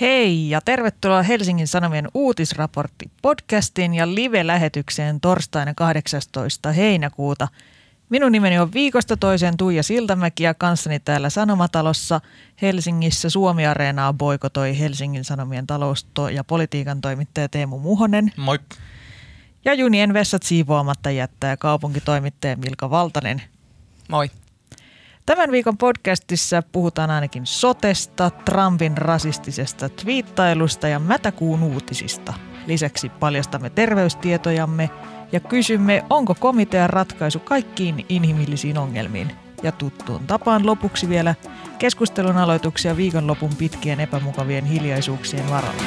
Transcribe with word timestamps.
Hei 0.00 0.50
ja 0.50 0.60
tervetuloa 0.60 1.22
Helsingin 1.22 1.68
Sanomien 1.68 2.08
uutisraportti 2.14 3.10
podcastiin 3.22 3.94
ja 3.94 4.14
live-lähetykseen 4.14 5.20
torstaina 5.20 5.74
18. 5.74 6.72
heinäkuuta. 6.72 7.48
Minun 8.08 8.32
nimeni 8.32 8.58
on 8.58 8.72
viikosta 8.72 9.16
toiseen 9.16 9.56
Tuija 9.56 9.82
Siltamäki 9.82 10.42
ja 10.42 10.54
kanssani 10.54 11.00
täällä 11.00 11.30
Sanomatalossa 11.30 12.20
Helsingissä 12.62 13.30
Suomi-areenaa 13.30 14.12
boikotoi 14.12 14.78
Helsingin 14.78 15.24
Sanomien 15.24 15.66
talousto- 15.66 16.28
ja 16.28 16.44
politiikan 16.44 17.00
toimittaja 17.00 17.48
Teemu 17.48 17.78
Muhonen. 17.78 18.32
Moi. 18.36 18.58
Ja 19.64 19.74
junien 19.74 20.14
vessat 20.14 20.42
siivoamatta 20.42 21.10
jättää 21.10 21.56
kaupunkitoimittaja 21.56 22.56
Milka 22.56 22.90
Valtanen. 22.90 23.42
Moi. 24.08 24.30
Tämän 25.26 25.50
viikon 25.50 25.76
podcastissa 25.76 26.62
puhutaan 26.72 27.10
ainakin 27.10 27.46
sotesta, 27.46 28.30
Trumpin 28.30 28.98
rasistisesta 28.98 29.88
twiittailusta 29.88 30.88
ja 30.88 30.98
mätäkuun 30.98 31.62
uutisista. 31.62 32.34
Lisäksi 32.66 33.08
paljastamme 33.08 33.70
terveystietojamme 33.70 34.90
ja 35.32 35.40
kysymme, 35.40 36.04
onko 36.10 36.34
komitean 36.34 36.90
ratkaisu 36.90 37.38
kaikkiin 37.38 38.06
inhimillisiin 38.08 38.78
ongelmiin. 38.78 39.32
Ja 39.62 39.72
tuttuun 39.72 40.26
tapaan 40.26 40.66
lopuksi 40.66 41.08
vielä 41.08 41.34
keskustelun 41.78 42.36
aloituksia 42.36 42.96
viikonlopun 42.96 43.54
pitkien 43.58 44.00
epämukavien 44.00 44.64
hiljaisuuksien 44.64 45.50
varalla. 45.50 45.82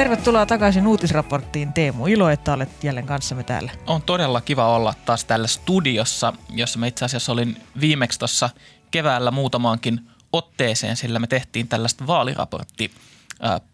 Tervetuloa 0.00 0.46
takaisin 0.46 0.86
uutisraporttiin 0.86 1.72
Teemu. 1.72 2.06
Ilo, 2.06 2.30
että 2.30 2.52
olet 2.52 2.84
jälleen 2.84 3.06
kanssamme 3.06 3.44
täällä. 3.44 3.72
On 3.86 4.02
todella 4.02 4.40
kiva 4.40 4.76
olla 4.76 4.94
taas 5.04 5.24
täällä 5.24 5.46
studiossa, 5.46 6.32
jossa 6.50 6.78
mä 6.78 6.86
itse 6.86 7.04
asiassa 7.04 7.32
olin 7.32 7.56
viimeksi 7.80 8.18
tuossa 8.18 8.50
keväällä 8.90 9.30
muutamaankin 9.30 10.00
otteeseen, 10.32 10.96
sillä 10.96 11.18
me 11.18 11.26
tehtiin 11.26 11.68
tällaista 11.68 12.06
vaaliraportti 12.06 12.90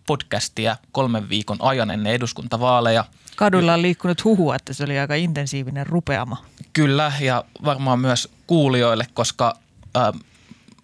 podcastia 0.07 0.77
kolmen 0.93 1.29
viikon 1.29 1.57
ajan 1.61 1.91
ennen 1.91 2.13
eduskuntavaaleja. 2.13 3.05
Kadulla 3.37 3.75
on 3.75 3.83
liikkunut 3.83 4.25
huhua, 4.25 4.57
että 4.57 4.73
se 4.73 4.85
oli 4.85 4.99
aika 4.99 5.15
intensiivinen 5.15 5.87
rupeama. 5.87 6.45
Kyllä, 6.73 7.13
ja 7.21 7.45
varmaan 7.65 7.99
myös 7.99 8.29
kuulijoille, 8.47 9.07
koska 9.15 9.59
äh, 9.97 10.03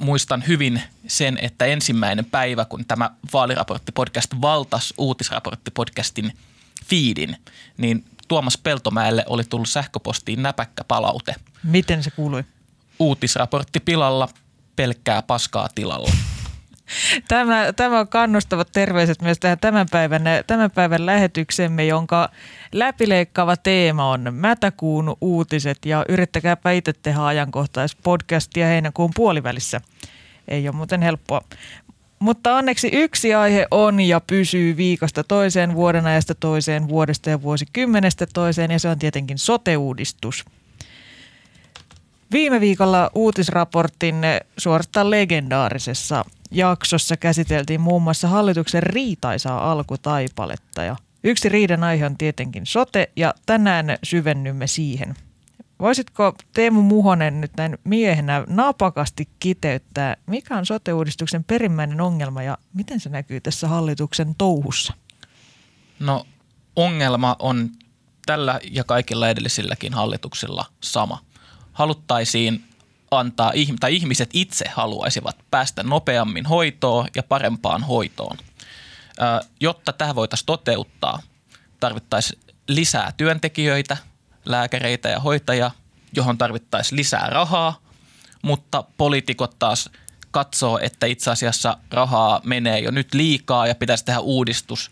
muistan 0.02 0.44
hyvin 0.48 0.82
sen, 1.06 1.38
että 1.42 1.64
ensimmäinen 1.64 2.24
päivä, 2.24 2.64
kun 2.64 2.84
tämä 2.88 3.10
vaaliraporttipodcast 3.32 4.30
valtas 4.40 4.94
uutisraporttipodcastin 4.98 6.32
feedin, 6.84 7.36
niin 7.76 8.04
Tuomas 8.28 8.58
Peltomäelle 8.58 9.24
oli 9.26 9.44
tullut 9.44 9.68
sähköpostiin 9.68 10.42
näpäkkä 10.42 10.84
palaute. 10.84 11.34
Miten 11.64 12.02
se 12.02 12.10
kuului? 12.10 12.44
Uutisraportti 12.98 13.80
pilalla, 13.80 14.28
pelkkää 14.76 15.22
paskaa 15.22 15.68
tilalla. 15.74 16.10
Tämä, 17.28 17.72
tämä 17.76 18.00
on 18.00 18.08
kannustavat 18.08 18.68
terveiset 18.72 19.22
myös 19.22 19.38
tähän 19.38 19.58
tämän 19.58 19.86
päivän, 19.90 20.22
tämän 20.46 20.70
päivän 20.70 21.06
lähetyksemme, 21.06 21.84
jonka 21.86 22.28
läpileikkaava 22.72 23.56
teema 23.56 24.10
on 24.10 24.34
Mätäkuun 24.34 25.16
uutiset 25.20 25.78
ja 25.84 26.04
yrittäkääpä 26.08 26.70
itse 26.70 26.92
tehdä 26.92 27.26
ajankohtaispodcastia 27.26 28.66
heinäkuun 28.66 29.10
puolivälissä. 29.14 29.80
Ei 30.48 30.68
ole 30.68 30.76
muuten 30.76 31.02
helppoa. 31.02 31.40
Mutta 32.18 32.54
onneksi 32.54 32.90
yksi 32.92 33.34
aihe 33.34 33.66
on 33.70 34.00
ja 34.00 34.20
pysyy 34.20 34.76
viikosta 34.76 35.24
toiseen, 35.24 35.74
vuoden 35.74 36.06
ajasta 36.06 36.34
toiseen, 36.34 36.88
vuodesta 36.88 37.30
ja 37.30 37.42
vuosikymmenestä 37.42 38.26
toiseen 38.34 38.70
ja 38.70 38.78
se 38.78 38.88
on 38.88 38.98
tietenkin 38.98 39.38
sote-uudistus. 39.38 40.44
Viime 42.32 42.60
viikolla 42.60 43.10
uutisraportin 43.14 44.16
suorastaan 44.56 45.10
legendaarisessa 45.10 46.24
jaksossa 46.50 47.16
käsiteltiin 47.16 47.80
muun 47.80 48.02
muassa 48.02 48.28
hallituksen 48.28 48.82
riitaisaa 48.82 49.72
alkutaipaletta 49.72 50.82
ja 50.82 50.96
yksi 51.24 51.48
riiden 51.48 51.84
aihe 51.84 52.06
on 52.06 52.18
tietenkin 52.18 52.66
sote 52.66 53.10
ja 53.16 53.34
tänään 53.46 53.98
syvennymme 54.02 54.66
siihen. 54.66 55.14
Voisitko 55.80 56.34
Teemu 56.52 56.82
Muhonen 56.82 57.40
nyt 57.40 57.50
näin 57.56 57.78
miehenä 57.84 58.44
napakasti 58.48 59.28
kiteyttää, 59.38 60.16
mikä 60.26 60.56
on 60.56 60.66
sote-uudistuksen 60.66 61.44
perimmäinen 61.44 62.00
ongelma 62.00 62.42
ja 62.42 62.58
miten 62.74 63.00
se 63.00 63.08
näkyy 63.08 63.40
tässä 63.40 63.68
hallituksen 63.68 64.34
touhussa? 64.34 64.94
No 66.00 66.26
ongelma 66.76 67.36
on 67.38 67.70
tällä 68.26 68.60
ja 68.70 68.84
kaikilla 68.84 69.28
edellisilläkin 69.28 69.94
hallituksilla 69.94 70.64
sama. 70.80 71.18
Haluttaisiin 71.72 72.64
antaa, 73.10 73.52
tai 73.80 73.94
ihmiset 73.94 74.30
itse 74.32 74.64
haluaisivat 74.74 75.36
päästä 75.50 75.82
nopeammin 75.82 76.46
hoitoon 76.46 77.08
ja 77.16 77.22
parempaan 77.22 77.82
hoitoon. 77.82 78.36
Jotta 79.60 79.92
tämä 79.92 80.14
voitaisiin 80.14 80.46
toteuttaa, 80.46 81.22
tarvittaisiin 81.80 82.40
lisää 82.68 83.12
työntekijöitä, 83.16 83.96
lääkäreitä 84.44 85.08
ja 85.08 85.20
hoitajia, 85.20 85.70
johon 86.12 86.38
tarvittaisiin 86.38 86.96
lisää 86.96 87.26
rahaa, 87.30 87.78
mutta 88.42 88.84
poliitikot 88.96 89.58
taas 89.58 89.90
katsoo, 90.30 90.78
että 90.78 91.06
itse 91.06 91.30
asiassa 91.30 91.76
rahaa 91.90 92.40
menee 92.44 92.78
jo 92.78 92.90
nyt 92.90 93.14
liikaa 93.14 93.66
ja 93.66 93.74
pitäisi 93.74 94.04
tehdä 94.04 94.20
uudistus, 94.20 94.90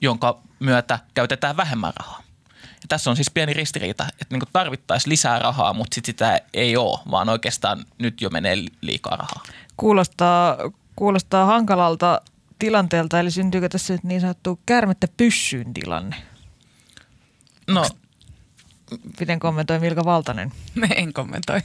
jonka 0.00 0.40
myötä 0.60 0.98
käytetään 1.14 1.56
vähemmän 1.56 1.92
rahaa. 1.96 2.22
Ja 2.62 2.88
tässä 2.88 3.10
on 3.10 3.16
siis 3.16 3.30
pieni 3.30 3.52
ristiriita, 3.52 4.06
että 4.20 4.26
niin 4.36 4.42
tarvittaisiin 4.52 5.10
lisää 5.10 5.38
rahaa, 5.38 5.72
mutta 5.72 5.94
sit 5.94 6.04
sitä 6.04 6.40
ei 6.54 6.76
ole, 6.76 6.98
vaan 7.10 7.28
oikeastaan 7.28 7.84
nyt 7.98 8.20
jo 8.20 8.30
menee 8.30 8.56
liikaa 8.80 9.16
rahaa. 9.16 9.42
Kuulostaa, 9.76 10.56
kuulostaa 10.96 11.44
hankalalta 11.44 12.20
tilanteelta, 12.64 13.20
eli 13.20 13.30
syntyykö 13.30 13.68
tässä 13.68 13.98
niin 14.02 14.20
sanottu 14.20 14.60
käärmettä 14.66 15.08
pyssyyn 15.16 15.74
tilanne? 15.74 16.16
No. 17.66 17.86
Miten 19.20 19.38
kommentoi 19.38 19.78
Milka 19.78 20.04
Valtanen? 20.04 20.52
En 20.96 21.12
kommentoi. 21.12 21.60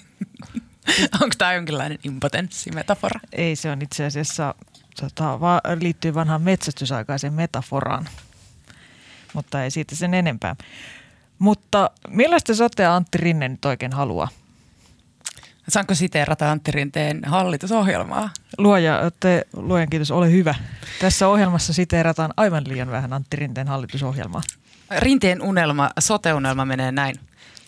Onko 1.21 1.35
tämä 1.38 1.53
jonkinlainen 1.53 1.99
impotenssimetafora? 2.03 3.19
Ei, 3.31 3.55
se 3.55 3.71
on 3.71 3.81
itse 3.81 4.05
asiassa, 4.05 4.55
tota, 5.01 5.39
va- 5.39 5.61
liittyy 5.79 6.13
vanhaan 6.13 6.41
metsästysaikaiseen 6.41 7.33
metaforaan, 7.33 8.09
mutta 9.33 9.63
ei 9.63 9.71
siitä 9.71 9.95
sen 9.95 10.13
enempää. 10.13 10.55
Mutta 11.39 11.91
millaista 12.07 12.55
sotea 12.55 12.95
Antti 12.95 13.17
Rinne 13.17 13.49
nyt 13.49 13.65
oikein 13.65 13.93
haluaa? 13.93 14.27
Saanko 15.69 15.96
siteerata 15.96 16.52
Antti 16.52 16.72
Rinteen 16.72 17.22
hallitusohjelmaa? 17.25 18.30
Luoja, 18.57 19.12
te, 19.19 19.46
luojan 19.53 19.90
kiitos, 19.90 20.12
ole 20.12 20.31
hyvä. 20.31 20.56
Tässä 21.02 21.28
ohjelmassa 21.28 21.74
siteerataan 21.74 22.34
aivan 22.38 22.63
liian 22.68 22.91
vähän 22.91 23.13
Antti 23.13 23.38
Rinteen 23.38 23.68
hallitusohjelmaa. 23.68 24.41
Rinteen 25.00 25.41
unelma, 25.41 25.90
sote-unelma 26.00 26.66
menee 26.66 26.91
näin. 26.91 27.16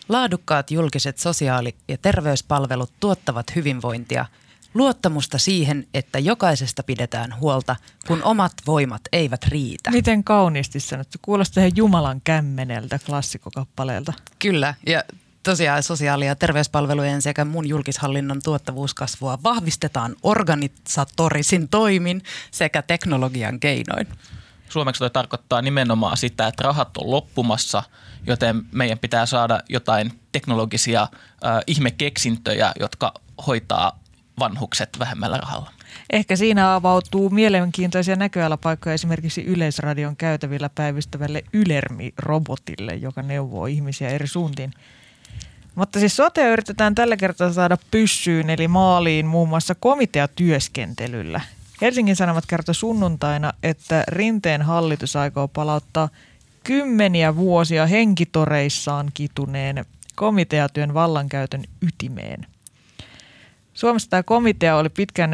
Laadukkaat 0.10 0.72
julkiset 0.72 1.18
sosiaali- 1.18 1.76
ja 1.88 1.98
terveyspalvelut 1.98 2.92
tuottavat 3.00 3.56
hyvinvointia– 3.56 4.26
Luottamusta 4.74 5.38
siihen, 5.38 5.88
että 5.94 6.20
jokaisesta 6.20 6.84
pidetään 6.84 7.40
huolta, 7.40 7.76
kun 8.08 8.24
omat 8.24 8.54
voimat 8.68 9.02
eivät 9.12 9.48
riitä. 9.48 9.92
Miten 9.92 10.24
kauniisti 10.24 10.80
sanottu. 10.80 11.18
Kuulostaa 11.22 11.64
ihan 11.64 11.76
Jumalan 11.76 12.22
kämmeneltä 12.24 13.00
klassikokappaleelta. 13.06 14.14
Kyllä, 14.40 14.74
ja 14.86 15.04
tosiaan 15.44 15.84
sosiaali- 15.84 16.26
ja 16.26 16.36
terveyspalvelujen 16.36 17.22
sekä 17.22 17.46
muun 17.46 17.70
julkishallinnon 17.70 18.42
tuottavuuskasvua 18.44 19.40
vahvistetaan 19.44 20.16
organisatorisin 20.24 21.70
toimin 21.70 22.22
sekä 22.52 22.82
teknologian 22.82 23.60
keinoin. 23.60 24.08
Suomeksi 24.70 25.00
toi 25.00 25.10
tarkoittaa 25.10 25.62
nimenomaan 25.62 26.18
sitä, 26.18 26.48
että 26.48 26.64
rahat 26.64 26.98
on 26.98 27.12
loppumassa, 27.12 27.84
joten 28.28 28.62
meidän 28.72 29.00
pitää 29.00 29.26
saada 29.26 29.60
jotain 29.70 30.20
teknologisia 30.32 31.02
äh, 31.02 31.10
ihmekeksintöjä, 31.68 32.72
jotka 32.80 33.14
hoitaa 33.48 34.00
vanhukset 34.40 34.90
vähemmällä 35.00 35.38
rahalla. 35.38 35.72
Ehkä 36.10 36.36
siinä 36.36 36.76
avautuu 36.76 37.30
mielenkiintoisia 37.30 38.16
näköalapaikkoja 38.16 38.94
esimerkiksi 38.94 39.44
Yleisradion 39.44 40.16
käytävillä 40.16 40.70
päivystävälle 40.70 41.44
Ylermi-robotille, 41.54 42.96
joka 42.96 43.22
neuvoo 43.22 43.66
ihmisiä 43.66 44.10
eri 44.10 44.28
suuntiin. 44.28 44.74
Mutta 45.76 46.00
siis 46.00 46.16
sote 46.16 46.50
yritetään 46.50 46.96
tällä 46.96 47.18
kertaa 47.18 47.54
saada 47.54 47.78
pyssyyn 47.92 48.50
eli 48.50 48.68
maaliin 48.68 49.26
muun 49.26 49.50
muassa 49.50 49.76
komiteatyöskentelyllä. 49.76 51.42
Helsingin 51.82 52.16
Sanomat 52.16 52.46
kertoi 52.46 52.76
sunnuntaina, 52.76 53.54
että 53.64 54.04
Rinteen 54.08 54.62
hallitus 54.62 55.16
aikoo 55.16 55.48
palauttaa 55.48 56.10
kymmeniä 56.64 57.36
vuosia 57.36 57.86
henkitoreissaan 57.86 59.10
kituneen 59.14 59.86
komiteatyön 60.16 60.94
vallankäytön 60.94 61.64
ytimeen. 61.82 62.46
Suomessa 63.74 64.10
tämä 64.10 64.24
komitea 64.24 64.76
oli 64.78 64.90
pitkän 64.90 65.32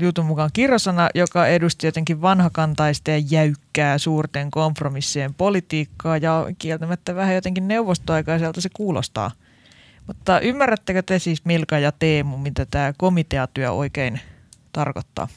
jutun 0.00 0.26
mukaan 0.26 0.50
kirosana, 0.52 1.08
joka 1.14 1.46
edusti 1.46 1.86
jotenkin 1.86 2.22
vanhakantaista 2.22 3.10
ja 3.10 3.18
jäykkää 3.30 3.98
suurten 3.98 4.50
kompromissien 4.50 5.34
politiikkaa 5.34 6.16
ja 6.16 6.46
kieltämättä 6.58 7.14
vähän 7.14 7.34
jotenkin 7.34 7.68
neuvostoaikaiselta 7.68 8.60
se 8.60 8.68
kuulostaa. 8.72 9.30
Mutta 10.10 10.40
ymmärrättekö 10.40 11.02
te 11.02 11.18
siis 11.18 11.44
Milka 11.44 11.78
ja 11.78 11.92
Teemu, 11.92 12.36
mitä 12.36 12.66
tämä 12.66 12.92
komiteatyö 12.98 13.70
oikein 13.70 14.20
tarkoittaa? 14.72 15.28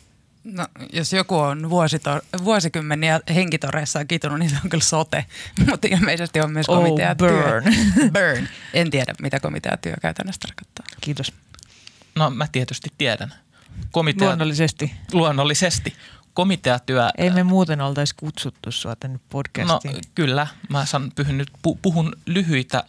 No, 0.44 0.68
jos 0.94 1.14
joku 1.14 1.38
on 1.38 1.70
vuosito- 1.70 2.44
vuosikymmeniä 2.44 3.20
henkitoreissaan 3.36 4.08
kitunut, 4.08 4.40
niin 4.40 4.50
se 4.50 4.56
on 4.64 4.70
kyllä 4.70 4.84
sote. 4.84 5.25
Mutta 5.70 5.88
ilmeisesti 5.92 6.42
on 6.42 6.52
myös 6.52 6.70
Oh, 6.70 6.75
komiteatyö. 6.78 7.28
burn. 7.44 7.64
burn. 8.14 8.48
En 8.74 8.90
tiedä, 8.92 9.14
mitä 9.22 9.40
komiteatyö 9.40 9.94
käytännössä 10.02 10.40
tarkoittaa. 10.48 10.86
Kiitos. 11.02 11.34
No 12.16 12.30
mä 12.30 12.48
tietysti 12.52 12.90
tiedän. 12.98 13.34
Komitea, 13.92 14.28
Luonnollisesti. 14.28 14.92
luonnollisesti. 15.12 15.94
Komiteatyö 16.34 17.10
Ei 17.18 17.30
me 17.30 17.44
muuten 17.44 17.81
oltaisi 17.81 18.16
kutsuttu 18.16 18.72
sua 18.72 18.96
tänne 18.96 19.18
No 19.18 19.24
podcastiin. 19.30 20.02
kyllä, 20.16 20.48
mä 20.69 20.86
san, 20.86 21.12
puhun, 21.16 21.38
nyt, 21.38 21.52
pu, 21.62 21.76
puhun 21.81 22.16
lyhyitä 22.26 22.84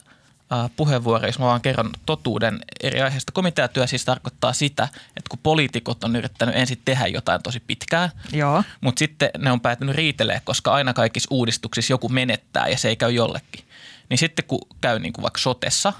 puheenvuoroja, 0.77 1.29
jos 1.29 1.39
mä 1.39 1.45
vaan 1.45 1.61
kerron 1.61 1.91
totuuden 2.07 2.61
eri 2.83 3.01
aiheista. 3.01 3.33
Komiteatyö 3.33 3.87
siis 3.87 4.05
tarkoittaa 4.05 4.53
sitä, 4.53 4.89
että 5.17 5.29
kun 5.31 5.39
poliitikot 5.43 6.05
on 6.05 6.17
yrittänyt 6.17 6.57
ensin 6.57 6.83
tehdä 6.85 7.07
jotain 7.07 7.43
tosi 7.43 7.61
pitkään, 7.61 8.11
Joo. 8.33 8.65
mutta 8.81 8.99
sitten 8.99 9.31
ne 9.39 9.53
on 9.53 9.61
päätynyt 9.61 9.95
riitelee, 9.95 10.41
koska 10.45 10.73
aina 10.73 10.95
kaikissa 10.95 11.29
uudistuksissa 11.31 11.93
joku 11.93 12.09
menettää 12.09 12.69
ja 12.69 12.79
se 12.79 12.89
ei 12.89 12.97
käy 12.97 13.11
jollekin. 13.11 13.65
Niin 14.11 14.19
sitten 14.19 14.45
kun 14.45 14.61
käy 14.81 14.99
niin 14.99 15.13
kuin 15.13 15.23
vaikka 15.23 15.41
sotessa, 15.41 15.93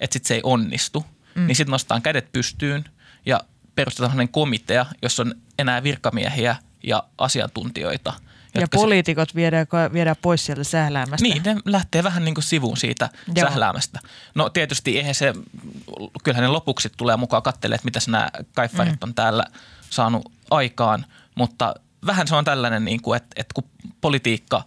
että 0.00 0.14
sitten 0.14 0.28
se 0.28 0.34
ei 0.34 0.40
onnistu, 0.44 1.06
mm. 1.34 1.46
niin 1.46 1.56
sitten 1.56 1.70
nostetaan 1.70 2.02
kädet 2.02 2.32
pystyyn 2.32 2.84
ja 3.26 3.40
perustetaan 3.74 4.10
sellainen 4.10 4.32
komitea, 4.32 4.86
jossa 5.02 5.22
on 5.22 5.34
enää 5.58 5.82
virkamiehiä 5.82 6.56
ja 6.82 7.02
asiantuntijoita. 7.18 8.12
Ja 8.54 8.60
jotka 8.60 8.78
se- 8.78 8.82
poliitikot 8.82 9.34
viedään, 9.34 9.66
viedään 9.92 10.16
pois 10.22 10.46
sieltä 10.46 10.64
sähläämästä. 10.64 11.22
niin, 11.22 11.42
ne 11.42 11.56
lähtee 11.64 12.02
vähän 12.02 12.24
niin 12.24 12.34
kuin 12.34 12.44
sivuun 12.44 12.76
siitä 12.76 13.08
Joo. 13.36 13.48
Sähläämästä. 13.48 14.00
No 14.34 14.48
tietysti 14.48 14.98
eihän 14.98 15.14
se, 15.14 15.34
kyllähän 16.24 16.42
ne 16.42 16.48
lopuksi 16.48 16.90
tulee 16.96 17.16
mukaan 17.16 17.42
katselemaan, 17.42 17.76
että 17.76 18.00
mitä 18.00 18.10
nämä 18.10 18.30
kaiffarit 18.54 18.92
mm. 18.92 18.98
on 19.02 19.14
täällä 19.14 19.44
saanut 19.90 20.32
aikaan, 20.50 21.06
mutta 21.34 21.74
vähän 22.06 22.28
se 22.28 22.34
on 22.34 22.44
tällainen, 22.44 22.84
niin 22.84 23.02
kuin, 23.02 23.16
että, 23.16 23.28
että 23.36 23.54
kun 23.54 23.64
politiikka 24.00 24.64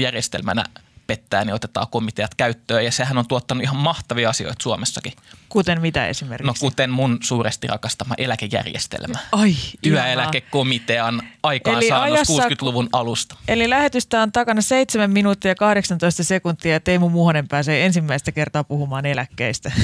järjestelmänä 0.00 0.64
pettää, 1.06 1.44
niin 1.44 1.54
otetaan 1.54 1.86
komiteat 1.90 2.34
käyttöön 2.34 2.84
ja 2.84 2.92
sehän 2.92 3.18
on 3.18 3.26
tuottanut 3.26 3.62
ihan 3.62 3.76
mahtavia 3.76 4.30
asioita 4.30 4.62
Suomessakin. 4.62 5.12
Kuten 5.48 5.80
mitä 5.80 6.06
esimerkiksi? 6.06 6.46
No 6.46 6.54
kuten 6.60 6.90
mun 6.90 7.18
suuresti 7.22 7.66
rakastama 7.66 8.14
eläkejärjestelmä. 8.18 9.18
Ai. 9.32 9.54
Työeläkekomitean 9.82 11.22
aikaansaannos 11.42 12.30
ajassa- 12.30 12.48
60-luvun 12.48 12.88
alusta. 12.92 13.36
Eli 13.48 13.70
lähetystä 13.70 14.22
on 14.22 14.32
takana 14.32 14.60
7 14.60 15.10
minuuttia 15.10 15.50
ja 15.50 15.54
18 15.54 16.24
sekuntia 16.24 16.72
ja 16.72 16.80
Teemu 16.80 17.08
Muhonen 17.08 17.48
pääsee 17.48 17.86
ensimmäistä 17.86 18.32
kertaa 18.32 18.64
puhumaan 18.64 19.06
eläkkeistä. 19.06 19.72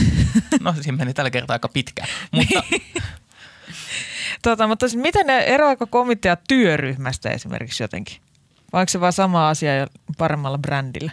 No 0.60 0.74
siinä 0.80 0.96
meni 0.96 1.14
tällä 1.14 1.30
kertaa 1.30 1.54
aika 1.54 1.68
pitkään. 1.68 2.08
Mutta 2.30 2.62
tota, 4.42 4.66
mutta 4.66 4.88
siis 4.88 5.02
miten 5.02 5.26
ne 5.26 5.38
eroako 5.38 5.86
komitea 5.86 6.36
työryhmästä 6.48 7.30
esimerkiksi 7.30 7.82
jotenkin? 7.82 8.16
Vai 8.72 8.80
onko 8.80 8.88
se 8.88 9.00
vaan 9.00 9.12
sama 9.12 9.48
asia 9.48 9.76
ja 9.76 9.86
paremmalla 10.18 10.58
brändillä? 10.58 11.12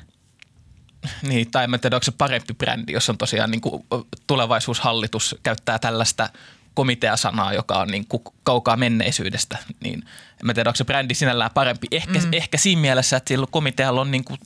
Niin, 1.21 1.51
tai 1.51 1.63
en 1.73 1.79
tiedä, 1.79 1.95
onko 1.95 2.03
se 2.03 2.11
parempi 2.11 2.53
brändi, 2.53 2.93
jos 2.93 3.09
on 3.09 3.17
tosiaan 3.17 3.51
niin 3.51 3.61
kuin 3.61 3.85
tulevaisuushallitus 4.27 5.35
käyttää 5.43 5.79
tällaista 5.79 6.29
komiteasanaa, 6.73 7.53
joka 7.53 7.79
on 7.79 7.87
niin 7.87 8.07
kuin 8.07 8.23
kaukaa 8.43 8.77
menneisyydestä, 8.77 9.57
niin 9.83 10.03
en 10.49 10.55
tiedä, 10.55 10.69
onko 10.69 10.75
se 10.75 10.85
brändi 10.85 11.13
sinällään 11.13 11.51
parempi. 11.53 11.87
Ehkä, 11.91 12.19
mm. 12.19 12.33
ehkä 12.33 12.57
siinä 12.57 12.81
mielessä, 12.81 13.17
että 13.17 13.27
sillä 13.27 13.47
komitealla 13.51 14.01
on 14.01 14.11
niin 14.11 14.23
kuin, 14.23 14.39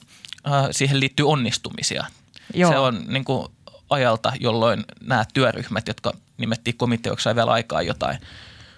äh, 0.47 0.67
siihen 0.71 0.99
liittyy 0.99 1.29
onnistumisia. 1.29 2.05
Joo. 2.53 2.71
Se 2.71 2.77
on 2.77 3.03
niin 3.07 3.25
kuin 3.25 3.47
ajalta, 3.89 4.33
jolloin 4.39 4.83
nämä 5.01 5.25
työryhmät, 5.33 5.87
jotka 5.87 6.13
nimettiin 6.37 6.77
komiteoiksi, 6.77 7.23
sai 7.23 7.35
vielä 7.35 7.51
aikaa 7.51 7.81
jotain. 7.81 8.17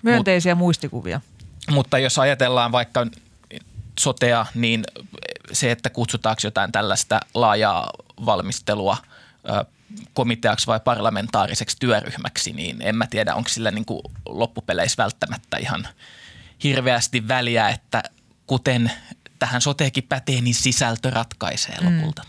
Myönteisiä 0.01 0.55
muistikuvia. 0.55 1.21
Mutta 1.71 1.99
jos 1.99 2.19
ajatellaan 2.19 2.71
vaikka 2.71 3.07
sotea, 4.03 4.45
niin 4.55 4.83
se, 5.51 5.71
että 5.71 5.89
kutsutaanko 5.89 6.39
jotain 6.43 6.71
tällaista 6.71 7.19
laajaa 7.33 7.89
valmistelua 8.25 8.97
komiteaksi 10.13 10.67
vai 10.67 10.79
parlamentaariseksi 10.79 11.77
työryhmäksi, 11.79 12.53
niin 12.53 12.81
en 12.81 12.95
mä 12.95 13.07
tiedä, 13.07 13.35
onko 13.35 13.49
sillä 13.49 13.71
niin 13.71 13.85
kuin 13.85 14.01
loppupeleissä 14.25 15.03
välttämättä 15.03 15.57
ihan 15.57 15.87
hirveästi 16.63 17.27
väliä, 17.27 17.69
että 17.69 18.03
kuten 18.47 18.91
tähän 19.39 19.61
soteekin 19.61 20.03
pätee, 20.09 20.41
niin 20.41 20.55
sisältö 20.55 21.09
ratkaisee 21.09 21.75
lopulta. 21.81 22.23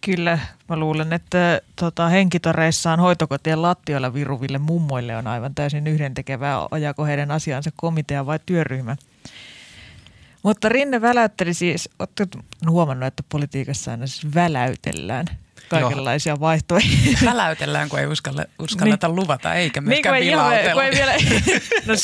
Kyllä, 0.00 0.38
mä 0.68 0.76
luulen, 0.76 1.12
että 1.12 1.60
tota, 1.76 2.08
henkitoreissaan 2.08 3.00
hoitokotien 3.00 3.62
lattioilla 3.62 4.14
viruville 4.14 4.58
mummoille 4.58 5.16
on 5.16 5.26
aivan 5.26 5.54
täysin 5.54 5.86
yhdentekevää, 5.86 6.66
ajako 6.70 7.04
heidän 7.04 7.30
asiansa 7.30 7.70
komitea 7.76 8.26
vai 8.26 8.38
työryhmä. 8.46 8.96
Mutta 10.46 10.68
Rinne 10.68 11.00
väläytteli 11.00 11.54
siis, 11.54 11.88
oletko 11.98 12.24
huomannut, 12.70 13.06
että 13.06 13.22
politiikassa 13.28 13.90
aina 13.90 14.06
siis 14.06 14.34
väläytellään 14.34 15.26
kaikenlaisia 15.68 16.40
vaihtoehtoja. 16.40 17.18
Väläytellään, 17.30 17.88
kun 17.88 17.98
ei 17.98 18.06
uskalla, 18.06 18.44
uskalleta 18.58 19.08
niin. 19.08 19.16
luvata, 19.16 19.54
eikä 19.54 19.80
myöskään 19.80 20.14
kun 20.14 20.52
ei, 20.52 20.62
niin 20.62 20.72
kun 20.72 20.82
ei 20.82 20.90
vielä, 20.90 21.12
no, 21.86 21.94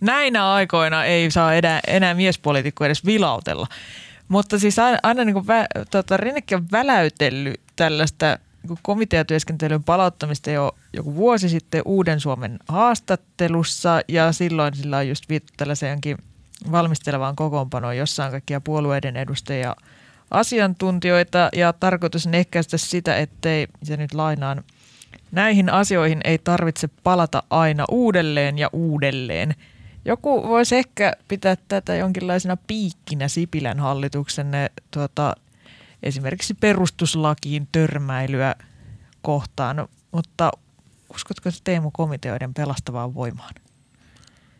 näinä 0.00 0.52
aikoina 0.52 1.04
ei 1.04 1.30
saa 1.30 1.54
enää, 1.54 1.80
enää 1.86 2.14
miespoliitikko 2.14 2.84
edes 2.84 3.04
vilautella. 3.04 3.66
Mutta 4.28 4.58
siis 4.58 4.78
aina, 4.78 4.98
aina 5.02 5.24
niin 5.24 5.34
kuin 5.34 5.46
vä, 5.46 5.66
tota, 5.90 6.16
Rinnekin 6.16 6.58
on 6.58 6.66
väläytellyt 6.72 7.60
tällaista 7.76 8.38
niin 8.68 8.78
komiteatyöskentelyn 8.82 9.84
palauttamista 9.84 10.50
jo 10.50 10.76
joku 10.92 11.14
vuosi 11.14 11.48
sitten 11.48 11.82
Uuden 11.84 12.20
Suomen 12.20 12.58
haastattelussa 12.68 14.00
ja 14.08 14.32
silloin 14.32 14.74
sillä 14.76 14.96
on 14.96 15.08
just 15.08 15.28
viittu 15.28 15.52
tällaiseen 15.56 15.90
jonkin 15.90 16.16
valmistelevaan 16.72 17.36
kokoonpanoon, 17.36 17.96
jossa 17.96 18.24
on 18.24 18.30
kaikkia 18.30 18.60
puolueiden 18.60 19.16
edustajia 19.16 19.76
asiantuntijoita 20.30 21.48
ja 21.56 21.72
tarkoitus 21.72 22.26
on 22.26 22.34
ehkäistä 22.34 22.76
sitä, 22.78 23.16
ettei, 23.16 23.66
se 23.82 23.96
nyt 23.96 24.14
lainaan, 24.14 24.64
näihin 25.32 25.70
asioihin 25.70 26.20
ei 26.24 26.38
tarvitse 26.38 26.88
palata 27.02 27.42
aina 27.50 27.84
uudelleen 27.90 28.58
ja 28.58 28.70
uudelleen. 28.72 29.54
Joku 30.04 30.48
voisi 30.48 30.76
ehkä 30.76 31.12
pitää 31.28 31.56
tätä 31.68 31.94
jonkinlaisena 31.94 32.56
piikkinä 32.66 33.28
Sipilän 33.28 33.80
hallituksen 33.80 34.52
tuota, 34.90 35.34
esimerkiksi 36.02 36.54
perustuslakiin 36.54 37.68
törmäilyä 37.72 38.54
kohtaan, 39.22 39.88
mutta 40.12 40.50
uskotko 41.14 41.50
se 41.50 41.58
Teemu 41.64 41.90
komiteoiden 41.90 42.54
pelastavaan 42.54 43.14
voimaan? 43.14 43.54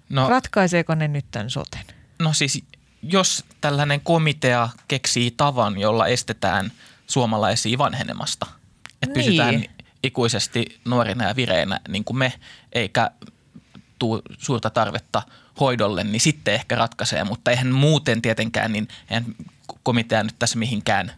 No, 0.08 0.28
Ratkaiseeko 0.28 0.94
ne 0.94 1.08
nyt 1.08 1.26
tämän 1.30 1.50
soten? 1.50 1.80
No 2.18 2.32
siis 2.32 2.64
jos 3.02 3.44
tällainen 3.60 4.00
komitea 4.00 4.68
keksii 4.88 5.30
tavan, 5.30 5.78
jolla 5.78 6.06
estetään 6.06 6.72
suomalaisia 7.06 7.78
vanhenemasta, 7.78 8.46
että 9.02 9.06
Niin. 9.06 9.24
pysytään 9.26 9.64
ikuisesti 10.02 10.80
nuorina 10.84 11.28
ja 11.28 11.36
vireinä 11.36 11.80
niin 11.88 12.04
kuin 12.04 12.16
me, 12.16 12.32
eikä 12.72 13.10
tuu 13.98 14.22
suurta 14.38 14.70
tarvetta 14.70 15.22
hoidolle, 15.60 16.04
niin 16.04 16.20
sitten 16.20 16.54
ehkä 16.54 16.74
ratkaisee, 16.76 17.24
mutta 17.24 17.50
eihän 17.50 17.72
muuten 17.72 18.22
tietenkään, 18.22 18.72
niin 18.72 18.88
eihän 19.10 19.24
komitea 19.82 20.22
nyt 20.22 20.34
tässä 20.38 20.58
mihinkään 20.58 21.12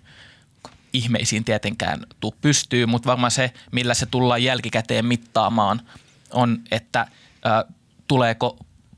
ihmeisiin 0.93 1.45
tietenkään 1.45 2.07
tuu 2.21 2.35
pystyy, 2.41 2.87
mutta 2.87 3.07
varmaan 3.07 3.31
se, 3.31 3.53
millä 3.73 3.95
se 3.95 4.07
tullaan 4.07 4.43
jälkikäteen 4.43 5.07
mittaamaan, 5.07 5.83
on, 6.31 6.61
että 6.71 7.01
ä, 7.01 7.65
tuleeko 8.09 8.57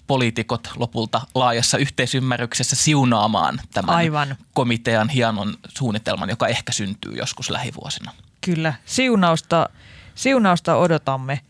poliitikot 0.08 0.70
lopulta 0.76 1.20
laajassa 1.34 1.78
yhteisymmärryksessä 1.78 2.76
siunaamaan 2.76 3.60
tämän 3.72 3.96
Aivan. 3.96 4.36
komitean 4.54 5.08
hienon 5.08 5.54
suunnitelman, 5.68 6.28
joka 6.28 6.46
ehkä 6.46 6.72
syntyy 6.72 7.12
joskus 7.16 7.50
lähivuosina. 7.50 8.12
Kyllä, 8.40 8.74
siunausta, 8.84 9.68
siunausta 10.14 10.76
odotamme. 10.76 11.40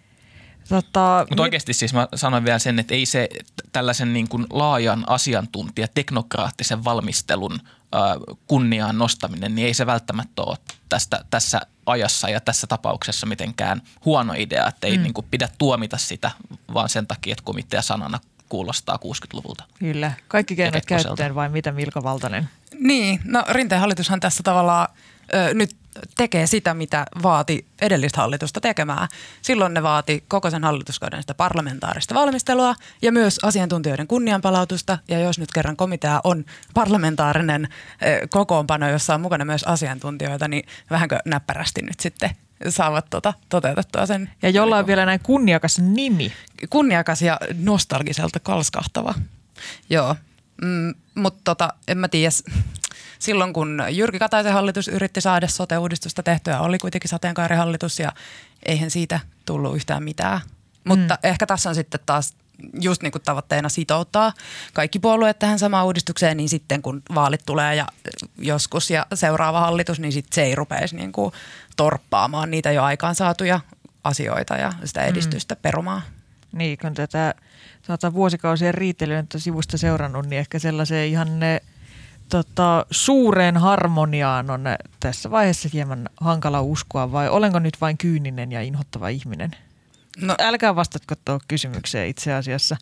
Tota, 0.68 1.26
Mutta 1.30 1.42
oikeasti 1.42 1.72
siis 1.72 1.94
mä 1.94 2.08
sanon 2.14 2.44
vielä 2.44 2.58
sen, 2.58 2.78
että 2.78 2.94
ei 2.94 3.06
se 3.06 3.28
tällaisen 3.72 4.12
niin 4.12 4.28
kuin 4.28 4.46
laajan 4.50 5.04
asiantuntija, 5.06 5.88
teknokraattisen 5.88 6.84
valmistelun 6.84 7.60
kunniaan 8.46 8.98
nostaminen, 8.98 9.54
niin 9.54 9.66
ei 9.66 9.74
se 9.74 9.86
välttämättä 9.86 10.42
ole 10.42 10.58
tästä, 10.88 11.24
tässä 11.30 11.60
ajassa 11.86 12.28
ja 12.28 12.40
tässä 12.40 12.66
tapauksessa 12.66 13.26
mitenkään 13.26 13.82
huono 14.04 14.34
idea, 14.36 14.68
että 14.68 14.86
ei 14.86 14.96
mm. 14.96 15.02
niin 15.02 15.14
kuin 15.14 15.26
pidä 15.30 15.48
tuomita 15.58 15.98
sitä, 15.98 16.30
vaan 16.74 16.88
sen 16.88 17.06
takia, 17.06 17.32
että 17.32 17.44
komitea 17.44 17.82
sanana 17.82 18.18
kuulostaa 18.48 18.98
60-luvulta. 19.04 19.64
Kyllä, 19.78 20.12
kaikki 20.28 20.56
keinot 20.56 20.86
käyttöön 20.86 21.34
vai 21.34 21.48
mitä 21.48 21.72
Milka 21.72 22.02
Valtanen? 22.02 22.48
Niin, 22.80 23.20
no 23.24 23.44
Rinteen 23.48 23.80
hallitushan 23.80 24.20
tässä 24.20 24.42
tavallaan 24.42 24.88
ö, 25.34 25.54
nyt 25.54 25.76
tekee 26.16 26.46
sitä, 26.46 26.74
mitä 26.74 27.06
vaati 27.22 27.66
edellistä 27.80 28.20
hallitusta 28.20 28.60
tekemään. 28.60 29.08
Silloin 29.42 29.74
ne 29.74 29.82
vaati 29.82 30.24
koko 30.28 30.50
sen 30.50 30.64
hallituskauden 30.64 31.22
sitä 31.22 31.34
parlamentaarista 31.34 32.14
valmistelua 32.14 32.74
ja 33.02 33.12
myös 33.12 33.38
asiantuntijoiden 33.42 34.06
kunnianpalautusta. 34.06 34.98
Ja 35.08 35.20
jos 35.20 35.38
nyt 35.38 35.52
kerran 35.52 35.76
komitea 35.76 36.20
on 36.24 36.44
parlamentaarinen 36.74 37.64
ö, 37.64 38.26
kokoonpano, 38.30 38.90
jossa 38.90 39.14
on 39.14 39.20
mukana 39.20 39.44
myös 39.44 39.64
asiantuntijoita, 39.64 40.48
niin 40.48 40.68
vähänkö 40.90 41.18
näppärästi 41.24 41.82
nyt 41.82 42.00
sitten 42.00 42.30
saavat 42.68 43.06
tota, 43.10 43.34
toteutettua 43.48 44.06
sen. 44.06 44.30
Ja 44.42 44.50
jolla 44.50 44.78
on 44.78 44.86
vielä 44.86 45.06
näin 45.06 45.20
kunniakas 45.22 45.78
nimi. 45.78 46.32
Kunniakas 46.70 47.22
ja 47.22 47.40
nostalgiselta 47.58 48.40
kalskahtava. 48.40 49.14
Joo, 49.90 50.16
mm, 50.62 50.94
mutta 51.14 51.40
tota, 51.44 51.72
en 51.88 51.98
mä 51.98 52.08
tiedä. 52.08 52.30
Silloin 53.18 53.52
kun 53.52 53.82
Jyrki 53.90 54.18
Kataisen 54.18 54.52
hallitus 54.52 54.88
yritti 54.88 55.20
saada 55.20 55.48
sote-uudistusta 55.48 56.22
tehtyä, 56.22 56.60
oli 56.60 56.78
kuitenkin 56.78 57.10
sateenkaarihallitus 57.10 57.98
ja 57.98 58.12
eihän 58.66 58.90
siitä 58.90 59.20
tullut 59.46 59.76
yhtään 59.76 60.02
mitään. 60.02 60.40
Mutta 60.84 61.14
mm. 61.14 61.28
ehkä 61.28 61.46
tässä 61.46 61.68
on 61.68 61.74
sitten 61.74 62.00
taas 62.06 62.34
just 62.80 63.02
niin 63.02 63.12
kuin 63.12 63.22
tavoitteena 63.22 63.68
sitouttaa 63.68 64.32
kaikki 64.72 64.98
puolueet 64.98 65.38
tähän 65.38 65.58
samaan 65.58 65.86
uudistukseen, 65.86 66.36
niin 66.36 66.48
sitten 66.48 66.82
kun 66.82 67.02
vaalit 67.14 67.42
tulee 67.46 67.74
ja 67.74 67.86
joskus 68.38 68.90
ja 68.90 69.06
seuraava 69.14 69.60
hallitus, 69.60 70.00
niin 70.00 70.12
sitten 70.12 70.34
se 70.34 70.42
ei 70.42 70.54
rupeisi 70.54 70.96
niin 70.96 71.12
kuin 71.12 71.32
torppaamaan 71.78 72.50
niitä 72.50 72.72
jo 72.72 72.82
aikaansaatuja 72.82 73.60
asioita 74.04 74.56
ja 74.56 74.72
sitä 74.84 75.04
edistystä 75.04 75.54
mm. 75.54 75.60
perumaan. 75.62 76.02
Niin, 76.52 76.78
kun 76.78 76.94
tätä 76.94 77.34
saata 77.82 78.14
vuosikausien 78.14 78.74
riitelyä 78.74 79.24
sivusta 79.36 79.78
seurannut, 79.78 80.26
niin 80.26 80.38
ehkä 80.38 80.58
sellaiseen 80.58 81.08
ihan 81.08 81.40
ne, 81.40 81.60
tota, 82.28 82.86
suureen 82.90 83.56
harmoniaan 83.56 84.50
on 84.50 84.64
tässä 85.00 85.30
vaiheessa 85.30 85.68
hieman 85.72 86.08
hankala 86.20 86.60
uskoa, 86.60 87.12
vai 87.12 87.28
olenko 87.28 87.58
nyt 87.58 87.80
vain 87.80 87.98
kyyninen 87.98 88.52
ja 88.52 88.62
inhottava 88.62 89.08
ihminen? 89.08 89.50
No, 90.20 90.34
älkää 90.38 90.76
vastatko 90.76 91.14
tuohon 91.24 91.40
kysymykseen 91.48 92.08
itse 92.08 92.34
asiassa. 92.34 92.76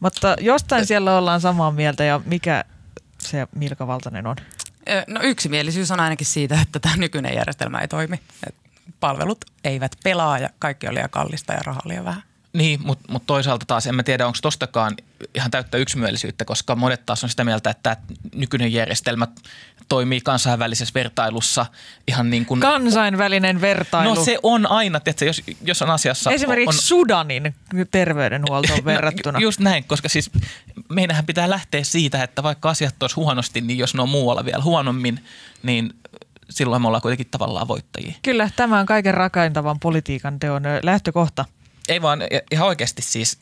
Mutta 0.00 0.36
jostain 0.40 0.86
siellä 0.86 1.18
ollaan 1.18 1.40
samaa 1.40 1.70
mieltä 1.70 2.04
ja 2.04 2.20
mikä 2.24 2.64
se 3.18 3.48
Milka 3.54 3.86
Valtanen 3.86 4.26
on? 4.26 4.36
No 5.06 5.20
yksimielisyys 5.22 5.90
on 5.90 6.00
ainakin 6.00 6.26
siitä, 6.26 6.60
että 6.62 6.80
tämä 6.80 6.96
nykyinen 6.96 7.34
järjestelmä 7.34 7.78
ei 7.78 7.88
toimi. 7.88 8.20
palvelut 9.00 9.44
eivät 9.64 9.92
pelaa 10.04 10.38
ja 10.38 10.50
kaikki 10.58 10.88
on 10.88 10.94
liian 10.94 11.10
kallista 11.10 11.52
ja 11.52 11.60
rahaa 11.64 11.82
liian 11.84 12.04
vähän. 12.04 12.22
Niin, 12.58 12.80
mutta 12.84 13.12
mut 13.12 13.26
toisaalta 13.26 13.66
taas 13.66 13.86
en 13.86 13.94
mä 13.94 14.02
tiedä, 14.02 14.26
onko 14.26 14.38
tostakaan 14.42 14.96
ihan 15.34 15.50
täyttä 15.50 15.78
yksimielisyyttä, 15.78 16.44
koska 16.44 16.76
monet 16.76 17.06
taas 17.06 17.24
on 17.24 17.30
sitä 17.30 17.44
mieltä, 17.44 17.70
että 17.70 17.96
nykyinen 18.34 18.72
järjestelmä 18.72 19.26
toimii 19.88 20.20
kansainvälisessä 20.20 20.94
vertailussa 20.94 21.66
ihan 22.08 22.30
niin 22.30 22.46
kuin... 22.46 22.60
Kansainvälinen 22.60 23.60
vertailu. 23.60 24.14
No 24.14 24.24
se 24.24 24.38
on 24.42 24.70
aina, 24.70 25.00
että 25.06 25.24
jos, 25.24 25.42
jos 25.62 25.82
on 25.82 25.90
asiassa... 25.90 26.30
Esimerkiksi 26.30 26.78
on, 26.78 26.82
Sudanin 26.82 27.54
terveydenhuoltoon 27.90 28.78
no, 28.84 28.84
verrattuna. 28.84 29.38
Just 29.38 29.60
näin, 29.60 29.84
koska 29.84 30.08
siis 30.08 30.30
meidänhän 30.88 31.26
pitää 31.26 31.50
lähteä 31.50 31.84
siitä, 31.84 32.22
että 32.22 32.42
vaikka 32.42 32.70
asiat 32.70 33.02
olisi 33.02 33.16
huonosti, 33.16 33.60
niin 33.60 33.78
jos 33.78 33.94
ne 33.94 34.02
on 34.02 34.08
muualla 34.08 34.44
vielä 34.44 34.62
huonommin, 34.62 35.24
niin 35.62 35.94
silloin 36.50 36.82
me 36.82 36.86
ollaan 36.88 37.02
kuitenkin 37.02 37.28
tavallaan 37.30 37.68
voittajia. 37.68 38.14
Kyllä, 38.22 38.50
tämä 38.56 38.80
on 38.80 38.86
kaiken 38.86 39.14
rakentavan 39.14 39.80
politiikan 39.80 40.38
teon 40.38 40.62
lähtökohta. 40.82 41.44
Ei 41.88 42.02
vaan 42.02 42.20
ihan 42.50 42.68
oikeasti 42.68 43.02
siis, 43.02 43.38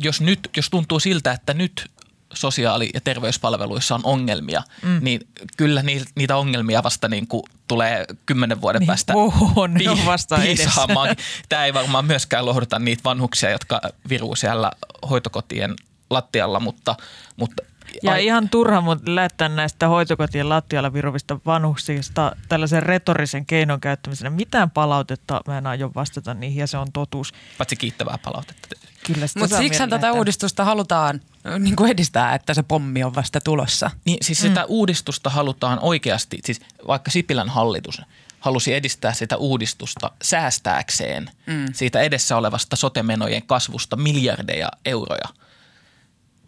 jos 0.00 0.20
nyt, 0.20 0.50
jos 0.56 0.70
tuntuu 0.70 1.00
siltä, 1.00 1.32
että 1.32 1.54
nyt 1.54 1.90
sosiaali- 2.34 2.90
ja 2.94 3.00
terveyspalveluissa 3.00 3.94
on 3.94 4.00
ongelmia, 4.04 4.62
mm. 4.82 4.98
niin 5.02 5.20
kyllä 5.56 5.82
niitä 6.14 6.36
ongelmia 6.36 6.82
vasta 6.82 7.08
niin 7.08 7.26
kuin 7.26 7.42
tulee 7.68 8.04
kymmenen 8.26 8.60
vuoden 8.60 8.80
niin, 8.80 8.86
päästä 8.86 9.12
on, 9.56 9.74
pi- 9.78 9.88
on 9.88 10.06
vasta 10.06 10.36
piisaamaan. 10.36 11.16
Tämä 11.48 11.64
ei 11.64 11.74
varmaan 11.74 12.04
myöskään 12.04 12.46
lohduta 12.46 12.78
niitä 12.78 13.04
vanhuksia, 13.04 13.50
jotka 13.50 13.80
viruu 14.08 14.36
siellä 14.36 14.70
hoitokotien 15.10 15.74
lattialla, 16.10 16.60
mutta, 16.60 16.96
mutta 17.36 17.62
ja 18.02 18.12
Ai. 18.12 18.24
ihan 18.24 18.48
turha 18.48 18.80
mutta 18.80 19.14
lähettää 19.14 19.48
näistä 19.48 19.88
hoitokotien 19.88 20.48
lattialla 20.48 20.92
viruvista 20.92 21.38
vanhuksista 21.46 22.36
tällaisen 22.48 22.82
retorisen 22.82 23.46
keinon 23.46 23.80
käyttämisenä. 23.80 24.30
Mitään 24.30 24.70
palautetta 24.70 25.40
mä 25.46 25.58
en 25.58 25.66
aio 25.66 25.90
vastata 25.94 26.34
niihin 26.34 26.60
ja 26.60 26.66
se 26.66 26.78
on 26.78 26.92
totuus. 26.92 27.32
Paitsi 27.58 27.76
kiittävää 27.76 28.18
palautetta. 28.24 28.68
Kyllä 29.06 29.26
Mutta 29.38 29.56
siksi 29.56 29.88
tätä 29.88 30.12
uudistusta 30.12 30.64
halutaan 30.64 31.20
niin 31.58 31.76
kuin 31.76 31.90
edistää, 31.90 32.34
että 32.34 32.54
se 32.54 32.62
pommi 32.62 33.04
on 33.04 33.14
vasta 33.14 33.40
tulossa. 33.40 33.90
Niin, 34.04 34.18
siis 34.22 34.42
mm. 34.42 34.48
sitä 34.48 34.64
uudistusta 34.64 35.30
halutaan 35.30 35.78
oikeasti, 35.82 36.38
siis 36.44 36.60
vaikka 36.86 37.10
Sipilän 37.10 37.48
hallitus 37.48 38.02
halusi 38.40 38.74
edistää 38.74 39.12
sitä 39.12 39.36
uudistusta 39.36 40.10
säästääkseen 40.22 41.30
mm. 41.46 41.66
siitä 41.72 42.00
edessä 42.00 42.36
olevasta 42.36 42.76
sotemenojen 42.76 43.42
kasvusta 43.42 43.96
miljardeja 43.96 44.68
euroja– 44.84 45.28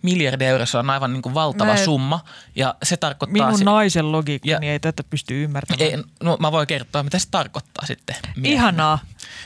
miljardia 0.02 0.48
euroa, 0.48 0.66
se 0.66 0.78
on 0.78 0.90
aivan 0.90 1.12
niin 1.12 1.22
kuin 1.22 1.34
valtava 1.34 1.70
mä, 1.70 1.84
summa. 1.84 2.20
Ja 2.56 2.74
se 2.82 2.96
tarkoittaa... 2.96 3.46
Minun 3.46 3.58
se, 3.58 3.64
naisen 3.64 4.12
logiikkani 4.12 4.58
niin 4.60 4.72
ei 4.72 4.80
tätä 4.80 5.04
pysty 5.04 5.44
ymmärtämään. 5.44 5.90
Ei, 5.90 6.04
no 6.22 6.36
mä 6.40 6.52
voin 6.52 6.66
kertoa, 6.66 7.02
mitä 7.02 7.18
se 7.18 7.28
tarkoittaa 7.30 7.86
sitten. 7.86 8.16
Miehen. 8.36 8.58
Ihanaa. 8.58 8.98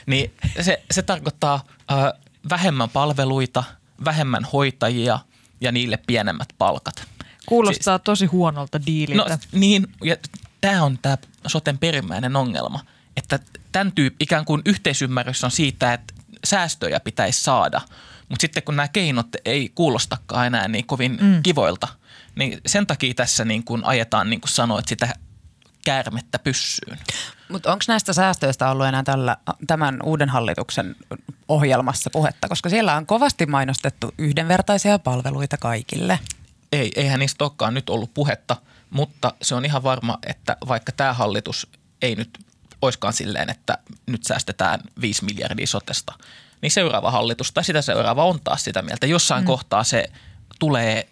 Niin 0.07 0.33
se, 0.61 0.83
se 0.91 1.03
tarkoittaa 1.03 1.65
äh, 1.93 2.13
vähemmän 2.51 2.91
palveluita, 2.91 3.65
vähemmän 4.05 4.45
hoitajia 4.45 5.19
ja 5.61 5.73
niille 5.73 5.99
pienemmät 6.07 6.49
palkat. 6.59 7.07
Kuulostaa 7.47 7.97
siis, 7.97 8.05
tosi 8.05 8.27
huonolta 8.27 8.87
diililtä. 8.87 9.31
No 9.31 9.39
niin, 9.53 9.87
ja 10.05 10.17
tämä 10.61 10.83
on 10.83 10.99
tämä 10.99 11.19
soten 11.47 11.79
perimmäinen 11.79 12.37
ongelma, 12.37 12.81
että 13.17 13.39
tämän 13.73 13.93
tyyppi 13.93 14.25
ikään 14.25 14.45
kuin 14.45 14.63
yhteisymmärrys 14.65 15.45
on 15.45 15.51
siitä, 15.51 15.93
että 15.93 16.15
säästöjä 16.45 17.01
pitäisi 17.01 17.41
saada– 17.41 17.81
mutta 18.29 18.41
sitten 18.41 18.63
kun 18.63 18.77
nämä 18.77 18.89
keinot 18.89 19.29
ei 19.45 19.69
kuulostakaan 19.75 20.47
enää 20.47 20.69
niin 20.69 20.87
kovin 20.87 21.19
mm. 21.21 21.43
kivoilta, 21.43 21.89
niin 22.37 22.61
sen 22.67 22.87
takia 22.87 23.15
tässä 23.15 23.45
niin 23.45 23.65
kuin 23.65 23.85
ajetaan, 23.85 24.31
niin 24.31 24.41
kuin 24.41 24.51
sanoit, 24.51 24.89
sitä 24.89 25.09
käärmettä 25.85 26.39
pyssyyn. 26.39 26.99
Mutta 27.49 27.73
onko 27.73 27.85
näistä 27.89 28.13
säästöistä 28.13 28.71
ollut 28.71 28.87
enää 28.87 29.03
tällä, 29.03 29.37
tämän 29.67 29.99
uuden 30.03 30.29
hallituksen 30.29 30.97
ohjelmassa 31.49 32.11
puhetta? 32.11 32.49
Koska 32.49 32.69
siellä 32.69 32.97
on 32.97 33.07
kovasti 33.07 33.47
mainostettu 33.47 34.15
yhdenvertaisia 34.19 34.99
palveluita 34.99 35.57
kaikille. 35.57 36.19
Ei, 36.73 36.93
eihän 36.97 37.21
niistä 37.21 37.45
olekaan 37.45 37.75
nyt 37.75 37.91
ollut 37.91 38.15
puhetta, 38.15 38.57
mutta 38.91 39.35
se 39.43 39.55
on 39.55 39.65
ihan 39.65 39.83
varma, 39.83 40.19
että 40.27 40.57
vaikka 40.69 40.93
tämä 40.93 41.13
hallitus 41.13 41.67
ei 42.03 42.15
nyt 42.15 42.39
oiskaan 42.83 43.13
silleen, 43.13 43.51
että 43.51 43.79
nyt 44.07 44.25
säästetään 44.25 44.81
5 45.01 45.25
miljardia 45.25 45.67
sotesta, 45.67 46.13
niin 46.63 46.71
seuraava 46.71 47.11
hallitus 47.11 47.53
tai 47.53 47.65
sitä 47.65 47.83
seuraava 47.83 48.25
on 48.25 48.41
taas 48.45 48.65
sitä 48.65 48.83
mieltä. 48.83 49.07
Jossain 49.07 49.45
mm. 49.45 49.47
kohtaa 49.47 49.85
se 49.85 50.11
tulee 50.59 51.09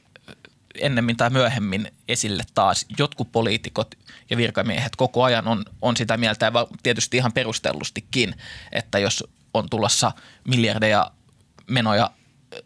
ennemmin 0.80 1.16
tai 1.16 1.30
myöhemmin 1.30 1.88
esille 2.08 2.42
taas. 2.54 2.86
Jotkut 2.98 3.32
poliitikot 3.32 3.94
ja 4.30 4.36
virkamiehet 4.36 4.96
koko 4.96 5.22
ajan 5.22 5.48
on, 5.48 5.64
on 5.82 5.96
sitä 5.96 6.16
mieltä 6.16 6.46
ja 6.46 6.52
tietysti 6.82 7.16
ihan 7.16 7.32
perustellustikin, 7.32 8.34
että 8.72 8.98
jos 8.98 9.24
on 9.54 9.70
tulossa 9.70 10.12
miljardeja 10.48 11.10
menoja 11.66 12.10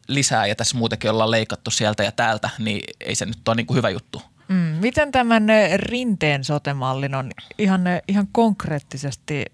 lisää 0.09 0.47
ja 0.47 0.55
tässä 0.55 0.79
muutenkin 0.79 1.11
ollaan 1.11 1.31
leikattu 1.31 1.71
sieltä 1.71 2.03
ja 2.03 2.13
täältä, 2.13 2.51
niin 2.59 2.83
ei 3.01 3.15
se 3.15 3.27
nyt 3.27 3.49
ole 3.49 3.57
niin 3.57 3.67
kuin 3.67 3.77
hyvä 3.77 3.91
juttu. 3.91 4.23
Mm, 4.49 4.57
miten 4.57 5.13
tämän 5.13 5.47
rinteen 5.77 6.45
sotemallin 6.45 7.15
on 7.15 7.31
ihan, 7.59 7.83
ihan 8.09 8.29
konkreettisesti 8.33 9.45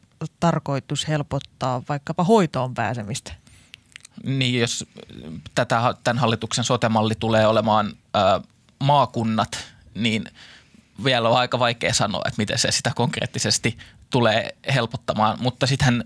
tarkoitus 0.41 1.09
helpottaa 1.09 1.83
vaikkapa 1.89 2.25
hoitoon 2.25 2.75
pääsemistä? 2.75 3.33
Niin, 4.25 4.61
jos 4.61 4.87
tätä, 5.55 5.95
tämän 6.05 6.21
hallituksen 6.21 6.65
sotemalli 6.65 7.15
tulee 7.15 7.47
olemaan 7.47 7.93
ä, 8.17 8.41
maakunnat, 8.81 9.65
niin 9.95 10.25
vielä 11.05 11.29
on 11.29 11.39
aika 11.39 11.59
vaikea 11.59 11.95
sanoa, 11.95 12.23
että 12.27 12.43
miten 12.43 12.59
se 12.59 12.71
sitä 12.71 12.93
konkreettisesti 12.97 13.79
tulee 14.11 14.57
helpottamaan. 14.75 15.37
Mutta 15.41 15.67
sittenhän 15.67 16.05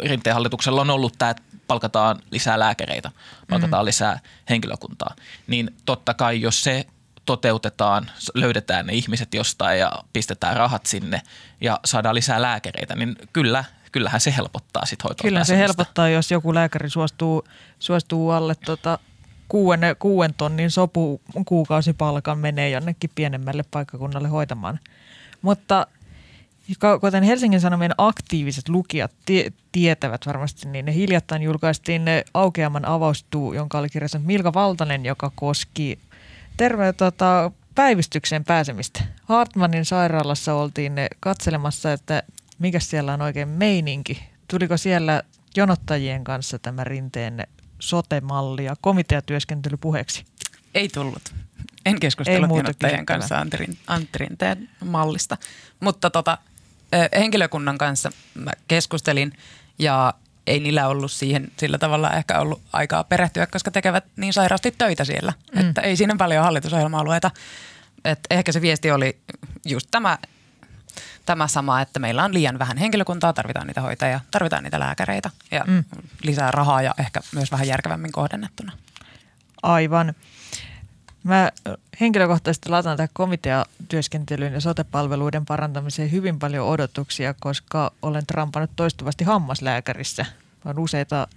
Rinteen 0.00 0.34
hallituksella 0.34 0.80
on 0.80 0.90
ollut 0.90 1.14
tämä, 1.18 1.30
että 1.30 1.42
palkataan 1.66 2.18
lisää 2.30 2.58
lääkäreitä, 2.58 3.10
palkataan 3.50 3.84
mm. 3.84 3.86
lisää 3.86 4.20
henkilökuntaa. 4.50 5.14
Niin 5.46 5.76
totta 5.84 6.14
kai, 6.14 6.40
jos 6.40 6.62
se 6.62 6.86
toteutetaan, 7.28 8.10
löydetään 8.34 8.86
ne 8.86 8.92
ihmiset 8.92 9.34
jostain 9.34 9.78
ja 9.78 9.92
pistetään 10.12 10.56
rahat 10.56 10.86
sinne 10.86 11.22
ja 11.60 11.80
saadaan 11.84 12.14
lisää 12.14 12.42
lääkäreitä, 12.42 12.94
niin 12.94 13.16
kyllä, 13.32 13.64
kyllähän 13.92 14.20
se 14.20 14.34
helpottaa 14.36 14.86
sitten 14.86 15.04
hoitoa 15.08 15.28
Kyllä 15.28 15.44
se 15.44 15.58
helpottaa, 15.58 16.08
jos 16.08 16.30
joku 16.30 16.54
lääkäri 16.54 16.90
suostuu, 16.90 17.44
suostuu 17.78 18.30
alle 18.30 18.54
tota 18.54 18.98
kuuden, 19.48 19.96
kuuden 19.98 20.34
tonnin 20.34 20.70
sopu 20.70 21.20
kuukausipalkan 21.46 22.38
menee 22.38 22.70
jonnekin 22.70 23.10
pienemmälle 23.14 23.64
paikkakunnalle 23.70 24.28
hoitamaan. 24.28 24.80
Mutta 25.42 25.86
kuten 27.00 27.22
Helsingin 27.22 27.60
Sanomien 27.60 27.94
aktiiviset 27.98 28.68
lukijat 28.68 29.12
tie, 29.24 29.52
tietävät 29.72 30.26
varmasti, 30.26 30.68
niin 30.68 30.84
ne 30.84 30.94
hiljattain 30.94 31.42
julkaistiin 31.42 32.04
ne 32.04 32.24
aukeaman 32.34 32.84
avaustuu, 32.84 33.52
jonka 33.52 33.78
oli 33.78 33.88
kirjassa 33.88 34.18
Milka 34.18 34.54
Valtanen, 34.54 35.04
joka 35.04 35.32
koski 35.34 35.98
terve 36.58 36.92
tota, 36.92 37.50
päivystykseen 37.74 38.44
pääsemistä. 38.44 39.00
Hartmanin 39.24 39.84
sairaalassa 39.84 40.54
oltiin 40.54 40.92
katselemassa, 41.20 41.92
että 41.92 42.22
mikä 42.58 42.80
siellä 42.80 43.12
on 43.12 43.22
oikein 43.22 43.48
meininki. 43.48 44.22
Tuliko 44.48 44.76
siellä 44.76 45.22
jonottajien 45.56 46.24
kanssa 46.24 46.58
tämä 46.58 46.84
rinteen 46.84 47.46
sote-malli 47.78 48.64
ja 48.64 48.76
komiteatyöskentely 48.80 49.76
puheeksi? 49.76 50.24
Ei 50.74 50.88
tullut. 50.88 51.34
En 51.86 52.00
keskustellut 52.00 52.56
jonottajien 52.56 53.06
kanssa 53.06 53.38
Antti, 53.38 53.78
Antti 53.86 54.18
Rinteen 54.18 54.68
mallista. 54.84 55.36
Mutta 55.80 56.10
tota, 56.10 56.38
henkilökunnan 57.18 57.78
kanssa 57.78 58.10
mä 58.34 58.50
keskustelin 58.68 59.32
ja 59.78 60.14
ei 60.48 60.60
niillä 60.60 60.88
ollut 60.88 61.12
siihen 61.12 61.48
sillä 61.56 61.78
tavalla 61.78 62.10
ehkä 62.10 62.40
ollut 62.40 62.62
aikaa 62.72 63.04
perehtyä, 63.04 63.46
koska 63.46 63.70
tekevät 63.70 64.04
niin 64.16 64.32
sairaasti 64.32 64.74
töitä 64.78 65.04
siellä. 65.04 65.32
Mm. 65.54 65.68
Että 65.68 65.80
ei 65.80 65.96
siinä 65.96 66.16
paljon 66.16 66.44
hallitusohjelma-alueita. 66.44 67.30
Et 68.04 68.18
ehkä 68.30 68.52
se 68.52 68.60
viesti 68.60 68.90
oli 68.90 69.18
just 69.64 69.88
tämä, 69.90 70.18
tämä 71.26 71.48
sama, 71.48 71.80
että 71.80 72.00
meillä 72.00 72.24
on 72.24 72.34
liian 72.34 72.58
vähän 72.58 72.76
henkilökuntaa, 72.76 73.32
tarvitaan 73.32 73.66
niitä 73.66 73.80
hoitajia, 73.80 74.20
tarvitaan 74.30 74.64
niitä 74.64 74.80
lääkäreitä 74.80 75.30
ja 75.50 75.64
mm. 75.66 75.84
lisää 76.22 76.50
rahaa 76.50 76.82
ja 76.82 76.94
ehkä 76.98 77.20
myös 77.34 77.52
vähän 77.52 77.66
järkevämmin 77.66 78.12
kohdennettuna. 78.12 78.72
Aivan. 79.62 80.14
Mä 81.24 81.52
henkilökohtaisesti 82.00 82.68
latan 82.68 82.96
tähän 82.96 83.08
komiteatyöskentelyyn 83.12 84.52
ja 84.52 84.60
sotepalveluiden 84.60 85.46
parantamiseen 85.46 86.12
hyvin 86.12 86.38
paljon 86.38 86.66
odotuksia, 86.66 87.34
koska 87.40 87.92
olen 88.02 88.26
trampannut 88.26 88.70
toistuvasti 88.76 89.24
hammaslääkärissä. 89.24 90.26
On 90.64 90.78
useita 90.78 91.28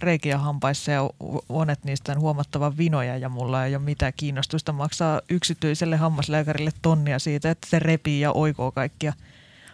reikiä 0.00 0.38
hampaissa 0.38 0.92
ja 0.92 1.10
monet 1.48 1.84
niistä 1.84 2.12
on 2.12 2.20
huomattavan 2.20 2.76
vinoja 2.76 3.16
ja 3.16 3.28
mulla 3.28 3.64
ei 3.64 3.76
ole 3.76 3.84
mitään 3.84 4.12
kiinnostusta 4.16 4.72
maksaa 4.72 5.20
yksityiselle 5.28 5.96
hammaslääkärille 5.96 6.70
tonnia 6.82 7.18
siitä, 7.18 7.50
että 7.50 7.66
se 7.70 7.78
repii 7.78 8.20
ja 8.20 8.32
oikoo 8.32 8.72
kaikkia 8.72 9.12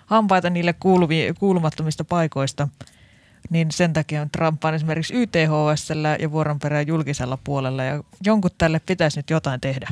hampaita 0.07 0.51
niille 0.51 0.75
kuulumattomista 1.39 2.05
paikoista– 2.05 2.69
niin 3.51 3.73
sen 3.73 3.93
takia 3.93 4.23
on 4.23 4.31
Trumpaan 4.31 4.75
esimerkiksi 4.75 5.15
YTHS 5.15 5.89
ja 6.19 6.31
vuoron 6.31 6.59
perään 6.59 6.87
julkisella 6.87 7.39
puolella 7.45 7.85
ja 7.85 8.03
jonkun 8.25 8.51
tälle 8.59 8.81
pitäisi 8.87 9.19
nyt 9.19 9.31
jotain 9.31 9.61
tehdä. 9.61 9.89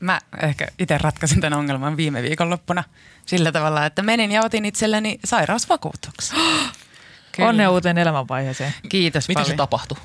Mä 0.00 0.20
ehkä 0.42 0.66
itse 0.78 0.98
ratkaisin 0.98 1.40
tämän 1.40 1.58
ongelman 1.58 1.96
viime 1.96 2.22
viikonloppuna 2.22 2.84
sillä 3.26 3.52
tavalla, 3.52 3.86
että 3.86 4.02
menin 4.02 4.32
ja 4.32 4.42
otin 4.42 4.64
itselleni 4.64 5.18
sairausvakuutuksen. 5.24 6.38
Onnea 7.38 7.70
uuteen 7.70 7.98
elämänvaiheeseen. 7.98 8.74
Kiitos 8.88 9.28
Miten 9.28 9.42
paljon. 9.42 9.52
se 9.52 9.56
tapahtui? 9.56 9.98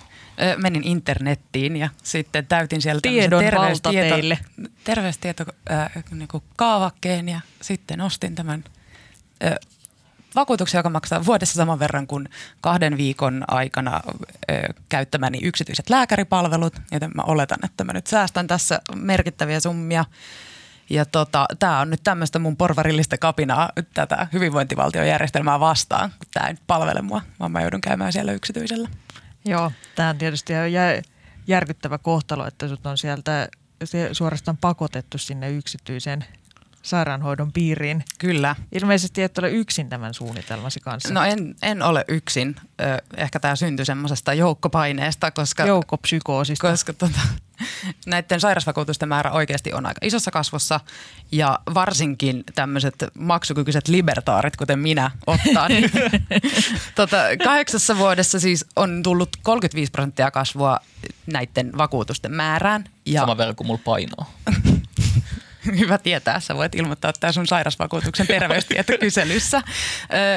Menin 0.57 0.83
internettiin 0.83 1.77
ja 1.77 1.89
sitten 2.03 2.47
täytin 2.47 2.81
sieltä 2.81 3.09
Tiedon 3.09 3.43
terveystieto, 3.43 4.15
teille. 4.15 4.39
terveystieto 4.83 5.45
äh, 5.71 5.91
niin 6.11 6.27
kaavakkeen 6.55 7.29
ja 7.29 7.41
sitten 7.61 8.01
ostin 8.01 8.35
tämän 8.35 8.63
äh, 9.43 9.55
vakuutuksen, 10.35 10.79
joka 10.79 10.89
maksaa 10.89 11.25
vuodessa 11.25 11.55
saman 11.55 11.79
verran 11.79 12.07
kuin 12.07 12.29
kahden 12.61 12.97
viikon 12.97 13.43
aikana 13.47 14.01
ö, 14.51 14.73
käyttämäni 14.89 15.39
yksityiset 15.41 15.89
lääkäripalvelut, 15.89 16.75
joten 16.91 17.11
mä 17.15 17.21
oletan, 17.21 17.59
että 17.63 17.83
mä 17.83 17.93
nyt 17.93 18.07
säästän 18.07 18.47
tässä 18.47 18.81
merkittäviä 18.95 19.59
summia. 19.59 20.05
Ja 20.89 21.05
tota, 21.05 21.45
tämä 21.59 21.79
on 21.79 21.89
nyt 21.89 22.03
tämmöistä 22.03 22.39
mun 22.39 22.57
porvarillista 22.57 23.17
kapinaa 23.17 23.69
tätä 23.93 24.27
hyvinvointivaltiojärjestelmää 24.33 25.59
vastaan, 25.59 26.09
kun 26.09 26.27
tämä 26.33 26.47
ei 26.47 26.53
nyt 26.53 26.63
palvele 26.67 27.01
mua, 27.01 27.21
vaan 27.39 27.51
mä 27.51 27.61
joudun 27.61 27.81
käymään 27.81 28.13
siellä 28.13 28.31
yksityisellä. 28.31 28.89
Joo, 29.45 29.71
tämä 29.95 30.09
on 30.09 30.17
tietysti 30.17 30.53
järkyttävä 31.47 31.97
kohtalo, 31.97 32.47
että 32.47 32.67
sut 32.67 32.85
on 32.85 32.97
sieltä 32.97 33.49
suorastaan 34.11 34.57
pakotettu 34.57 35.17
sinne 35.17 35.51
yksityiseen 35.51 36.25
sairaanhoidon 36.85 37.51
piiriin. 37.51 38.03
Kyllä. 38.17 38.55
Ilmeisesti 38.71 39.23
et 39.23 39.37
ole 39.37 39.49
yksin 39.49 39.89
tämän 39.89 40.13
suunnitelmasi 40.13 40.79
kanssa. 40.79 41.13
No 41.13 41.23
en, 41.23 41.55
en 41.61 41.81
ole 41.81 42.05
yksin. 42.07 42.55
Ehkä 43.17 43.39
tämä 43.39 43.55
syntyi 43.55 43.85
semmoisesta 43.85 44.33
joukkopaineesta, 44.33 45.31
koska... 45.31 45.65
Joukkopsykoosista. 45.65 46.69
Koska 46.71 46.93
tota, 46.93 47.19
näiden 48.05 48.39
sairausvakuutusten 48.39 49.09
määrä 49.09 49.31
oikeasti 49.31 49.73
on 49.73 49.85
aika 49.85 49.99
isossa 50.03 50.31
kasvussa 50.31 50.79
ja 51.31 51.59
varsinkin 51.73 52.43
tämmöiset 52.55 52.95
maksukykyiset 53.19 53.87
libertaarit, 53.87 54.55
kuten 54.55 54.79
minä, 54.79 55.11
ottaa. 55.27 55.67
Niin, 55.67 55.91
tota, 56.95 57.17
kahdeksassa 57.43 57.97
vuodessa 57.97 58.39
siis 58.39 58.65
on 58.75 59.03
tullut 59.03 59.29
35 59.43 59.91
prosenttia 59.91 60.31
kasvua 60.31 60.79
näiden 61.25 61.71
vakuutusten 61.77 62.31
määrään. 62.31 62.83
Ja... 63.05 63.21
Sama 63.21 63.37
verran 63.37 63.55
kuin 63.55 63.67
mulla 63.67 63.81
painoa. 63.85 64.25
Hyvä 65.79 65.97
tietää, 65.97 66.39
sä 66.39 66.55
voit 66.55 66.75
ilmoittaa 66.75 67.13
tämä 67.19 67.31
sun 67.31 67.47
sairausvakuutuksen 67.47 68.27
terveystietokyselyssä. 68.27 69.61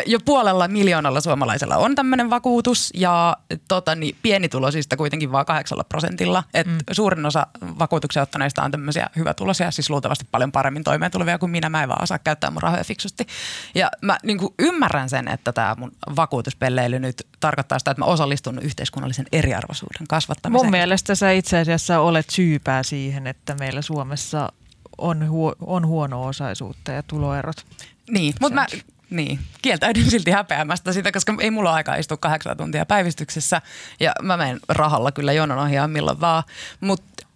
Jo 0.06 0.18
puolella 0.24 0.68
miljoonalla 0.68 1.20
suomalaisella 1.20 1.76
on 1.76 1.94
tämmöinen 1.94 2.30
vakuutus 2.30 2.90
ja 2.94 3.36
tota, 3.68 3.94
niin, 3.94 4.16
pienituloisista 4.22 4.96
kuitenkin 4.96 5.32
vain 5.32 5.46
kahdeksalla 5.46 5.84
prosentilla. 5.84 6.44
Et 6.54 6.66
mm. 6.66 6.78
Suurin 6.92 7.26
osa 7.26 7.46
vakuutuksia 7.78 8.22
ottaneista 8.22 8.62
on 8.62 8.70
tämmöisiä 8.70 9.10
hyvätuloisia, 9.16 9.70
siis 9.70 9.90
luultavasti 9.90 10.26
paljon 10.30 10.52
paremmin 10.52 10.84
toimeen 10.84 11.10
tulevia 11.10 11.38
kuin 11.38 11.50
minä. 11.50 11.68
Mä 11.68 11.82
en 11.82 11.88
vaan 11.88 12.02
osaa 12.02 12.18
käyttää 12.18 12.50
mun 12.50 12.62
rahoja 12.62 12.84
fiksusti. 12.84 13.26
Ja 13.74 13.90
mä 14.02 14.18
niin 14.22 14.38
ymmärrän 14.58 15.10
sen, 15.10 15.28
että 15.28 15.52
tämä 15.52 15.74
mun 15.78 15.92
vakuutuspelleily 16.16 16.98
nyt 16.98 17.26
tarkoittaa 17.40 17.78
sitä, 17.78 17.90
että 17.90 18.00
mä 18.00 18.06
osallistun 18.06 18.58
yhteiskunnallisen 18.58 19.26
eriarvoisuuden 19.32 20.06
kasvattamiseen. 20.08 20.66
Mun 20.66 20.70
mielestä 20.70 21.14
sä 21.14 21.32
itse 21.32 21.58
asiassa 21.58 22.00
olet 22.00 22.30
syypää 22.30 22.82
siihen, 22.82 23.26
että 23.26 23.54
meillä 23.54 23.82
Suomessa 23.82 24.52
on, 24.98 25.28
huo, 25.28 25.54
on 25.60 25.86
huono-osaisuutta 25.86 26.92
ja 26.92 27.02
tuloerot. 27.02 27.66
Niin, 28.10 28.34
mutta 28.40 28.54
mä 28.54 28.66
niin, 29.10 29.38
kieltäydyn 29.62 30.10
silti 30.10 30.30
häpeämästä 30.30 30.92
sitä, 30.92 31.12
koska 31.12 31.34
ei 31.40 31.50
mulla 31.50 31.74
aikaa 31.74 31.94
istua 31.94 32.16
kahdeksan 32.16 32.56
tuntia 32.56 32.86
päivystyksessä 32.86 33.62
ja 34.00 34.12
mä 34.22 34.36
menen 34.36 34.60
rahalla 34.68 35.12
kyllä 35.12 35.32
jonon 35.32 35.58
ohjaan 35.58 35.90
milloin 35.90 36.20
vaan, 36.20 36.42
mutta 36.80 37.26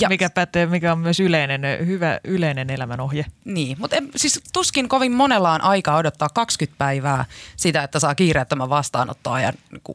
ja. 0.00 0.08
Mikä 0.08 0.30
pätee, 0.30 0.66
mikä 0.66 0.92
on 0.92 0.98
myös 0.98 1.20
yleinen, 1.20 1.62
hyvä 1.86 2.20
yleinen 2.24 2.70
elämänohje. 2.70 3.26
Niin, 3.44 3.76
mutta 3.80 3.96
siis 4.16 4.40
tuskin 4.52 4.88
kovin 4.88 5.12
monella 5.12 5.52
on 5.52 5.60
aikaa 5.60 5.96
odottaa 5.96 6.28
20 6.28 6.78
päivää 6.78 7.24
sitä, 7.56 7.82
että 7.82 7.98
saa 7.98 8.14
kiireettömän 8.14 8.68
vastaanottoajan 8.68 9.54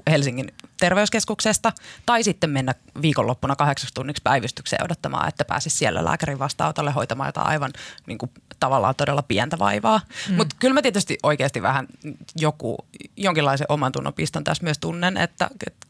Helsingin 0.10 0.53
terveyskeskuksesta 0.80 1.73
tai 2.06 2.23
sitten 2.23 2.49
mennä 2.49 2.75
viikonloppuna 3.01 3.56
kahdeksaksi 3.56 3.93
tunniksi 3.93 4.21
päivystykseen 4.23 4.84
odottamaan, 4.84 5.27
että 5.27 5.45
pääsisi 5.45 5.77
siellä 5.77 6.06
lääkärin 6.06 6.39
vastaanotolle 6.39 6.91
hoitamaan 6.91 7.27
jotain 7.27 7.47
aivan 7.47 7.71
niin 8.08 8.17
kuin, 8.17 8.32
tavallaan 8.60 8.95
todella 8.95 9.21
pientä 9.21 9.60
vaivaa. 9.60 10.01
Mm. 10.30 10.36
Mutta 10.36 10.56
kyllä 10.60 10.73
mä 10.73 10.82
tietysti 10.82 11.17
oikeasti 11.23 11.62
vähän 11.62 11.88
joku, 12.36 12.77
jonkinlaisen 13.17 13.67
oman 13.69 13.91
tunnon 13.91 14.13
piston 14.13 14.43
tässä 14.43 14.63
myös 14.63 14.77
tunnen, 14.77 15.17
että, 15.17 15.49
että 15.67 15.87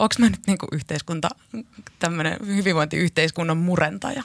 onko 0.00 0.14
mä 0.18 0.28
nyt 0.28 0.40
niinku 0.46 0.66
yhteiskunta, 0.72 1.28
tämmöinen 1.98 2.36
hyvinvointiyhteiskunnan 2.46 3.56
murentaja? 3.56 4.22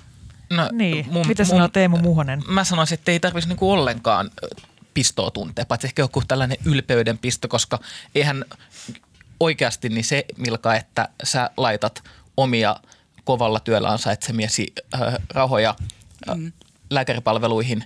No, 0.49 0.69
niin, 0.71 1.05
mun, 1.11 1.27
mitä 1.27 1.45
sanoo 1.45 1.67
Teemu 1.67 1.97
Muhonen? 1.97 2.43
Mä 2.47 2.63
sanoisin, 2.63 2.93
että 2.93 3.11
ei 3.11 3.19
tarvitsisi 3.19 3.47
niinku 3.47 3.71
ollenkaan 3.71 4.31
pistoa 4.93 5.31
tuntea, 5.31 5.65
paitsi 5.65 5.87
ehkä 5.87 6.01
joku 6.01 6.23
tällainen 6.27 6.57
ylpeyden 6.65 7.17
pisto, 7.17 7.47
koska 7.47 7.79
eihän 8.15 8.45
oikeasti 9.39 9.89
niin 9.89 10.03
se, 10.03 10.25
Milka, 10.37 10.75
että 10.75 11.09
sä 11.23 11.49
laitat 11.57 12.03
omia 12.37 12.75
kovalla 13.23 13.59
työllä 13.59 13.89
ansaitsemiesi 13.89 14.73
äh, 14.95 15.13
rahoja 15.29 15.75
äh, 16.29 16.37
mm. 16.37 16.51
lääkäripalveluihin 16.89 17.83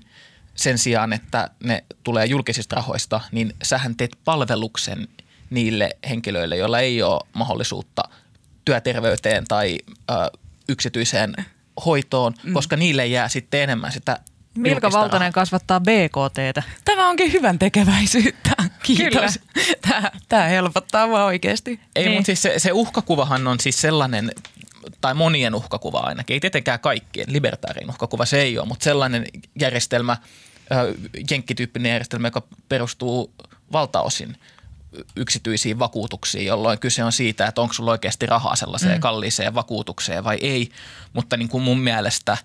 sen 0.56 0.78
sijaan, 0.78 1.14
että 1.14 1.50
ne 1.64 1.84
tulee 2.04 2.26
julkisista 2.26 2.76
rahoista, 2.76 3.22
niin 3.32 3.54
sähän 3.64 3.96
teet 3.96 4.18
palveluksen– 4.26 5.08
niille 5.50 5.90
henkilöille, 6.10 6.58
joilla 6.58 6.80
ei 6.80 7.04
ole 7.04 7.22
mahdollisuutta 7.34 8.04
työterveyteen 8.66 9.46
tai 9.48 9.78
ö, 10.12 10.14
yksityiseen 10.70 11.34
hoitoon, 11.86 12.34
mm. 12.44 12.54
koska 12.54 12.76
niille 12.76 13.08
jää 13.08 13.28
sitten 13.28 13.62
enemmän 13.62 13.92
sitä 13.92 14.20
Milka 14.58 14.92
Valtonen 14.92 15.20
rahaa. 15.20 15.32
kasvattaa 15.32 15.80
BKTtä. 15.80 16.64
Tämä 16.86 17.10
onkin 17.10 17.34
hyvän 17.34 17.60
tekeväisyyttä. 17.60 18.50
Kiitos. 18.84 19.40
Tämä, 19.82 20.12
tämä 20.30 20.44
helpottaa 20.44 21.10
vaan 21.10 21.26
oikeasti. 21.26 21.80
Ei, 21.96 22.04
niin. 22.04 22.16
mutta 22.16 22.26
siis 22.26 22.42
se, 22.42 22.54
se 22.60 22.72
uhkakuvahan 22.72 23.48
on 23.48 23.60
siis 23.60 23.82
sellainen, 23.82 24.32
tai 25.02 25.14
monien 25.14 25.56
uhkakuva 25.56 26.00
ainakin, 26.00 26.34
ei 26.34 26.40
tietenkään 26.40 26.80
kaikkien, 26.80 27.34
libertaarin 27.34 27.90
uhkakuva 27.90 28.26
se 28.26 28.42
ei 28.42 28.58
ole, 28.58 28.68
mutta 28.68 28.84
sellainen 28.84 29.26
järjestelmä, 29.60 30.18
jenkkityyppinen 31.32 31.90
järjestelmä, 31.90 32.28
joka 32.28 32.44
perustuu 32.70 33.34
valtaosin– 33.72 34.38
yksityisiin 35.16 35.80
vakuutuksiin, 35.80 36.46
jolloin 36.46 36.80
kyse 36.80 37.04
on 37.04 37.12
siitä, 37.12 37.48
että 37.48 37.62
onko 37.62 37.74
sulla 37.74 37.92
oikeasti 37.92 38.26
rahaa 38.26 38.56
sellaiseen 38.56 38.98
mm. 38.98 39.02
kalliiseen 39.02 39.56
vakuutukseen 39.56 40.24
vai 40.24 40.38
ei. 40.42 40.70
Mutta 41.14 41.38
niin 41.38 41.50
kuin 41.50 41.64
mun 41.64 41.80
mielestä 41.80 42.38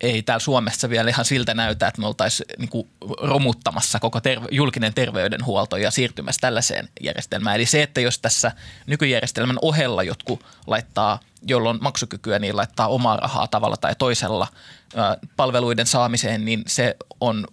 ei 0.00 0.22
täällä 0.22 0.40
Suomessa 0.40 0.90
vielä 0.90 1.10
ihan 1.10 1.24
siltä 1.24 1.54
näytä, 1.54 1.88
että 1.88 2.00
me 2.00 2.06
oltaisiin 2.06 2.46
niin 2.58 2.68
kuin 2.68 2.88
romuttamassa 3.20 4.00
koko 4.00 4.20
terve, 4.20 4.46
julkinen 4.50 4.94
terveydenhuolto 4.94 5.76
ja 5.76 5.90
siirtymässä 5.90 6.40
tällaiseen 6.40 6.88
järjestelmään. 7.00 7.56
Eli 7.56 7.66
se, 7.66 7.82
että 7.82 8.00
jos 8.00 8.18
tässä 8.18 8.52
nykyjärjestelmän 8.86 9.58
ohella 9.62 10.02
jotkut 10.02 10.44
laittaa, 10.66 11.20
jolloin 11.46 11.78
maksukykyä, 11.80 12.38
niin 12.38 12.56
laittaa 12.56 12.88
omaa 12.88 13.16
rahaa 13.16 13.46
tavalla 13.48 13.76
tai 13.76 13.94
toisella 13.98 14.48
palveluiden 15.36 15.86
saamiseen, 15.86 16.44
niin 16.44 16.62
se 16.66 16.96
on 17.20 17.46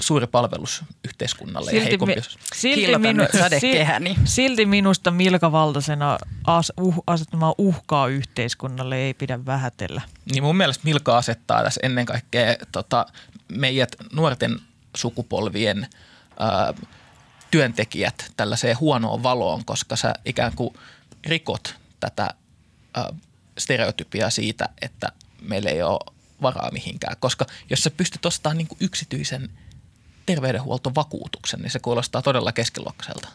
suuri 0.00 0.26
palvelus 0.26 0.84
yhteiskunnalle 1.04 1.70
silti 1.70 1.84
ja 1.84 1.88
heikompi. 1.88 2.14
Mi- 2.14 2.22
silti, 2.54 2.98
minu, 2.98 3.24
silti, 3.32 4.20
silti 4.24 4.66
minusta 4.66 5.10
Milka 5.10 5.52
Valtasena 5.52 6.18
as, 6.46 6.72
uh, 6.80 7.04
asettamaan 7.06 7.54
uhkaa 7.58 8.08
yhteiskunnalle 8.08 8.96
ei 8.96 9.14
pidä 9.14 9.46
vähätellä. 9.46 10.02
Niin 10.32 10.42
mun 10.42 10.56
mielestä 10.56 10.84
Milka 10.84 11.16
asettaa 11.18 11.62
tässä 11.62 11.80
ennen 11.82 12.06
kaikkea 12.06 12.56
tota, 12.72 13.06
meidät 13.48 13.96
nuorten 14.12 14.60
sukupolvien 14.96 15.86
ää, 16.38 16.74
työntekijät 17.50 18.32
tällaiseen 18.36 18.80
huonoon 18.80 19.22
valoon, 19.22 19.64
koska 19.64 19.96
sä 19.96 20.14
ikään 20.24 20.52
kuin 20.56 20.74
rikot 21.26 21.74
tätä 22.00 22.34
ää, 22.94 23.12
stereotypiaa 23.58 24.30
siitä, 24.30 24.68
että 24.82 25.12
meillä 25.40 25.70
ei 25.70 25.82
ole 25.82 26.14
varaa 26.42 26.70
mihinkään. 26.72 27.16
Koska 27.20 27.46
jos 27.70 27.82
sä 27.82 27.90
pystyt 27.90 28.26
ostamaan 28.26 28.58
niin 28.58 28.68
yksityisen 28.80 29.50
terveydenhuoltovakuutuksen, 30.26 31.60
niin 31.60 31.70
se 31.70 31.78
kuulostaa 31.78 32.22
todella 32.22 32.52
keskiluokkaiselta. 32.52 33.28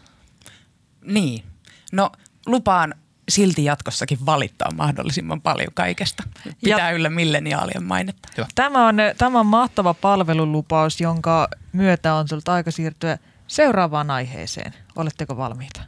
Niin. 1.01 1.43
No 1.91 2.11
lupaan 2.45 2.95
silti 3.29 3.65
jatkossakin 3.65 4.25
valittaa 4.25 4.71
mahdollisimman 4.71 5.41
paljon 5.41 5.73
kaikesta. 5.73 6.23
Pitää 6.63 6.89
ja 6.89 6.95
yllä 6.95 7.09
milleniaalien 7.09 7.83
mainetta. 7.83 8.29
Hyvä. 8.37 8.47
Tämä 8.55 8.87
on, 8.87 8.97
tämä 9.17 9.39
on 9.39 9.45
mahtava 9.45 9.93
palvelulupaus, 9.93 11.01
jonka 11.01 11.47
myötä 11.73 12.13
on 12.13 12.27
sulta 12.27 12.53
aika 12.53 12.71
siirtyä 12.71 13.17
seuraavaan 13.47 14.11
aiheeseen. 14.11 14.73
Oletteko 14.95 15.37
valmiita? 15.37 15.81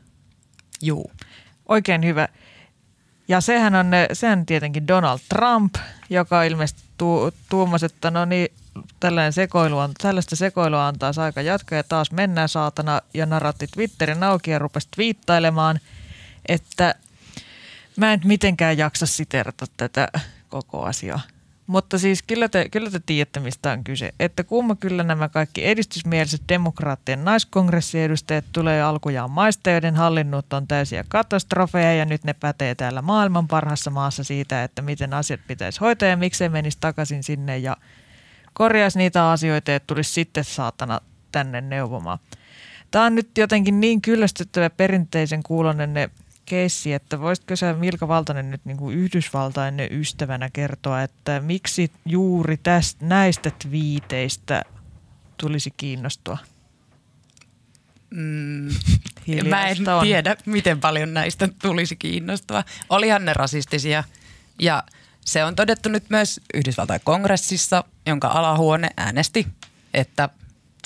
Juu. 0.81 1.11
Oikein 1.69 2.05
hyvä. 2.05 2.27
Ja 3.27 3.41
sehän 3.41 3.75
on, 3.75 3.91
sehän 4.13 4.45
tietenkin 4.45 4.87
Donald 4.87 5.19
Trump, 5.29 5.75
joka 6.09 6.43
ilmeisesti 6.43 6.81
tu, 6.97 7.31
tuumasi, 7.49 7.85
että 7.85 8.11
no 8.11 8.25
niin, 8.25 8.47
tällainen 8.99 9.33
sekoilu 9.33 9.77
on, 9.77 9.91
tällaista 10.01 10.35
sekoilua 10.35 10.87
antaa 10.87 11.11
aika 11.17 11.41
jatkaa 11.41 11.77
ja 11.77 11.83
taas 11.83 12.11
mennään 12.11 12.49
saatana 12.49 13.01
ja 13.13 13.25
naratti 13.25 13.67
Twitterin 13.67 14.23
auki 14.23 14.51
ja 14.51 14.59
rupesi 14.59 14.87
twiittailemaan, 14.95 15.79
että 16.45 16.95
mä 17.97 18.13
en 18.13 18.21
mitenkään 18.23 18.77
jaksa 18.77 19.05
siterata 19.05 19.65
tätä 19.77 20.07
koko 20.49 20.83
asiaa. 20.83 21.21
Mutta 21.67 21.97
siis 21.97 22.23
kyllä 22.23 22.49
te, 22.49 22.69
kyllä 22.69 22.89
te 22.89 23.01
tiedätte, 23.05 23.39
mistä 23.39 23.71
on 23.71 23.83
kyse. 23.83 24.13
Että 24.19 24.43
kumma 24.43 24.75
kyllä 24.75 25.03
nämä 25.03 25.29
kaikki 25.29 25.67
edistysmieliset 25.67 26.41
demokraattien 26.49 27.23
naiskongressiedustajat 27.23 28.45
tulee 28.51 28.81
alkujaan 28.81 29.31
maista, 29.31 29.69
joiden 29.69 29.95
hallinnut 29.95 30.53
on 30.53 30.67
täysiä 30.67 31.03
katastrofeja 31.07 31.93
ja 31.93 32.05
nyt 32.05 32.23
ne 32.23 32.33
pätee 32.33 32.75
täällä 32.75 33.01
maailman 33.01 33.47
parhaassa 33.47 33.91
maassa 33.91 34.23
siitä, 34.23 34.63
että 34.63 34.81
miten 34.81 35.13
asiat 35.13 35.39
pitäisi 35.47 35.79
hoitaa 35.79 36.09
ja 36.09 36.17
miksei 36.17 36.49
menisi 36.49 36.77
takaisin 36.81 37.23
sinne 37.23 37.57
ja 37.57 37.77
korjaisi 38.53 38.97
niitä 38.97 39.31
asioita, 39.31 39.75
että 39.75 39.87
tulisi 39.87 40.13
sitten 40.13 40.43
saatana 40.43 40.99
tänne 41.31 41.61
neuvomaan. 41.61 42.19
Tämä 42.91 43.05
on 43.05 43.15
nyt 43.15 43.37
jotenkin 43.37 43.79
niin 43.79 44.01
kyllästyttävä 44.01 44.69
perinteisen 44.69 45.43
kuulonen 45.43 45.93
ne 45.93 46.09
keissi, 46.45 46.93
että 46.93 47.19
voisitko 47.19 47.55
sä 47.55 47.73
Milka 47.73 48.07
Valtonen 48.07 48.51
nyt 48.51 48.65
niin 48.65 48.77
kuin 48.77 48.97
Yhdysvaltain 48.97 49.75
ystävänä 49.91 50.49
kertoa, 50.53 51.01
että 51.01 51.39
miksi 51.39 51.91
juuri 52.05 52.57
tästä, 52.57 53.05
näistä 53.05 53.51
twiiteistä 53.51 54.63
tulisi 55.37 55.73
kiinnostua? 55.77 56.37
Mm, 58.09 58.69
mä 59.49 59.67
en 59.67 59.89
on. 59.89 60.03
tiedä, 60.03 60.35
miten 60.45 60.79
paljon 60.79 61.13
näistä 61.13 61.49
tulisi 61.61 61.95
kiinnostua. 61.95 62.63
Olihan 62.89 63.25
ne 63.25 63.33
rasistisia 63.33 64.03
ja 64.59 64.83
se 65.25 65.43
on 65.43 65.55
todettu 65.55 65.89
nyt 65.89 66.09
myös 66.09 66.39
Yhdysvaltain 66.53 67.01
kongressissa, 67.03 67.83
jonka 68.05 68.27
alahuone 68.27 68.89
äänesti, 68.97 69.47
että 69.93 70.29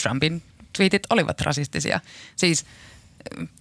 Trumpin 0.02 0.44
tweetit 0.78 1.04
olivat 1.10 1.42
rasistisia. 1.42 2.00
Siis 2.36 2.66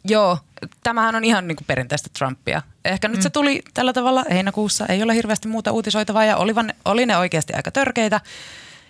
joo, 0.04 0.38
tämähän 0.82 1.14
on 1.14 1.24
ihan 1.24 1.48
niin 1.48 1.56
kuin 1.56 1.66
perinteistä 1.66 2.10
Trumpia. 2.18 2.62
Ehkä 2.84 3.08
nyt 3.08 3.16
mm. 3.16 3.22
se 3.22 3.30
tuli 3.30 3.62
tällä 3.74 3.92
tavalla 3.92 4.24
heinäkuussa, 4.30 4.86
ei 4.86 5.02
ole 5.02 5.14
hirveästi 5.14 5.48
muuta 5.48 5.72
uutisoitavaa 5.72 6.24
ja 6.24 6.36
olivan, 6.36 6.74
oli 6.84 7.06
ne 7.06 7.16
oikeasti 7.16 7.52
aika 7.52 7.70
törkeitä. 7.70 8.20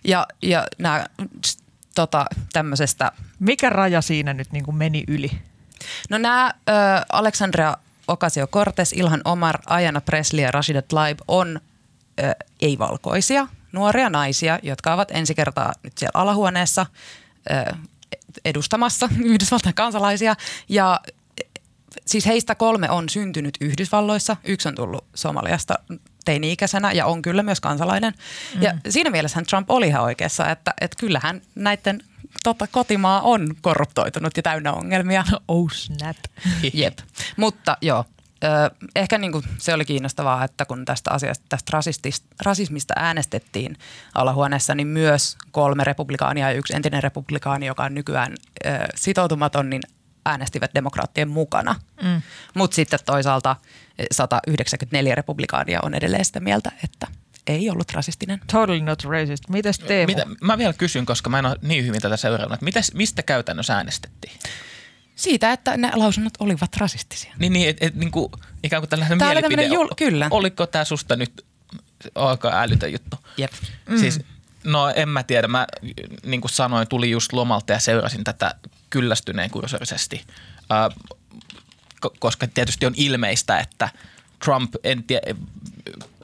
Ja, 0.04 0.26
ja 0.42 0.66
nämä 0.78 1.06
tota, 1.94 2.26
tämmöisestä... 2.52 3.12
Mikä 3.38 3.70
raja 3.70 4.02
siinä 4.02 4.34
nyt 4.34 4.52
niin 4.52 4.64
kuin 4.64 4.76
meni 4.76 5.04
yli? 5.08 5.30
No 6.10 6.18
nämä 6.18 6.54
ö, 6.68 6.72
Alexandria 7.12 7.76
Ocasio-Cortez, 8.08 8.92
Ilhan 8.94 9.20
Omar, 9.24 9.58
Ajana 9.66 10.00
Presley 10.00 10.44
ja 10.44 10.50
Rashida 10.50 10.82
Tlaib 10.82 11.18
on 11.28 11.60
ö, 12.22 12.34
ei-valkoisia 12.60 13.46
nuoria 13.72 14.10
naisia, 14.10 14.58
jotka 14.62 14.94
ovat 14.94 15.10
ensi 15.10 15.34
kertaa 15.34 15.72
nyt 15.82 15.98
siellä 15.98 16.20
alahuoneessa 16.20 16.86
ö, 17.50 17.76
edustamassa 18.44 19.08
Yhdysvaltain 19.24 19.74
kansalaisia. 19.74 20.34
Ja 20.68 21.00
siis 22.06 22.26
heistä 22.26 22.54
kolme 22.54 22.90
on 22.90 23.08
syntynyt 23.08 23.56
Yhdysvalloissa. 23.60 24.36
Yksi 24.44 24.68
on 24.68 24.74
tullut 24.74 25.04
Somaliasta 25.14 25.74
teini-ikäisenä 26.24 26.92
ja 26.92 27.06
on 27.06 27.22
kyllä 27.22 27.42
myös 27.42 27.60
kansalainen. 27.60 28.14
Mm. 28.54 28.62
Ja 28.62 28.74
siinä 28.88 29.10
mielessä 29.10 29.42
Trump 29.42 29.70
oli 29.70 29.86
ihan 29.86 30.02
oikeassa, 30.02 30.50
että, 30.50 30.74
että 30.80 30.96
kyllähän 31.00 31.42
näiden 31.54 32.00
tota, 32.44 32.66
kotimaa 32.66 33.20
on 33.20 33.54
korruptoitunut 33.60 34.36
ja 34.36 34.42
täynnä 34.42 34.72
ongelmia. 34.72 35.24
Oh 35.48 35.70
snap. 35.72 36.16
Jep. 36.72 36.98
Mutta 37.36 37.76
joo, 37.80 38.04
ehkä 38.96 39.18
niin 39.18 39.32
kuin 39.32 39.44
se 39.58 39.74
oli 39.74 39.84
kiinnostavaa, 39.84 40.44
että 40.44 40.64
kun 40.64 40.84
tästä 40.84 41.10
asiasta, 41.10 41.44
tästä 41.48 41.72
rasismista 42.44 42.94
äänestettiin 42.96 43.76
alahuoneessa, 44.14 44.74
niin 44.74 44.86
myös 44.86 45.36
kolme 45.50 45.84
republikaania 45.84 46.50
ja 46.50 46.56
yksi 46.56 46.76
entinen 46.76 47.02
republikaani, 47.02 47.66
joka 47.66 47.84
on 47.84 47.94
nykyään 47.94 48.34
sitoutumaton, 48.94 49.70
niin 49.70 49.82
äänestivät 50.26 50.70
demokraattien 50.74 51.28
mukana. 51.28 51.80
Mm. 52.02 52.22
Mutta 52.54 52.74
sitten 52.74 52.98
toisaalta 53.06 53.56
194 54.12 55.14
republikaania 55.14 55.80
on 55.82 55.94
edelleen 55.94 56.24
sitä 56.24 56.40
mieltä, 56.40 56.72
että 56.84 57.06
ei 57.46 57.70
ollut 57.70 57.92
rasistinen. 57.92 58.40
Totally 58.52 58.80
not 58.80 59.04
racist. 59.04 59.48
Mites 59.48 59.78
Teemu? 59.78 60.06
Mitä, 60.06 60.26
mä 60.40 60.58
vielä 60.58 60.72
kysyn, 60.72 61.06
koska 61.06 61.30
mä 61.30 61.38
en 61.38 61.46
ole 61.46 61.56
niin 61.62 61.86
hyvin 61.86 62.00
tätä 62.00 62.16
seurannut. 62.16 62.62
Mites, 62.62 62.94
mistä 62.94 63.22
käytännössä 63.22 63.74
äänestettiin? 63.76 64.38
Siitä, 65.14 65.52
että 65.52 65.76
ne 65.76 65.90
lausunnot 65.94 66.32
olivat 66.38 66.76
rasistisia. 66.76 67.34
Niin, 67.38 67.52
niin 67.52 67.68
et, 67.68 67.76
et, 67.80 67.94
niin 67.94 68.10
kuin, 68.10 68.32
ikään 68.62 68.82
kuin 68.82 68.90
tällainen 68.90 69.18
Tää 69.18 69.28
mielipide. 69.28 69.68
Jul- 69.68 69.94
kyllä. 69.96 70.28
Oliko 70.30 70.66
tämä 70.66 70.84
susta 70.84 71.16
nyt 71.16 71.44
aika 72.14 72.50
älytön 72.62 72.92
juttu? 72.92 73.16
Jep. 73.36 73.52
Mm. 73.88 73.98
Siis, 73.98 74.20
no 74.64 74.88
en 74.88 75.08
mä 75.08 75.22
tiedä. 75.22 75.48
Mä 75.48 75.66
niin 76.24 76.40
kuin 76.40 76.50
sanoin, 76.50 76.88
tuli 76.88 77.10
just 77.10 77.32
lomalta 77.32 77.72
ja 77.72 77.78
seurasin 77.78 78.24
tätä 78.24 78.54
kyllästyneen 78.90 79.50
kursorisesti. 79.50 80.24
Äh, 80.72 80.96
koska 82.18 82.46
tietysti 82.46 82.86
on 82.86 82.94
ilmeistä, 82.96 83.58
että 83.58 83.88
Trump, 84.44 84.74
en 84.84 85.04
tiedä, 85.04 85.34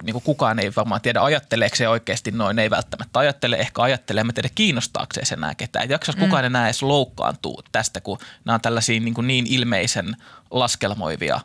niin 0.02 0.12
kuin 0.12 0.22
kukaan 0.22 0.58
ei 0.58 0.72
varmaan 0.76 1.00
tiedä, 1.00 1.22
ajatteleeko 1.22 1.76
se 1.76 1.88
oikeasti 1.88 2.30
noin, 2.30 2.58
ei 2.58 2.70
välttämättä 2.70 3.18
ajattele, 3.18 3.56
ehkä 3.56 3.82
ajattelee, 3.82 4.20
en 4.20 4.34
tiedä 4.34 4.48
kiinnostaakseen 4.54 5.26
se 5.26 5.34
enää 5.34 5.54
ketään. 5.54 5.84
Et 5.84 5.90
jaksas 5.90 6.16
mm. 6.16 6.20
kukaan 6.20 6.44
enää 6.44 6.64
edes 6.64 6.82
loukkaantuu 6.82 7.62
tästä, 7.72 8.00
kun 8.00 8.18
nämä 8.44 8.54
on 8.54 8.60
tällaisia 8.60 9.00
niin, 9.00 9.14
kuin 9.14 9.26
niin 9.26 9.46
ilmeisen 9.46 10.16
laskelmoivia 10.50 11.40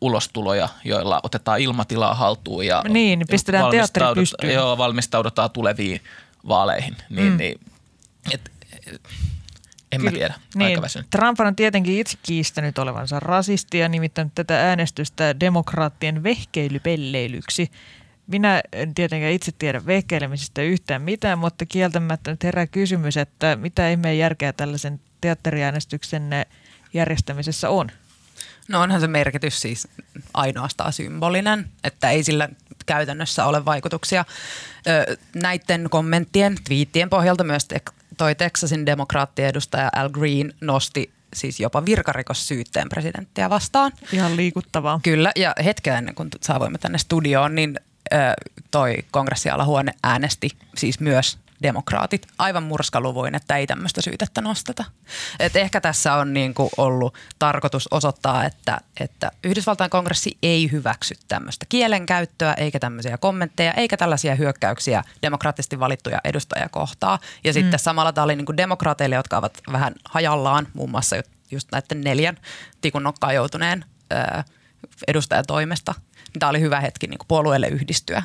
ulostuloja, 0.00 0.68
joilla 0.84 1.20
otetaan 1.22 1.60
ilmatilaa 1.60 2.14
haltuun 2.14 2.66
ja 2.66 2.84
niin, 2.88 3.24
pistetään 3.30 3.70
teatteri 3.70 4.06
pystyyn. 4.14 4.54
Joo, 4.54 4.78
valmistaudutaan 4.78 5.50
tuleviin 5.50 6.00
vaaleihin. 6.48 6.96
Niin, 7.10 7.32
mm. 7.32 7.36
niin, 7.36 7.60
et, 8.32 8.50
en 9.92 10.00
Kyllä, 10.00 10.10
mä 10.10 10.16
tiedä, 10.16 10.34
niin, 10.54 10.80
Trump 11.10 11.40
on 11.40 11.56
tietenkin 11.56 11.98
itse 11.98 12.18
kiistänyt 12.22 12.78
olevansa 12.78 13.20
rasisti 13.20 13.78
ja 13.78 13.88
nimittänyt 13.88 14.32
tätä 14.34 14.68
äänestystä 14.68 15.40
demokraattien 15.40 16.22
vehkeilypelleilyksi. 16.22 17.70
Minä 18.26 18.62
en 18.72 18.94
tietenkään 18.94 19.32
itse 19.32 19.52
tiedä 19.58 19.86
vehkeilemisestä 19.86 20.62
yhtään 20.62 21.02
mitään, 21.02 21.38
mutta 21.38 21.66
kieltämättä 21.66 22.30
nyt 22.30 22.44
herää 22.44 22.66
kysymys, 22.66 23.16
että 23.16 23.56
mitä 23.56 23.90
ihmeen 23.90 24.18
järkeä 24.18 24.52
tällaisen 24.52 25.00
teatteriäänestyksen 25.20 26.30
järjestämisessä 26.94 27.70
on? 27.70 27.90
No 28.68 28.80
onhan 28.80 29.00
se 29.00 29.06
merkitys 29.06 29.60
siis 29.60 29.88
ainoastaan 30.34 30.92
symbolinen, 30.92 31.68
että 31.84 32.10
ei 32.10 32.24
sillä 32.24 32.48
käytännössä 32.86 33.44
ole 33.44 33.64
vaikutuksia. 33.64 34.24
näiden 35.34 35.90
kommenttien, 35.90 36.56
twiittien 36.68 37.10
pohjalta 37.10 37.44
myös 37.44 37.66
toi 38.16 38.34
Texasin 38.34 38.86
demokraattiedustaja 38.86 39.90
Al 39.96 40.08
Green 40.08 40.54
nosti 40.60 41.10
siis 41.34 41.60
jopa 41.60 41.84
virkarikossyytteen 41.84 42.88
presidenttiä 42.88 43.50
vastaan. 43.50 43.92
Ihan 44.12 44.36
liikuttavaa. 44.36 45.00
Kyllä, 45.02 45.32
ja 45.36 45.54
hetken 45.64 45.94
ennen 45.94 46.14
kuin 46.14 46.28
saavuimme 46.40 46.78
tänne 46.78 46.98
studioon, 46.98 47.54
niin 47.54 47.80
toi 48.70 48.96
kongressialahuone 49.10 49.92
äänesti 50.02 50.50
siis 50.76 51.00
myös 51.00 51.38
demokraatit 51.62 52.26
aivan 52.38 52.62
murskaluvuin, 52.62 53.34
että 53.34 53.56
ei 53.56 53.66
tämmöistä 53.66 54.02
syytettä 54.02 54.40
nosteta. 54.40 54.84
Et 55.40 55.56
ehkä 55.56 55.80
tässä 55.80 56.14
on 56.14 56.34
niin 56.34 56.54
kuin 56.54 56.70
ollut 56.76 57.14
tarkoitus 57.38 57.88
osoittaa, 57.90 58.44
että, 58.44 58.78
että 59.00 59.30
Yhdysvaltain 59.44 59.90
kongressi 59.90 60.38
ei 60.42 60.70
hyväksy 60.72 61.14
tämmöistä 61.28 61.66
kielenkäyttöä, 61.68 62.54
eikä 62.54 62.78
tämmöisiä 62.78 63.18
kommentteja, 63.18 63.72
eikä 63.72 63.96
tällaisia 63.96 64.34
hyökkäyksiä 64.34 65.04
demokraattisesti 65.22 65.80
valittuja 65.80 66.20
edustajia 66.24 66.68
kohtaa. 66.68 67.18
Ja 67.44 67.52
sitten 67.52 67.80
mm. 67.80 67.82
samalla 67.82 68.12
tämä 68.12 68.24
oli 68.24 68.36
niin 68.36 68.46
kuin 68.46 68.56
demokraateille, 68.56 69.16
jotka 69.16 69.38
ovat 69.38 69.58
vähän 69.72 69.94
hajallaan, 70.04 70.68
muun 70.74 70.90
muassa 70.90 71.16
just 71.50 71.68
näiden 71.72 72.00
neljän 72.00 72.36
tikun 72.80 73.02
nokkaan 73.02 73.34
joutuneen 73.34 73.84
edustajan 75.08 75.44
toimesta. 75.46 75.94
Tämä 76.38 76.50
oli 76.50 76.60
hyvä 76.60 76.80
hetki 76.80 77.06
niin 77.06 77.18
kuin 77.18 77.28
puolueelle 77.28 77.68
yhdistyä. 77.68 78.22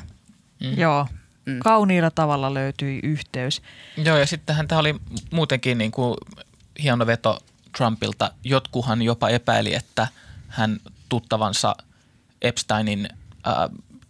Mm. 0.60 0.78
Joo, 0.78 1.06
mm. 1.46 1.58
kauniilla 1.58 2.10
tavalla 2.10 2.54
löytyi 2.54 3.00
yhteys. 3.02 3.62
Joo, 3.96 4.16
ja 4.16 4.26
sittenhän 4.26 4.68
tämä 4.68 4.78
oli 4.78 4.94
muutenkin 5.30 5.78
niin 5.78 5.90
kuin 5.90 6.16
hieno 6.82 7.06
veto 7.06 7.40
Trumpilta. 7.76 8.30
Jotkuhan 8.44 9.02
jopa 9.02 9.28
epäili, 9.28 9.74
että 9.74 10.08
hän 10.48 10.80
tuttavansa 11.08 11.76
Epsteinin 12.42 13.08
äh, 13.46 13.54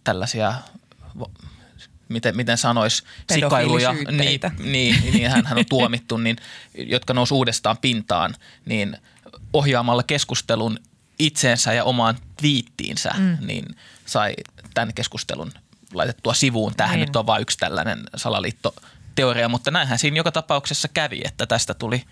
tällaisia 0.03 0.53
miten, 2.09 2.35
miten 2.35 2.57
sanois, 2.57 3.03
sikailuja, 3.33 3.93
niin, 3.93 4.39
niin, 4.59 5.13
niin 5.13 5.31
hän, 5.31 5.45
hän 5.45 5.57
on 5.57 5.65
tuomittu, 5.69 6.17
niin, 6.17 6.37
jotka 6.77 7.13
nousi 7.13 7.33
uudestaan 7.33 7.77
pintaan, 7.77 8.35
niin 8.65 8.97
ohjaamalla 9.53 10.03
keskustelun 10.03 10.79
itseensä 11.19 11.73
ja 11.73 11.83
omaan 11.83 12.15
twiittiinsä, 12.37 13.11
mm. 13.17 13.37
niin 13.41 13.65
sai 14.05 14.33
tämän 14.73 14.93
keskustelun 14.93 15.51
laitettua 15.97 16.33
sivuun. 16.33 16.73
Tähän 16.77 16.95
niin. 16.95 17.05
nyt 17.05 17.15
on 17.15 17.27
vain 17.27 17.41
yksi 17.41 17.57
tällainen 17.57 17.99
salaliittoteoria, 18.15 19.49
mutta 19.49 19.71
näinhän 19.71 19.99
siinä 19.99 20.17
joka 20.17 20.31
tapauksessa 20.31 20.87
kävi, 20.87 21.21
että 21.25 21.45
tästä 21.45 21.73
tuli 21.73 22.03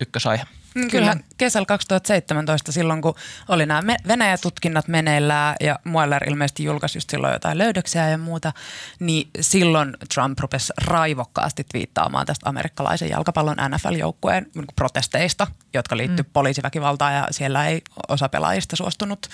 ykkösaihe. 0.00 0.44
Mm, 0.74 0.88
kyllä. 0.90 1.16
kesällä 1.38 1.66
2017 1.66 2.72
silloin, 2.72 3.02
kun 3.02 3.14
oli 3.48 3.66
nämä 3.66 3.96
Venäjä-tutkinnat 4.08 4.88
meneillään 4.88 5.56
ja 5.60 5.78
Mueller 5.84 6.28
ilmeisesti 6.28 6.64
julkaisi 6.64 6.98
just 6.98 7.10
silloin 7.10 7.32
jotain 7.32 7.58
löydöksiä 7.58 8.08
ja 8.08 8.18
muuta, 8.18 8.52
niin 9.00 9.30
silloin 9.40 9.96
Trump 10.14 10.38
rupesi 10.38 10.72
raivokkaasti 10.84 11.64
twiittaamaan 11.64 12.26
tästä 12.26 12.48
amerikkalaisen 12.48 13.10
jalkapallon 13.10 13.56
NFL-joukkueen 13.68 14.46
niin 14.54 14.64
protesteista, 14.76 15.46
jotka 15.74 15.96
liittyy 15.96 16.22
mm. 16.22 16.30
poliisiväkivaltaan 16.32 17.14
ja 17.14 17.26
siellä 17.30 17.66
ei 17.66 17.82
osa 18.08 18.28
pelaajista 18.28 18.76
suostunut 18.76 19.28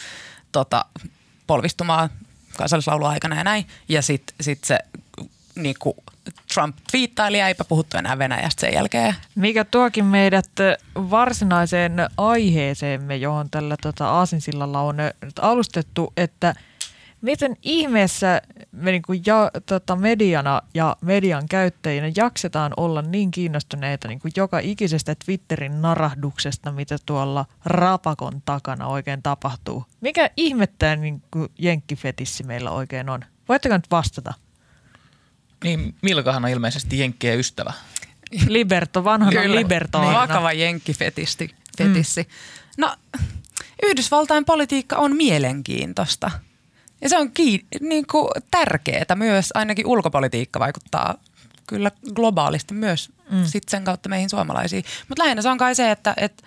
tota, 0.53 0.85
polvistumaan 1.47 2.11
kansallislaulun 2.59 3.09
aikana 3.09 3.37
ja 3.37 3.45
näin. 3.45 3.67
Ja 3.89 4.03
sitten 4.03 4.37
sit 4.41 4.65
se 4.65 4.79
niin 5.55 5.75
kuin 5.79 5.97
Trump 6.55 6.77
twiittaili 6.91 7.39
ja 7.39 7.49
eipä 7.49 7.65
puhuttu 7.65 7.97
enää 7.97 8.19
Venäjästä 8.19 8.61
sen 8.61 8.75
jälkeen. 8.75 9.15
Mikä 9.35 9.65
tuokin 9.65 10.05
meidät 10.05 10.51
varsinaiseen 10.95 11.93
aiheeseemme, 12.17 13.17
johon 13.17 13.51
tällä 13.51 13.77
tota, 13.83 14.09
Aasinsillalla 14.09 14.81
on 14.81 14.97
alustettu, 15.41 16.13
että 16.17 16.55
miten 17.21 17.57
ihmeessä 17.63 18.43
me 18.75 18.91
niin 18.91 19.03
kuin 19.03 19.23
ja, 19.27 19.51
tota, 19.67 19.97
mediana 19.97 20.63
ja 20.75 20.97
median 21.01 21.49
käyttäjinä 21.49 22.13
jaksetaan 22.17 22.73
olla 22.77 23.03
niin 23.03 23.31
kiinnostuneita 23.31 24.09
niin 24.09 24.21
kuin 24.21 24.33
joka 24.37 24.59
ikisestä 24.59 25.15
Twitterin 25.25 25.83
narahduksesta, 25.83 26.73
mitä 26.73 26.97
tuolla 27.07 27.47
rapakon 27.65 28.43
takana 28.45 28.87
oikein 28.87 29.23
tapahtuu. 29.23 29.85
Mikä 30.01 30.31
ihmettää 30.37 30.97
niin 30.97 31.23
kuin 31.31 31.49
jenkkifetissi 31.59 32.45
meillä 32.45 32.71
oikein 32.71 33.09
on? 33.09 33.21
Voitteko 33.49 33.77
nyt 33.77 33.91
vastata? 33.91 34.35
Niin, 35.65 35.95
Milkahan 36.03 36.45
on 36.45 36.51
ilmeisesti 36.51 36.99
Jenkkien 36.99 37.39
ystävä. 37.39 37.73
Liberto, 38.49 39.05
vanhana 39.05 39.43
Kyllä, 39.43 39.57
Liberto. 39.57 40.01
Niin, 40.01 40.15
vakava 40.15 40.53
jenkkifetissi. 40.53 41.55
Fetissi. 41.79 42.23
Mm. 42.23 42.29
No, 42.79 42.97
Yhdysvaltain 43.83 44.45
politiikka 44.45 44.97
on 44.97 45.17
mielenkiintoista. 45.17 46.31
Ja 47.05 47.09
se 47.09 47.19
on 47.19 47.33
kiin, 47.33 47.67
niin 47.81 48.07
kuin 48.07 48.29
tärkeää 48.51 49.15
myös, 49.15 49.51
ainakin 49.55 49.87
ulkopolitiikka 49.87 50.61
vaikuttaa 50.61 51.15
kyllä 51.67 51.91
globaalisti 52.15 52.75
myös 52.75 53.11
mm. 53.31 53.45
sit 53.45 53.69
sen 53.69 53.85
kautta 53.85 54.09
meihin 54.09 54.31
suomalaisiin. 54.31 54.85
Mutta 55.09 55.23
lähinnä 55.23 55.43
se 55.43 55.49
on 55.49 55.59
kai 55.59 55.75
se, 55.75 55.91
että, 55.91 56.15
että 56.17 56.43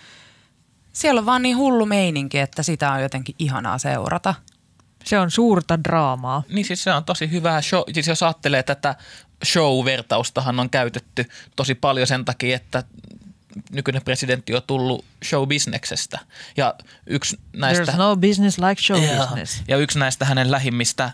siellä 0.94 1.20
on 1.20 1.26
vaan 1.26 1.42
niin 1.42 1.58
hullu 1.58 1.86
meininki, 1.86 2.40
että 2.40 2.64
sitä 2.64 2.92
on 2.92 3.02
jotenkin 3.02 3.36
ihanaa 3.40 3.78
seurata– 3.78 4.36
se 5.08 5.20
on 5.20 5.32
suurta 5.32 5.84
draamaa. 5.84 6.44
Niin 6.50 6.66
siis 6.66 6.84
se 6.84 6.94
on 6.94 7.06
tosi 7.06 7.32
hyvää 7.32 7.62
show. 7.62 7.82
Siis 7.94 8.08
jos 8.08 8.24
ajattelee 8.24 8.64
tätä 8.64 8.96
show-vertaustahan 9.46 10.60
on 10.60 10.70
käytetty 10.70 11.26
tosi 11.56 11.76
paljon 11.76 12.08
sen 12.08 12.26
takia, 12.26 12.56
että 12.56 12.84
nykyinen 13.72 14.02
presidentti 14.02 14.56
on 14.56 14.62
tullut 14.68 15.06
show-bisneksestä. 15.26 16.20
Ja 16.58 16.76
yksi 17.06 17.40
näistä, 17.54 17.92
There's 17.92 17.98
no 17.98 18.16
business 18.16 18.60
like 18.60 18.82
show 18.82 19.00
yeah, 19.00 19.20
business. 19.20 19.64
Ja 19.68 19.78
yksi 19.78 20.00
näistä 20.00 20.26
hänen 20.26 20.52
lähimmistä 20.52 21.04
äh, 21.04 21.14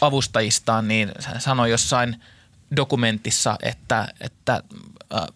avustajistaan 0.00 0.88
niin 0.88 1.12
sanoi 1.38 1.70
jossain 1.70 2.22
dokumentissa, 2.76 3.56
että, 3.62 4.08
että 4.20 4.62
äh, 5.14 5.26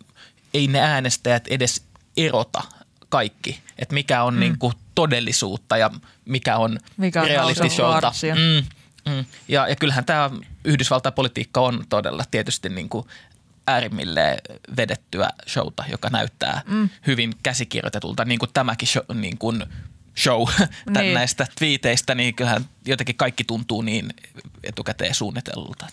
ei 0.55 0.67
ne 0.67 0.81
äänestäjät 0.81 1.49
edes 1.49 1.83
erota 2.17 2.63
kaikki, 3.09 3.61
että 3.79 3.95
mikä 3.95 4.23
on 4.23 4.35
mm. 4.35 4.41
niin 4.41 4.59
kuin 4.59 4.75
todellisuutta 4.95 5.77
ja 5.77 5.91
mikä 6.25 6.57
on, 6.57 6.79
mikä 6.97 7.23
on 7.23 7.29
reality 7.29 7.69
showta. 7.69 8.13
Mm, 8.35 8.67
mm. 9.13 9.25
Ja, 9.49 9.69
ja 9.69 9.77
kyllähän 9.77 10.05
tämä 10.05 10.31
Yhdysvaltain 10.65 11.13
politiikka 11.13 11.61
on 11.61 11.85
todella 11.89 12.25
tietysti 12.31 12.69
niin 12.69 12.89
kuin 12.89 13.07
äärimmilleen 13.67 14.39
vedettyä 14.77 15.29
showta, 15.49 15.85
joka 15.91 16.09
näyttää 16.11 16.63
mm. 16.67 16.89
hyvin 17.07 17.33
käsikirjoitetulta, 17.43 18.25
niin 18.25 18.39
kuin 18.39 18.51
tämäkin 18.55 18.89
show, 18.89 19.05
niin 19.15 19.39
kuin 19.39 19.65
show 20.17 20.49
niin. 20.99 21.15
näistä 21.15 21.47
twiiteistä, 21.59 22.15
niin 22.15 22.35
kyllähän 22.35 22.65
jotenkin 22.87 23.17
kaikki 23.17 23.45
tuntuu 23.45 23.83
niin 23.83 24.11
etukäteen 24.65 25.15
suunnitellulta. 25.15 25.87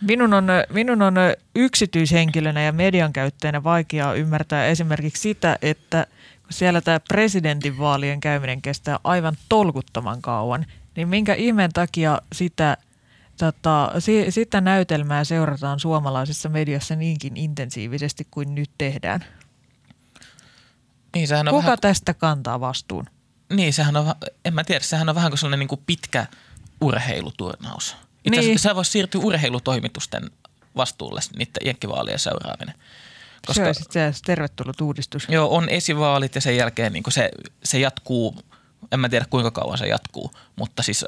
Minun 0.00 0.34
on, 0.34 0.46
minun 0.70 1.02
on 1.02 1.14
yksityishenkilönä 1.54 2.62
ja 2.62 2.72
median 2.72 3.12
käyttäjänä 3.12 3.64
vaikea 3.64 4.12
ymmärtää 4.12 4.66
esimerkiksi 4.66 5.22
sitä, 5.22 5.58
että– 5.62 6.06
siellä 6.50 6.80
tämä 6.80 7.00
presidentinvaalien 7.00 8.20
käyminen 8.20 8.62
kestää 8.62 8.98
aivan 9.04 9.36
tolkuttoman 9.48 10.22
kauan, 10.22 10.66
niin 10.96 11.08
minkä 11.08 11.34
ihmeen 11.34 11.72
takia 11.72 12.22
sitä, 12.32 12.76
tota, 13.38 13.92
si, 13.98 14.30
sitä 14.30 14.60
näytelmää 14.60 15.24
seurataan 15.24 15.80
suomalaisessa 15.80 16.48
mediassa 16.48 16.96
niinkin 16.96 17.36
intensiivisesti 17.36 18.26
kuin 18.30 18.54
nyt 18.54 18.70
tehdään? 18.78 19.24
Niin, 21.14 21.28
sehän 21.28 21.48
on 21.48 21.54
Kuka 21.54 21.64
vähän, 21.64 21.78
tästä 21.80 22.14
kantaa 22.14 22.60
vastuun? 22.60 23.06
Niin, 23.52 23.72
sehän 23.72 23.96
on, 23.96 24.14
en 24.44 24.54
mä 24.54 24.64
tiedä, 24.64 24.84
sehän 24.84 25.08
on 25.08 25.14
vähän 25.14 25.30
kuin 25.30 25.38
sellainen 25.38 25.58
niin 25.58 25.68
kuin 25.68 25.82
pitkä 25.86 26.26
urheiluturnaus. 26.80 27.96
Itse 28.24 28.40
niin. 28.40 28.58
se 28.58 28.74
voisi 28.74 28.90
siirtyä 28.90 29.20
urheilutoimitusten 29.24 30.30
vastuulle 30.76 31.20
niiden 31.36 31.54
jenkkivaalien 31.64 32.18
seuraaminen. 32.18 32.74
Koska, 33.46 33.74
se 33.74 34.06
on 34.06 34.12
tervetullut 34.26 34.80
uudistus. 34.80 35.26
Joo, 35.28 35.56
on 35.56 35.68
esivaalit 35.68 36.34
ja 36.34 36.40
sen 36.40 36.56
jälkeen 36.56 36.92
niin 36.92 37.04
se, 37.08 37.30
se 37.64 37.78
jatkuu, 37.78 38.36
en 38.92 39.00
mä 39.00 39.08
tiedä 39.08 39.26
kuinka 39.30 39.50
kauan 39.50 39.78
se 39.78 39.86
jatkuu, 39.86 40.30
mutta 40.56 40.82
siis 40.82 41.04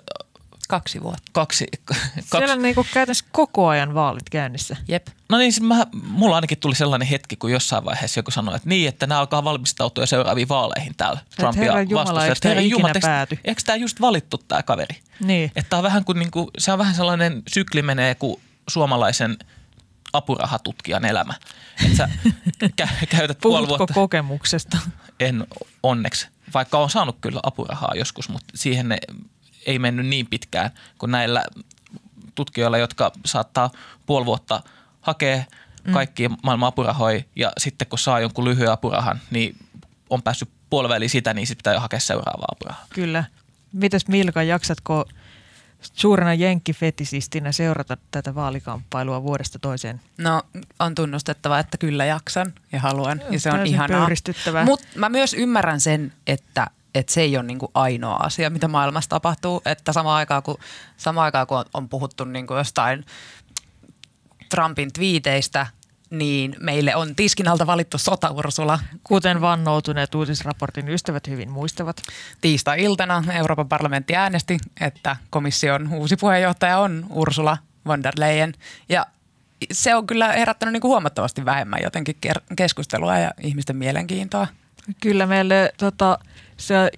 Kaksi 0.70 1.02
vuotta. 1.02 1.22
Kaksi. 1.32 1.66
kaksi. 1.86 2.00
Siellä 2.30 2.52
on 2.52 2.62
niinku 2.62 2.86
käytännössä 2.94 3.24
koko 3.32 3.68
ajan 3.68 3.94
vaalit 3.94 4.30
käynnissä. 4.30 4.76
Jep. 4.88 5.06
No 5.28 5.38
niin, 5.38 5.52
siis 5.52 5.68
mä, 5.68 5.86
mulla 6.02 6.34
ainakin 6.34 6.58
tuli 6.58 6.74
sellainen 6.74 7.08
hetki, 7.08 7.36
kun 7.36 7.52
jossain 7.52 7.84
vaiheessa 7.84 8.18
joku 8.18 8.30
sanoi, 8.30 8.56
että 8.56 8.68
niin, 8.68 8.88
että 8.88 9.06
nämä 9.06 9.20
alkaa 9.20 9.44
valmistautua 9.44 10.06
seuraaviin 10.06 10.48
vaaleihin 10.48 10.94
täällä 10.96 11.20
Trumpia 11.36 11.72
vastaan. 11.72 12.24
Eikö 12.24 12.48
herra 12.48 12.60
Jumala, 12.62 12.94
pääty? 13.00 13.38
Eikö 13.44 13.62
tämä 13.66 13.76
just 13.76 14.00
valittu 14.00 14.38
tämä 14.38 14.62
kaveri? 14.62 15.00
Niin. 15.20 15.52
Että 15.56 15.76
on 15.76 15.82
vähän 15.82 16.04
kuin, 16.04 16.18
niinku, 16.18 16.50
se 16.58 16.72
on 16.72 16.78
vähän 16.78 16.94
sellainen 16.94 17.42
sykli 17.48 17.82
menee 17.82 18.14
kuin 18.14 18.40
suomalaisen 18.68 19.36
apurahatutkijan 20.12 21.04
elämä. 21.04 21.34
Että 21.84 21.96
sä 21.96 22.08
kä- 22.82 23.06
käytät 23.08 23.38
puoli 23.40 23.68
vuotta. 23.68 23.94
kokemuksesta? 23.94 24.78
En 25.20 25.46
onneksi, 25.82 26.28
vaikka 26.54 26.78
on 26.78 26.90
saanut 26.90 27.16
kyllä 27.20 27.40
apurahaa 27.42 27.92
joskus, 27.94 28.28
mutta 28.28 28.52
siihen 28.54 28.88
ne 28.88 28.98
ei 29.66 29.78
mennyt 29.78 30.06
niin 30.06 30.26
pitkään 30.26 30.70
kuin 30.98 31.12
näillä 31.12 31.44
tutkijoilla, 32.34 32.78
jotka 32.78 33.12
saattaa 33.26 33.70
puoli 34.06 34.26
vuotta 34.26 34.62
hakea 35.00 35.44
mm. 35.84 35.92
kaikki 35.92 36.28
mm. 36.28 36.36
maailman 36.42 36.66
apurahoja 36.66 37.22
ja 37.36 37.52
sitten 37.58 37.88
kun 37.88 37.98
saa 37.98 38.20
jonkun 38.20 38.44
lyhyen 38.44 38.72
apurahan, 38.72 39.20
niin 39.30 39.56
on 40.10 40.22
päässyt 40.22 40.48
puoliväliin 40.70 41.10
sitä, 41.10 41.34
niin 41.34 41.46
sitten 41.46 41.58
pitää 41.58 41.74
jo 41.74 41.80
hakea 41.80 42.00
seuraavaa 42.00 42.48
apurahaa. 42.52 42.86
Kyllä. 42.94 43.24
Mitäs 43.72 44.08
Milka, 44.08 44.42
jaksatko 44.42 45.04
suurena 45.80 46.34
jenkkifetisistinä 46.34 47.52
seurata 47.52 47.96
tätä 48.10 48.34
vaalikamppailua 48.34 49.22
vuodesta 49.22 49.58
toiseen? 49.58 50.00
No 50.18 50.42
on 50.78 50.94
tunnustettava, 50.94 51.58
että 51.58 51.78
kyllä 51.78 52.04
jaksan 52.04 52.52
ja 52.72 52.80
haluan 52.80 53.22
ja 53.30 53.40
se 53.40 53.50
on 53.50 53.66
ihanaa. 53.66 54.08
Mutta 54.64 54.86
mä 54.94 55.08
myös 55.08 55.34
ymmärrän 55.34 55.80
sen, 55.80 56.12
että 56.26 56.66
että 56.94 57.12
se 57.12 57.20
ei 57.20 57.36
ole 57.36 57.46
niinku 57.46 57.70
ainoa 57.74 58.16
asia, 58.16 58.50
mitä 58.50 58.68
maailmassa 58.68 59.10
tapahtuu. 59.10 59.62
Että 59.64 59.92
samaan 59.92 60.16
aikaan, 60.16 60.42
kun, 60.42 60.58
samaan 60.96 61.24
aikaan, 61.24 61.46
kun 61.46 61.58
on, 61.58 61.64
on 61.74 61.88
puhuttu 61.88 62.24
niinku 62.24 62.54
jostain 62.54 63.06
Trumpin 64.48 64.92
twiiteistä– 64.92 65.66
niin 66.10 66.56
meille 66.60 66.96
on 66.96 67.16
tiskin 67.16 67.48
alta 67.48 67.66
valittu 67.66 67.98
sota-Ursula. 67.98 68.78
Kuten 69.04 69.40
vannoutuneet 69.40 70.14
uutisraportin 70.14 70.88
ystävät 70.88 71.28
hyvin 71.28 71.50
muistavat. 71.50 72.02
Tiistai-iltana 72.40 73.24
Euroopan 73.32 73.68
parlamentti 73.68 74.16
äänesti, 74.16 74.58
että 74.80 75.16
komission 75.30 75.92
uusi 75.92 76.16
puheenjohtaja 76.16 76.78
on 76.78 77.06
Ursula 77.10 77.56
von 77.86 78.02
der 78.02 78.14
Leyen. 78.18 78.54
Ja 78.88 79.06
se 79.72 79.94
on 79.94 80.06
kyllä 80.06 80.32
herättänyt 80.32 80.72
niin 80.72 80.80
kuin 80.80 80.90
huomattavasti 80.90 81.44
vähemmän 81.44 81.80
jotenkin 81.82 82.16
keskustelua 82.56 83.18
ja 83.18 83.30
ihmisten 83.40 83.76
mielenkiintoa. 83.76 84.46
Kyllä 85.00 85.26
meille 85.26 85.72
tota, 85.76 86.18
se 86.60 86.90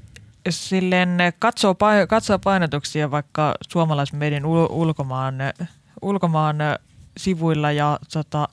silleen 0.50 1.18
katsoo, 1.38 1.76
katsoo 2.08 2.38
painotuksia 2.38 3.10
vaikka 3.10 3.54
suomalaismedian 3.68 4.46
ulkomaan, 4.70 5.34
ulkomaan 6.02 6.56
sivuilla 7.16 7.72
ja 7.72 7.98
tota, 8.12 8.48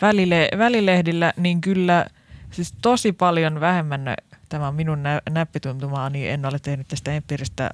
välile, 0.00 0.48
välilehdillä, 0.58 1.32
niin 1.36 1.60
kyllä 1.60 2.06
siis 2.50 2.74
tosi 2.82 3.12
paljon 3.12 3.60
vähemmän, 3.60 4.14
tämä 4.48 4.72
minun 4.72 5.02
nä- 5.02 5.22
näppituntumaa, 5.30 6.10
niin 6.10 6.30
en 6.30 6.46
ole 6.46 6.58
tehnyt 6.58 6.88
tästä 6.88 7.12
empiiristä 7.12 7.70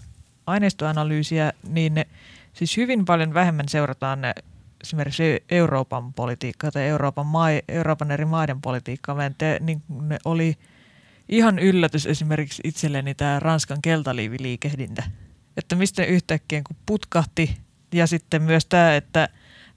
aineistoanalyysiä, 0.47 1.53
niin 1.69 2.05
siis 2.53 2.77
hyvin 2.77 3.05
paljon 3.05 3.35
vähemmän 3.35 3.69
seurataan 3.69 4.19
esimerkiksi 4.81 5.45
Euroopan 5.51 6.13
politiikkaa 6.13 6.71
tai 6.71 6.83
Euroopan, 6.83 7.27
mai, 7.27 7.63
Euroopan 7.69 8.11
eri 8.11 8.25
maiden 8.25 8.61
politiikkaa. 8.61 9.15
Mä 9.15 9.27
en 9.27 9.35
te, 9.39 9.59
niin 9.61 9.83
ne 10.01 10.19
oli 10.25 10.57
ihan 11.29 11.59
yllätys 11.59 12.07
esimerkiksi 12.07 12.62
itselleni 12.64 13.14
tämä 13.14 13.41
Ranskan 13.41 13.83
keltaliiviliikehdintä, 13.83 15.03
että 15.57 15.77
mistä 15.77 16.05
yhtäkkiä 16.05 16.62
kun 16.67 16.77
putkahti 16.87 17.57
ja 17.93 18.07
sitten 18.07 18.43
myös 18.43 18.67
tämä, 18.67 18.97
että 18.97 19.29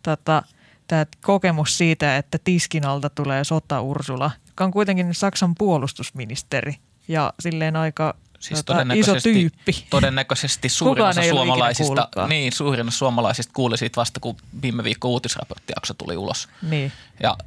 tota, 0.04 0.44
tämä 0.88 1.06
kokemus 1.22 1.78
siitä, 1.78 2.18
että 2.18 2.38
tiskin 2.44 2.86
alta 2.86 3.10
tulee 3.10 3.44
sota 3.44 3.82
Ursula, 3.82 4.32
joka 4.48 4.64
on 4.64 4.72
kuitenkin 4.72 5.14
Saksan 5.14 5.56
puolustusministeri 5.56 6.76
ja 7.08 7.34
silleen 7.40 7.76
aika 7.76 8.16
Siis 8.42 8.66
tota, 8.66 8.86
iso 8.94 9.16
tyyppi. 9.24 9.86
Todennäköisesti 9.90 10.70
suurin 10.80 11.06
osa, 11.06 11.22
suomalaisista, 11.30 12.10
niin, 12.28 12.54
suurin 12.54 12.88
osa 12.88 12.98
suomalaisista 12.98 13.54
kuuli 13.54 13.78
siitä 13.78 13.96
vasta, 13.96 14.20
kun 14.20 14.36
viime 14.62 14.84
viikko 14.84 15.10
uutisraporttijakso 15.10 15.94
tuli 15.94 16.18
ulos. 16.18 16.50
Niin. 16.62 16.92
Ja 17.24 17.38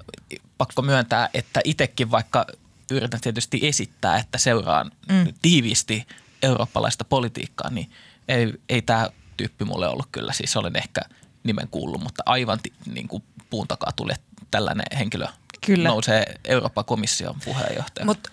pakko 0.59 0.83
myöntää, 0.83 1.29
että 1.35 1.61
itsekin 1.65 2.11
vaikka 2.11 2.47
yritän 2.91 3.21
tietysti 3.21 3.59
esittää, 3.63 4.17
että 4.17 4.39
seuraan 4.39 4.93
mm. 5.09 5.35
tiiviisti 5.43 6.07
eurooppalaista 6.43 7.05
politiikkaa, 7.05 7.71
niin 7.71 7.91
ei, 8.29 8.53
ei 8.69 8.83
tämä 8.83 9.09
tyyppi 9.37 9.65
mulle 9.65 9.89
ollut 9.89 10.09
kyllä. 10.13 10.33
Siis 10.33 10.57
olen 10.57 10.77
ehkä 10.77 11.01
nimen 11.45 11.69
kuullut, 11.71 12.03
mutta 12.03 12.23
aivan 12.27 12.59
ti, 12.63 12.73
niin 12.87 13.09
kuin 13.09 13.23
puun 13.51 13.69
takaa 13.69 13.93
tuli, 13.97 14.13
tällainen 14.51 14.87
henkilö 14.99 15.27
Kyllä. 15.67 15.89
nousee 15.89 16.35
Euroopan 16.45 16.85
komission 16.85 17.35
puheenjohtaja. 17.45 18.07
Mutta 18.07 18.31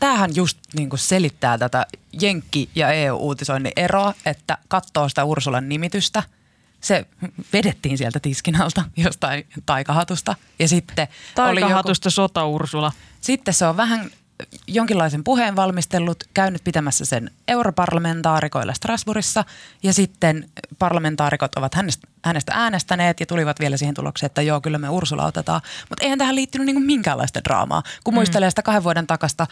tämähän 0.00 0.36
just 0.36 0.58
niinku 0.74 0.96
selittää 0.96 1.58
tätä 1.58 1.86
Jenkki- 2.20 2.70
ja 2.74 2.90
EU-uutisoinnin 2.90 3.72
eroa, 3.76 4.14
että 4.26 4.58
katsoo 4.68 5.08
sitä 5.08 5.24
Ursulan 5.24 5.68
nimitystä. 5.68 6.22
Se 6.86 7.06
vedettiin 7.52 7.98
sieltä 7.98 8.20
tiskin 8.20 8.60
alta 8.60 8.84
jostain 8.96 9.46
taikahatusta. 9.66 10.36
Ja 10.58 10.68
sitten 10.68 11.08
oli 11.36 11.48
joku, 11.48 11.60
Taikahatusta 11.60 12.10
sota 12.10 12.46
Ursula. 12.46 12.92
sitten 13.20 13.54
se 13.54 13.66
on 13.66 13.76
vähän 13.76 14.10
jonkinlaisen 14.66 15.24
puheen 15.24 15.56
valmistellut, 15.56 16.24
käynyt 16.34 16.64
pitämässä 16.64 17.04
sen 17.04 17.30
europarlamentaarikoilla 17.48 18.74
Strasbourgissa 18.74 19.44
ja 19.82 19.92
sitten 19.92 20.50
parlamentaarikot 20.78 21.54
ovat 21.56 21.74
hänestä, 21.74 22.08
hänestä 22.24 22.52
äänestäneet 22.54 23.20
ja 23.20 23.26
tulivat 23.26 23.60
vielä 23.60 23.76
siihen 23.76 23.94
tulokseen, 23.94 24.26
että 24.26 24.42
joo, 24.42 24.60
kyllä 24.60 24.78
me 24.78 24.88
Ursula 24.88 25.26
otetaan. 25.26 25.60
Mutta 25.88 26.04
eihän 26.04 26.18
tähän 26.18 26.34
liittynyt 26.34 26.66
niinku 26.66 26.80
minkäänlaista 26.80 27.44
draamaa. 27.44 27.82
Kun 28.04 28.14
muistelee 28.14 28.50
sitä 28.50 28.62
kahden 28.62 28.84
vuoden 28.84 29.06
takasta, 29.06 29.46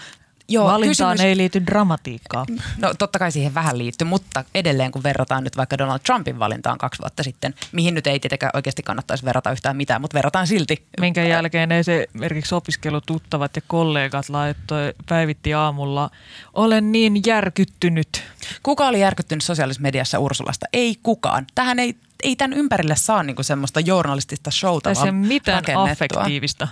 joo, 0.48 0.64
Valintaan 0.64 1.12
kysymys, 1.12 1.28
ei 1.28 1.37
liity 1.37 1.66
dramatiikkaa. 1.66 2.46
No 2.78 2.94
totta 2.98 3.18
kai 3.18 3.33
siihen 3.33 3.54
vähän 3.54 3.78
liittyy, 3.78 4.09
mutta 4.09 4.44
edelleen 4.54 4.92
kun 4.92 5.02
verrataan 5.02 5.44
nyt 5.44 5.57
vaikka 5.57 5.78
Donald 5.78 5.98
Trumpin 6.07 6.38
valintaan 6.38 6.78
kaksi 6.78 7.02
vuotta 7.02 7.22
sitten, 7.22 7.54
mihin 7.72 7.94
nyt 7.94 8.07
ei 8.07 8.20
tietenkään 8.20 8.50
oikeasti 8.54 8.83
kannattaisi 8.83 9.24
verrata 9.24 9.52
yhtään 9.52 9.76
mitään, 9.76 10.00
mutta 10.00 10.14
verrataan 10.14 10.46
silti. 10.46 10.87
Minkä 11.00 11.24
jälkeen 11.24 11.72
esimerkiksi 11.72 12.54
opiskelututtavat 12.54 13.57
ja 13.57 13.62
kollegat 13.66 14.28
laittoi, 14.28 14.94
päivitti 15.09 15.54
aamulla, 15.54 16.11
olen 16.54 16.92
niin 16.92 17.20
järkyttynyt. 17.26 18.22
Kuka 18.62 18.87
oli 18.87 19.00
järkyttynyt 19.00 19.44
sosiaalisessa 19.44 19.83
mediassa 19.83 20.18
Ursulasta? 20.18 20.66
Ei 20.72 20.96
kukaan. 21.02 21.46
Tähän 21.54 21.78
ei, 21.78 21.96
ei 22.22 22.37
tämän 22.37 22.59
ympärille 22.59 22.96
saa 22.96 23.22
niinku 23.22 23.42
semmoista 23.42 23.80
journalistista 23.80 24.50
showta 24.50 24.90
Tässä 24.90 25.04
ei 25.04 25.12
vaan 25.12 25.26
mitään 25.26 25.64
affektiivista. 25.76 26.68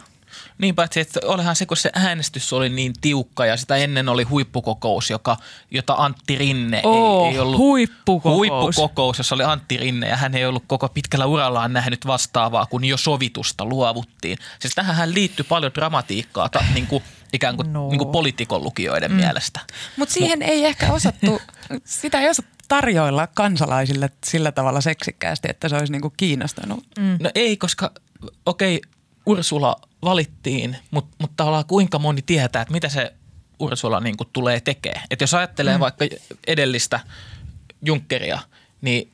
Niin 0.59 0.75
paitsi, 0.75 1.01
että 1.01 1.21
olihan 1.25 1.57
se, 1.57 1.66
kun 1.66 1.77
se 1.77 1.90
äänestys 1.95 2.53
oli 2.53 2.68
niin 2.68 2.92
tiukka 3.01 3.47
ja 3.47 3.57
sitä 3.57 3.77
ennen 3.77 4.09
oli 4.09 4.23
huippukokous, 4.23 5.11
joka, 5.11 5.37
jota 5.71 5.95
Antti 5.99 6.38
Rinne 6.38 6.81
Oo, 6.85 7.27
ei, 7.27 7.33
ei 7.33 7.38
ollut. 7.38 7.59
huippukokous. 7.59 8.37
Huippukokous, 8.37 9.18
jossa 9.18 9.35
oli 9.35 9.45
Antti 9.45 9.77
Rinne 9.77 10.09
ja 10.09 10.16
hän 10.16 10.35
ei 10.35 10.47
ollut 10.47 10.64
koko 10.66 10.88
pitkällä 10.88 11.27
urallaan 11.27 11.73
nähnyt 11.73 12.07
vastaavaa, 12.07 12.66
kun 12.66 12.85
jo 12.85 12.97
sovitusta 12.97 13.64
luovuttiin. 13.64 14.38
Siis 14.59 14.75
tähän 14.75 15.14
liittyy 15.14 15.45
paljon 15.49 15.75
dramatiikkaa 15.75 16.49
ta, 16.49 16.64
niin 16.75 16.87
kuin, 16.87 17.03
ikään 17.33 17.57
kuin, 17.57 17.73
No. 17.73 17.88
niin 17.88 17.99
kuin 17.99 18.11
poliitikon 18.12 18.62
lukijoiden 18.64 19.11
mm. 19.11 19.16
mielestä. 19.16 19.61
Mutta 19.97 20.14
siihen 20.14 20.42
ei 20.42 20.64
ehkä 20.64 20.92
osattu, 20.92 21.42
sitä 21.85 22.21
ei 22.21 22.29
osattu 22.29 22.53
tarjoilla 22.68 23.27
kansalaisille 23.27 24.11
sillä 24.25 24.53
tavalla 24.53 24.81
seksikkäästi, 24.81 25.49
että 25.51 25.68
se 25.68 25.77
olisi 25.77 25.92
niinku 25.92 26.12
kiinnostanut. 26.16 26.85
Mm. 26.99 27.16
No 27.21 27.31
ei, 27.35 27.57
koska 27.57 27.90
okei, 28.47 28.81
Ursula 29.26 29.76
valittiin, 30.02 30.76
mutta, 30.90 31.16
mutta 31.20 31.35
tavallaan 31.37 31.66
kuinka 31.66 31.98
moni 31.98 32.22
tietää, 32.22 32.62
että 32.62 32.72
mitä 32.72 32.88
se 32.88 33.12
Ursula 33.58 34.00
niin 34.00 34.16
kuin 34.16 34.28
tulee 34.32 34.61
tekemään. 34.61 35.06
Että 35.11 35.22
jos 35.22 35.35
ajattelee 35.35 35.74
mm. 35.74 35.80
vaikka 35.80 36.04
edellistä 36.46 37.00
Junckeria, 37.85 38.38
niin 38.80 39.12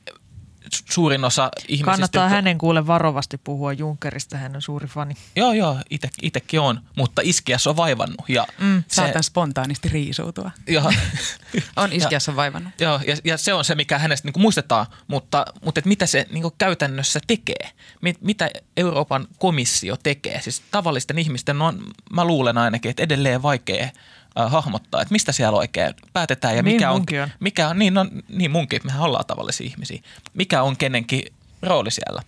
suurin 0.89 1.25
osa 1.25 1.49
ihmisistä... 1.67 1.85
Kannattaa 1.91 2.23
jotka- 2.23 2.35
hänen 2.35 2.57
kuule 2.57 2.87
varovasti 2.87 3.37
puhua 3.37 3.73
Junckerista, 3.73 4.37
hän 4.37 4.55
on 4.55 4.61
suuri 4.61 4.87
fani. 4.87 5.15
Joo, 5.35 5.53
joo, 5.53 5.77
ite, 5.89 6.09
itekin 6.21 6.59
on, 6.59 6.81
mutta 6.97 7.21
iskiäs 7.25 7.67
on 7.67 7.77
vaivannut. 7.77 8.29
Ja 8.29 8.45
Mm, 8.59 8.83
se, 8.87 8.95
Saatan 8.95 9.23
spontaanisti 9.23 9.89
riisuutua. 9.89 10.51
joo, 10.67 10.91
On 11.75 11.93
iskiässä 11.93 12.35
vaivannut. 12.35 12.73
Joo, 12.79 12.99
ja, 13.07 13.17
ja 13.23 13.37
se 13.37 13.53
on 13.53 13.65
se, 13.65 13.75
mikä 13.75 13.97
hänestä 13.99 14.27
niin 14.27 14.41
muistetaan, 14.41 14.85
mutta, 15.07 15.45
mutta 15.65 15.79
et 15.79 15.85
mitä 15.85 16.05
se 16.05 16.25
niin 16.31 16.43
käytännössä 16.57 17.19
tekee? 17.27 17.69
Mit, 18.01 18.21
mitä 18.21 18.49
Euroopan 18.77 19.27
komissio 19.37 19.97
tekee? 20.03 20.41
Siis 20.41 20.61
tavallisten 20.71 21.19
ihmisten 21.19 21.61
on, 21.61 21.83
mä 22.13 22.25
luulen 22.25 22.57
ainakin, 22.57 22.89
että 22.89 23.03
edelleen 23.03 23.41
vaikea 23.41 23.89
äh, 24.39 24.51
hahmottaa, 24.51 25.01
että 25.01 25.11
mistä 25.11 25.31
siellä 25.31 25.57
oikein 25.57 25.93
päätetään 26.13 26.55
ja 26.55 26.63
Niin 26.63 26.75
mikä 26.75 26.91
on, 26.91 27.01
on. 27.23 27.29
mikä 27.39 27.67
on, 27.67 27.79
niin, 27.79 27.93
no, 27.93 28.05
niin 28.29 28.51
munkin, 28.51 28.81
mehän 28.83 29.01
ollaan 29.01 29.25
tavallisia 29.25 29.67
ihmisiä. 29.67 30.01
Mikä 30.33 30.61
on 30.63 30.77
kenenkin 30.77 31.23
rooli 31.61 31.91
siellä? 31.91 32.21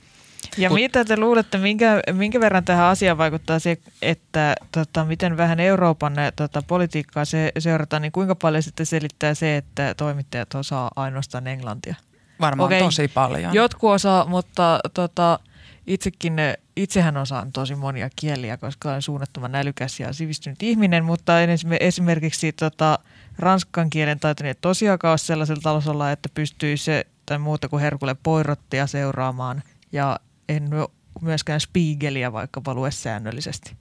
Ja 0.57 0.69
Mut- 0.69 0.73
mitä 0.73 1.05
te 1.05 1.17
luulette, 1.17 1.57
minkä, 1.57 2.01
minkä 2.11 2.39
verran 2.39 2.65
tähän 2.65 2.85
asiaan 2.85 3.17
vaikuttaa 3.17 3.59
se, 3.59 3.77
että 4.01 4.55
tota, 4.71 5.05
miten 5.05 5.37
vähän 5.37 5.59
Euroopan 5.59 6.13
tota, 6.35 6.61
politiikkaa 6.61 7.25
se, 7.25 7.51
seurataan, 7.59 8.01
niin 8.01 8.11
kuinka 8.11 8.35
paljon 8.35 8.63
sitten 8.63 8.85
selittää 8.85 9.33
se, 9.33 9.57
että 9.57 9.93
toimittajat 9.97 10.55
osaa 10.55 10.91
ainoastaan 10.95 11.47
englantia? 11.47 11.95
Varmaan 12.41 12.65
Okei. 12.65 12.79
tosi 12.79 13.07
paljon. 13.07 13.53
Jotkut 13.53 13.91
osaa, 13.91 14.25
mutta 14.25 14.79
tota, 14.93 15.39
itsekin, 15.87 16.35
itsehän 16.75 17.17
osaan 17.17 17.51
tosi 17.51 17.75
monia 17.75 18.09
kieliä, 18.15 18.57
koska 18.57 18.89
olen 18.89 19.01
suunnattoman 19.01 19.55
älykäs 19.55 19.99
ja 19.99 20.13
sivistynyt 20.13 20.63
ihminen, 20.63 21.05
mutta 21.05 21.41
en 21.41 21.49
esim- 21.49 21.77
esimerkiksi 21.79 22.51
tota, 22.51 22.99
ranskan 23.39 23.89
kielen 23.89 24.19
taitoni 24.19 24.47
ei 24.49 24.55
tosiaankaan 24.61 25.11
ole 25.11 25.17
sellaisella 25.17 25.61
tasolla, 25.61 26.11
että 26.11 26.29
pystyy 26.33 26.77
se 26.77 27.05
tai 27.25 27.39
muuta 27.39 27.69
kuin 27.69 27.81
Herkule 27.81 28.15
Poirottia 28.23 28.87
seuraamaan 28.87 29.63
ja 29.91 30.19
en 30.49 30.63
myö- 30.69 30.87
myöskään 31.21 31.59
Spiegeliä 31.59 32.33
vaikkapa 32.33 32.73
lue 32.73 32.91
säännöllisesti, 32.91 33.75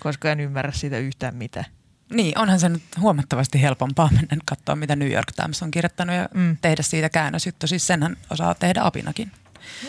koska 0.00 0.32
en 0.32 0.40
ymmärrä 0.40 0.72
siitä 0.72 0.98
yhtään 0.98 1.36
mitään. 1.36 1.66
Niin, 2.14 2.38
onhan 2.38 2.60
se 2.60 2.68
nyt 2.68 2.82
huomattavasti 3.00 3.62
helpompaa 3.62 4.08
mennä 4.12 4.36
katsoa, 4.44 4.76
mitä 4.76 4.96
New 4.96 5.10
York 5.12 5.32
Times 5.36 5.62
on 5.62 5.70
kirjoittanut 5.70 6.16
ja 6.16 6.28
Mm. 6.34 6.56
tehdä 6.60 6.82
siitä 6.82 7.08
käännösjuttu. 7.08 7.66
Siis 7.66 7.86
senhän 7.86 8.16
osaa 8.30 8.54
tehdä 8.54 8.80
apinakin. 8.84 9.32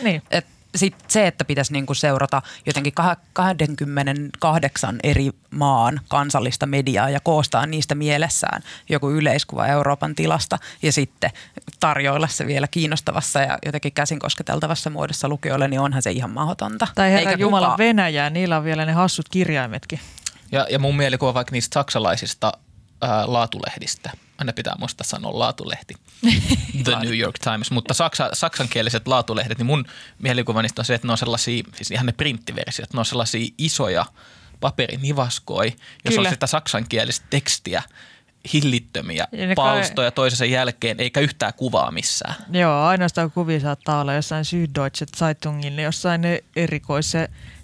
Niin. 0.02 0.22
Et 0.30 0.46
sit 0.76 0.94
se, 1.08 1.26
että 1.26 1.44
pitäisi 1.44 1.72
niinku 1.72 1.94
seurata 1.94 2.42
jotenkin 2.66 2.92
kah- 3.00 3.16
28 3.32 4.98
eri 5.02 5.30
maan 5.50 6.00
kansallista 6.08 6.66
mediaa 6.66 7.10
ja 7.10 7.20
koostaa 7.20 7.66
niistä 7.66 7.94
mielessään 7.94 8.62
joku 8.88 9.10
yleiskuva 9.10 9.66
Euroopan 9.66 10.14
tilasta 10.14 10.58
ja 10.82 10.92
sitten 10.92 11.30
tarjoilla 11.80 12.28
se 12.28 12.46
vielä 12.46 12.68
kiinnostavassa 12.68 13.40
ja 13.40 13.58
jotenkin 13.66 13.92
käsin 13.92 14.18
kosketeltavassa 14.18 14.90
muodossa 14.90 15.28
lukijoille, 15.28 15.68
niin 15.68 15.80
onhan 15.80 16.02
se 16.02 16.10
ihan 16.10 16.30
mahdotonta. 16.30 16.86
Tai 16.94 17.10
herra 17.12 17.30
Eikä 17.30 17.42
Jumala 17.42 17.66
kukaan- 17.66 17.78
Venäjää, 17.78 18.30
niillä 18.30 18.56
on 18.56 18.64
vielä 18.64 18.86
ne 18.86 18.92
hassut 18.92 19.28
kirjaimetkin. 19.28 20.00
Ja, 20.52 20.66
ja 20.70 20.78
mun 20.78 20.96
mielikuva 20.96 21.34
vaikka 21.34 21.52
niistä 21.52 21.74
saksalaisista 21.74 22.52
ää, 23.02 23.32
laatulehdistä. 23.32 24.10
Aina 24.40 24.52
pitää 24.52 24.74
muistaa 24.78 25.04
sanoa 25.04 25.38
laatulehti. 25.38 25.94
The 26.84 26.96
New 27.02 27.18
York 27.18 27.38
Times. 27.38 27.70
Mutta 27.70 27.94
saksa, 27.94 28.30
saksankieliset 28.32 29.08
laatulehdet, 29.08 29.58
niin 29.58 29.66
mun 29.66 29.84
mielikuva 30.18 30.62
niistä 30.62 30.80
on 30.80 30.84
se, 30.84 30.94
että 30.94 31.06
ne 31.08 31.12
on 31.12 31.18
sellaisia, 31.18 31.64
siis 31.76 31.90
ihan 31.90 32.06
ne 32.06 32.12
printtiversiot, 32.12 32.92
ne 32.92 32.98
on 32.98 33.04
sellaisia 33.06 33.48
isoja 33.58 34.04
paperinivaskoja, 34.60 35.72
jos 36.04 36.14
Kyllä. 36.14 36.28
on 36.28 36.34
sitä 36.34 36.46
saksankielistä 36.46 37.26
tekstiä, 37.30 37.82
hillittömiä 38.52 39.26
Ja 39.32 39.46
ne 39.46 39.54
kai- 39.54 39.76
palstoja 39.76 40.10
toisensa 40.10 40.44
jälkeen, 40.44 41.00
eikä 41.00 41.20
yhtään 41.20 41.52
kuvaa 41.56 41.90
missään. 41.90 42.34
Joo, 42.50 42.82
ainoastaan 42.82 43.30
kuvia 43.30 43.60
saattaa 43.60 44.00
olla 44.00 44.14
jossain 44.14 44.44
Süddeutsche 44.44 45.06
Zeitungin, 45.16 45.80
jossain 45.80 46.20
ne 46.20 46.44
erikois, 46.56 47.12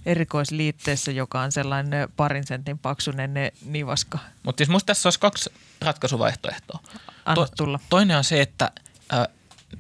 erikoisliitteessä, 0.07 1.13
joka 1.13 1.41
on 1.41 1.53
sellainen 1.53 2.09
parin 2.17 2.47
sentin 2.47 2.79
paksunen 2.79 3.35
ne 3.35 3.53
nivaska. 3.65 4.19
Mutta 4.43 4.61
siis 4.61 4.69
musta 4.69 4.87
tässä 4.87 5.07
olisi 5.07 5.21
kaksi 5.21 5.51
ratkaisuvaihtoehtoa. 5.81 6.81
Anna 7.25 7.47
tulla. 7.57 7.81
Toinen 7.89 8.17
on 8.17 8.25
se, 8.25 8.41
että 8.41 8.71
äh, 9.15 9.27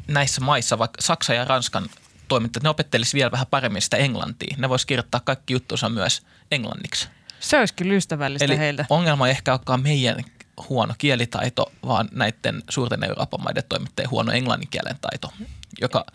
näissä 0.08 0.40
maissa, 0.40 0.78
vaikka 0.78 1.02
Saksa 1.02 1.34
ja 1.34 1.44
Ranskan 1.44 1.86
toimittajat, 2.28 2.62
ne 2.62 2.68
opettelisi 2.68 3.14
vielä 3.14 3.30
vähän 3.30 3.46
paremmin 3.46 3.82
sitä 3.82 3.96
englantia. 3.96 4.56
Ne 4.58 4.68
vois 4.68 4.86
kirjoittaa 4.86 5.20
kaikki 5.20 5.52
juttunsa 5.52 5.88
myös 5.88 6.22
englanniksi. 6.50 7.08
Se 7.40 7.58
olisi 7.58 7.74
kyllä 7.74 7.94
ystävällistä 7.94 8.44
Eli 8.44 8.58
heiltä. 8.58 8.86
ongelma 8.90 9.26
ei 9.26 9.30
ehkä 9.30 9.52
olekaan 9.52 9.82
meidän 9.82 10.24
huono 10.68 10.94
kielitaito, 10.98 11.72
vaan 11.86 12.08
näiden 12.12 12.62
suurten 12.70 13.04
Euroopan 13.04 13.42
maiden 13.42 13.64
toimittajien 13.68 14.10
huono 14.10 14.32
englannin 14.32 14.68
kielen 14.68 14.96
taito, 15.00 15.32
joka 15.80 16.06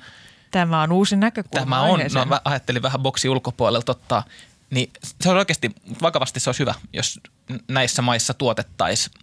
Tämä 0.52 0.82
on 0.82 0.91
uusi 0.91 1.16
näkökulma 1.16 1.66
tämä 1.66 1.82
on, 1.82 1.95
aiheeseen. 1.95 2.20
no 2.20 2.26
mä 2.26 2.41
ajattelin 2.45 2.82
vähän 2.82 3.02
boksi 3.02 3.30
ulkopuolelta 3.30 3.91
ottaa, 3.91 4.24
niin 4.70 4.91
se 5.22 5.30
on 5.30 5.38
oikeasti, 5.38 5.72
vakavasti 6.02 6.39
se 6.39 6.49
olisi 6.49 6.60
hyvä, 6.60 6.74
jos 6.93 7.20
näissä 7.68 8.02
maissa 8.02 8.34
tuotettaisiin 8.34 9.14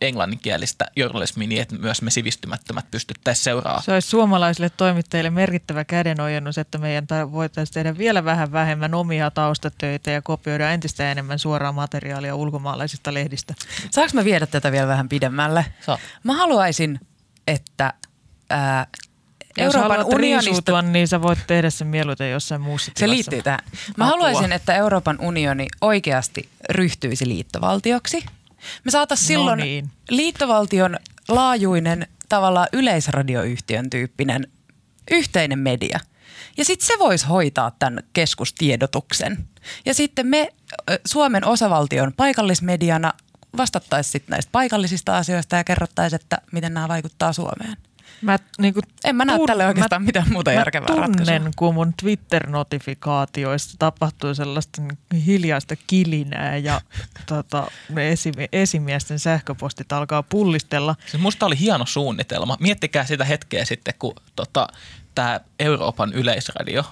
englanninkielistä 0.00 0.86
journalismia 0.96 1.48
niin, 1.48 1.62
että 1.62 1.74
myös 1.74 2.02
me 2.02 2.10
sivistymättömät 2.10 2.90
pystyttäisiin 2.90 3.44
seuraamaan. 3.44 3.82
Se 3.82 3.92
olisi 3.92 4.08
suomalaisille 4.08 4.70
toimittajille 4.70 5.30
merkittävä 5.30 5.84
kädenojennus, 5.84 6.58
että 6.58 6.78
meidän 6.78 7.06
ta- 7.06 7.32
voitaisiin 7.32 7.74
tehdä 7.74 7.98
vielä 7.98 8.24
vähän 8.24 8.52
vähemmän 8.52 8.94
omia 8.94 9.30
taustatöitä 9.30 10.10
ja 10.10 10.22
kopioida 10.22 10.70
entistä 10.70 11.12
enemmän 11.12 11.38
suoraa 11.38 11.72
materiaalia 11.72 12.34
ulkomaalaisista 12.34 13.14
lehdistä. 13.14 13.54
Saanko 13.90 14.10
mä 14.14 14.24
viedä 14.24 14.46
tätä 14.46 14.72
vielä 14.72 14.88
vähän 14.88 15.08
pidemmälle? 15.08 15.66
Saa. 15.86 15.98
Mä 16.24 16.36
haluaisin, 16.36 17.00
että 17.46 17.92
ää, 18.50 18.86
Jos 19.58 19.74
Euroopan 19.74 19.98
haluat 19.98 20.14
unionista... 20.14 20.82
niin 20.82 21.08
sä 21.08 21.22
voit 21.22 21.38
tehdä 21.46 21.70
sen 21.70 21.86
mieluiten 21.86 22.30
jossain 22.30 22.60
muussa 22.60 22.86
Se 22.86 22.92
tilassa. 22.94 23.14
liittyy 23.14 23.42
tähän. 23.42 23.60
Mä 23.96 24.04
Apua. 24.04 24.06
haluaisin, 24.06 24.52
että 24.52 24.74
Euroopan 24.74 25.18
unioni 25.20 25.66
oikeasti 25.80 26.48
ryhtyisi 26.70 27.28
liittovaltioksi. 27.28 28.24
Me 28.84 28.90
saataisiin 28.90 29.26
silloin 29.26 29.58
No 29.58 29.64
niin. 29.64 29.90
liittovaltion 30.10 30.96
laajuinen 31.28 32.06
tavallaan 32.28 32.68
yleisradioyhtiön 32.72 33.90
tyyppinen 33.90 34.46
yhteinen 35.10 35.58
media. 35.58 36.00
Ja 36.56 36.64
sitten 36.64 36.86
se 36.86 36.94
voisi 36.98 37.26
hoitaa 37.26 37.70
tämän 37.78 38.02
keskustiedotuksen. 38.12 39.48
Ja 39.84 39.94
sitten 39.94 40.26
me 40.26 40.48
Suomen 41.06 41.44
osavaltion 41.46 42.12
paikallismediana 42.16 43.12
vastattaisiin 43.56 44.12
sitten 44.12 44.30
näistä 44.30 44.52
paikallisista 44.52 45.16
asioista 45.16 45.56
ja 45.56 45.64
kerrottaisiin, 45.64 46.20
että 46.22 46.38
miten 46.52 46.74
nämä 46.74 46.88
vaikuttaa 46.88 47.32
Suomeen. 47.32 47.76
Mä, 48.22 48.38
niin 48.58 48.74
kuin, 48.74 48.82
En 49.04 49.16
mä 49.16 49.24
näe 49.24 49.38
tälle 49.46 49.66
oikeastaan 49.66 50.02
mitään 50.02 50.32
muuta 50.32 50.52
järkevää 50.52 50.88
mä 50.88 50.94
tunnen, 50.94 51.18
ratkaisua. 51.18 51.50
kun 51.56 51.74
mun 51.74 51.94
Twitter-notifikaatioista 52.02 53.74
tapahtuu 53.78 54.34
sellaista 54.34 54.82
niin 54.82 55.22
hiljaista 55.24 55.74
kilinää 55.86 56.56
ja 56.56 56.80
tota, 57.26 57.70
esimi- 57.96 58.48
esimiesten 58.52 59.18
sähköpostit 59.18 59.92
alkaa 59.92 60.22
pullistella. 60.22 60.96
Siis 61.06 61.22
musta 61.22 61.46
oli 61.46 61.58
hieno 61.58 61.86
suunnitelma. 61.86 62.56
Miettikää 62.60 63.04
sitä 63.04 63.24
hetkeä 63.24 63.64
sitten, 63.64 63.94
kun 63.98 64.14
tota, 64.36 64.68
tämä 65.14 65.40
Euroopan 65.58 66.12
yleisradio, 66.12 66.84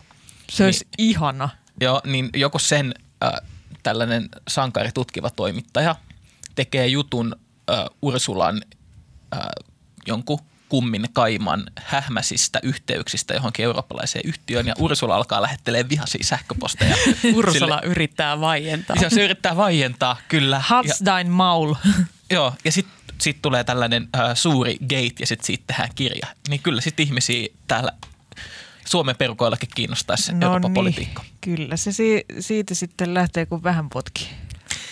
Se 0.51 0.65
olisi 0.65 0.85
Niin. 0.99 1.11
ihana. 1.11 1.49
jo, 1.81 2.01
niin 2.05 2.31
joku 2.35 2.59
sen 2.59 2.95
äh, 3.25 3.33
tällainen 3.83 4.29
sankari 4.49 4.91
tutkiva 4.95 5.31
toimittaja 5.31 5.97
tekee 6.55 6.87
jutun 6.87 7.37
äh, 7.71 7.77
Ursulan 8.03 8.63
äh, 9.37 9.41
jonkun 10.07 10.39
kummin 10.69 11.07
kaiman 11.13 11.67
hähmäsistä 11.77 12.61
yhteyksistä 12.63 13.35
johonkin 13.35 13.65
eurooppalaiseen 13.65 14.29
yhtiöön 14.29 14.67
ja 14.67 14.75
Ursula 14.79 15.17
alkaa 15.17 15.43
lähettelee 15.43 15.89
vihaisia 15.89 16.25
sähköposteja. 16.25 16.97
Ursula 17.35 17.81
yrittää 17.85 18.41
vaientaa. 18.41 18.97
Sille, 18.97 19.11
se 19.11 19.25
yrittää 19.25 19.57
vaientaa, 19.57 20.17
kyllä. 20.29 20.57
Ja, 20.57 20.61
Hatsdain 20.61 21.31
Maul. 21.31 21.75
joo, 22.31 22.55
ja 22.65 22.73
sitten 22.73 22.97
sit 23.21 23.43
tulee 23.43 23.65
tällainen 23.65 24.09
äh, 24.17 24.31
suuri 24.35 24.77
gate 24.81 25.15
ja 25.21 25.27
sitten 25.27 25.47
siitä 25.47 25.65
tehdään 25.67 25.91
kirja. 25.95 26.27
Niin 26.49 26.63
kyllä 26.63 26.81
sitten 26.81 27.07
ihmisiä 27.07 27.49
täällä 27.69 27.93
Suomen 28.87 29.17
perukoillakin 29.17 29.69
kiinnostaisi 29.75 30.33
no 30.33 30.47
Euroopan 30.47 30.75
politiikka. 30.75 31.25
kyllä 31.41 31.77
se 31.77 31.93
si- 31.93 32.25
siitä 32.41 32.75
sitten 32.75 33.15
lähtee 33.15 33.47
kun 33.47 33.63
vähän 33.63 33.89
potkii. 33.89 34.29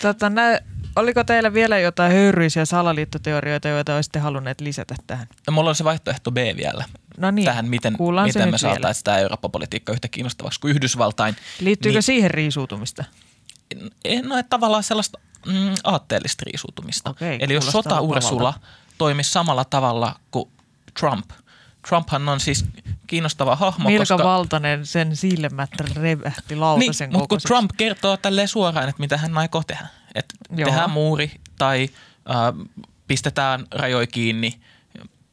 Tota, 0.01 0.29
nä- 0.29 0.59
oliko 0.95 1.23
teillä 1.23 1.53
vielä 1.53 1.79
jotain 1.79 2.11
höyryisiä 2.11 2.65
salaliittoteorioita, 2.65 3.67
joita 3.67 3.95
olisitte 3.95 4.19
halunneet 4.19 4.61
lisätä 4.61 4.95
tähän? 5.07 5.27
Ja 5.47 5.51
mulla 5.51 5.69
on 5.69 5.75
se 5.75 5.83
vaihtoehto 5.83 6.31
B 6.31 6.37
vielä. 6.37 6.85
No 7.17 7.31
niin, 7.31 7.45
tähän, 7.45 7.65
miten, 7.65 7.93
kuullaan 7.93 8.33
se 8.33 8.39
miten 8.39 8.51
me 8.51 8.57
saataisiin 8.57 9.03
tämä 9.03 9.17
Euroopan 9.17 9.51
politiikka 9.51 9.93
yhtä 9.93 10.07
kiinnostavaksi 10.07 10.59
kuin 10.59 10.71
Yhdysvaltain. 10.71 11.35
Liittyykö 11.59 11.97
niin, 11.97 12.03
siihen 12.03 12.31
riisuutumista? 12.31 13.03
En 14.05 14.31
ole 14.31 14.43
tavallaan 14.43 14.83
sellaista 14.83 15.19
mm, 15.45 15.75
aatteellista 15.83 16.43
riisuutumista. 16.45 17.09
Okei, 17.09 17.37
Eli 17.41 17.53
jos 17.53 17.71
sota 17.71 18.01
Ursula 18.01 18.53
toimisi 18.97 19.31
samalla 19.31 19.65
tavalla 19.65 20.19
kuin 20.31 20.49
Trump. 20.99 21.29
Trumphan 21.89 22.29
on 22.29 22.39
siis 22.39 22.65
kiinnostava 23.07 23.55
hahmo, 23.55 23.89
Milka 23.89 24.01
koska... 24.01 24.23
Valtanen 24.23 24.85
sen 24.85 25.15
silmät 25.15 25.69
revähti 25.95 26.55
lautasen 26.55 27.09
niin, 27.09 27.19
mutta 27.19 27.35
kun. 27.35 27.39
Trump 27.47 27.71
kertoo 27.77 28.17
tälleen 28.17 28.47
suoraan, 28.47 28.89
että 28.89 28.99
mitä 28.99 29.17
hän 29.17 29.37
aikoo 29.37 29.63
tehdä. 29.67 29.87
Joo. 30.55 30.69
tehdään 30.69 30.89
muuri 30.89 31.31
tai 31.57 31.89
äh, 32.29 32.67
pistetään 33.07 33.67
rajoja 33.71 34.07
kiinni. 34.07 34.59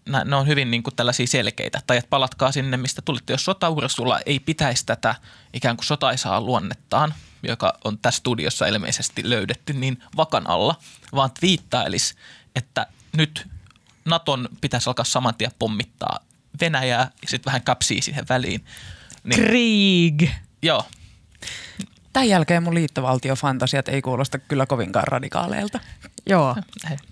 Nä- 0.09 0.25
Ne 0.25 0.37
on 0.37 0.47
hyvin 0.47 0.71
niin 0.71 0.83
kuin 0.83 0.97
tällaisia 0.97 1.27
selkeitä. 1.27 1.81
Tai 1.87 1.97
että 1.97 2.09
palatkaa 2.11 2.53
sinne, 2.53 2.77
mistä 2.77 3.03
tulitte. 3.03 3.33
Jos 3.33 3.45
sotaursulla 3.45 4.21
ei 4.27 4.41
pitäisi 4.41 4.87
tätä 4.87 5.15
ikään 5.55 5.77
kuin 5.77 5.87
sotaisaa 5.87 6.41
luonnettaan, 6.41 7.15
joka 7.43 7.75
on 7.85 7.99
tässä 7.99 8.19
studiossa 8.19 8.67
ilmeisesti 8.67 9.31
löydetty, 9.31 9.73
niin 9.73 10.03
vakan 10.17 10.47
alla, 10.47 10.75
vaan 11.15 11.31
twiittailisi, 11.41 12.15
että 12.57 12.87
nyt 13.17 13.49
Naton 14.05 14.49
pitäisi 14.61 14.91
alkaa 14.91 15.05
saman 15.05 15.35
tien 15.35 15.51
pommittaa 15.59 16.19
Venäjää 16.61 17.11
ja 17.23 17.29
sitten 17.29 17.51
vähän 17.51 17.63
kapsii 17.63 18.03
siihen 18.03 18.25
väliin. 18.29 18.65
Niin, 19.25 19.45
Krieg. 19.45 20.31
joo, 20.63 20.85
Tämän 22.13 22.29
jälkeen 22.29 22.63
mun 22.63 22.75
liittovaltiofantasiat 22.75 23.89
ei 23.89 24.03
kuulosta 24.03 24.39
kyllä 24.39 24.67
kovinkaan 24.67 25.09
radikaaleilta. 25.09 25.81
Joo. 26.27 26.57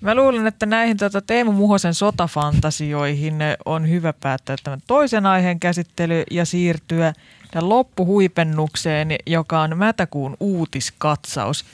Mä 0.00 0.14
luulen, 0.14 0.46
että 0.46 0.66
näihin 0.66 0.96
tota, 0.96 1.20
Teemu 1.20 1.52
Muhosen 1.52 1.94
sotafantasioihin 1.94 3.38
on 3.64 3.88
hyvä 3.88 4.12
päättää 4.12 4.56
tämän 4.64 4.80
toisen 4.86 5.26
aiheen 5.26 5.60
käsittely 5.60 6.22
ja 6.30 6.44
siirtyä 6.44 7.12
tämän 7.50 7.68
loppuhuipennukseen, 7.68 9.08
joka 9.26 9.60
on 9.60 9.78
Mätäkuun 9.78 10.36
uutiskatsaus. 10.40 11.64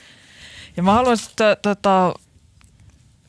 Ja 0.76 0.82
mä 0.82 0.92
haluaisin 0.92 1.32
to, 1.36 1.56
tota, 1.62 2.14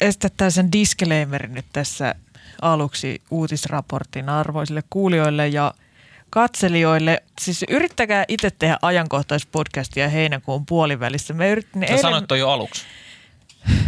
estää 0.01 0.29
tällaisen 0.37 0.71
disclaimerin 0.71 1.53
nyt 1.53 1.65
tässä 1.73 2.15
aluksi 2.61 3.21
uutisraportin 3.31 4.29
arvoisille 4.29 4.83
kuulijoille 4.89 5.47
ja 5.47 5.73
katselijoille. 6.29 7.23
Siis 7.39 7.65
yrittäkää 7.69 8.25
itse 8.27 8.51
tehdä 8.51 8.77
ajankohtaispodcastia 8.81 10.09
heinäkuun 10.09 10.65
puolivälissä. 10.65 11.33
Me 11.33 11.51
yritin 11.51 11.87
Sä 11.89 11.97
sanoit 11.97 12.27
toi 12.27 12.39
jo 12.39 12.49
aluksi. 12.49 12.85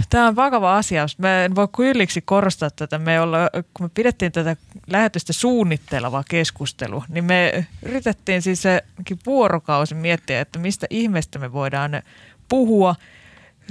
Tämä 0.10 0.28
on 0.28 0.36
vakava 0.36 0.78
asia. 0.78 1.06
Mä 1.18 1.46
en 1.46 1.56
voi 1.56 1.68
kylliksi 1.76 2.22
korostaa 2.22 2.70
tätä. 2.70 2.98
Me 2.98 3.22
olla, 3.22 3.38
kun 3.74 3.86
me 3.86 3.90
pidettiin 3.94 4.32
tätä 4.32 4.56
lähetystä 4.88 5.34
suunnitteleva 5.34 6.24
keskustelu, 6.30 7.04
niin 7.10 7.24
me 7.24 7.66
yritettiin 7.84 8.42
siis 8.42 8.62
se 8.62 8.84
vuorokausi 9.26 9.96
miettiä, 9.96 10.42
että 10.42 10.60
mistä 10.60 10.88
ihmeestä 10.90 11.40
me 11.40 11.54
voidaan 11.54 11.92
puhua. 12.50 12.96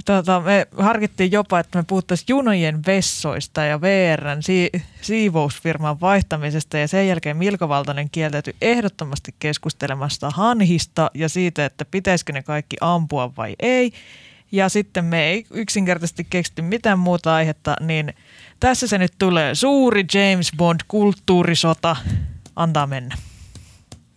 Tota, 0.05 0.39
me 0.39 0.67
harkittiin 0.77 1.31
jopa, 1.31 1.59
että 1.59 1.77
me 1.77 1.83
puhuttaisiin 1.87 2.25
junojen 2.29 2.79
vessoista 2.85 3.63
ja 3.63 3.81
VRn 3.81 4.43
si- 4.43 4.71
siivousfirman 5.01 6.01
vaihtamisesta 6.01 6.77
ja 6.77 6.87
sen 6.87 7.07
jälkeen 7.07 7.37
Milka 7.37 7.69
Valtanen 7.69 8.09
kieltäytyi 8.09 8.55
ehdottomasti 8.61 9.35
keskustelemasta 9.39 10.29
hanhista 10.29 11.11
ja 11.13 11.29
siitä, 11.29 11.65
että 11.65 11.85
pitäisikö 11.85 12.33
ne 12.33 12.43
kaikki 12.43 12.77
ampua 12.81 13.35
vai 13.37 13.55
ei. 13.59 13.91
Ja 14.51 14.69
sitten 14.69 15.05
me 15.05 15.23
ei 15.27 15.45
yksinkertaisesti 15.51 16.27
keksitty 16.29 16.61
mitään 16.61 16.99
muuta 16.99 17.35
aihetta, 17.35 17.75
niin 17.79 18.13
tässä 18.59 18.87
se 18.87 18.97
nyt 18.97 19.13
tulee. 19.17 19.55
Suuri 19.55 20.05
James 20.13 20.51
Bond 20.57 20.79
kulttuurisota. 20.87 21.95
Antaa 22.55 22.87
mennä. 22.87 23.17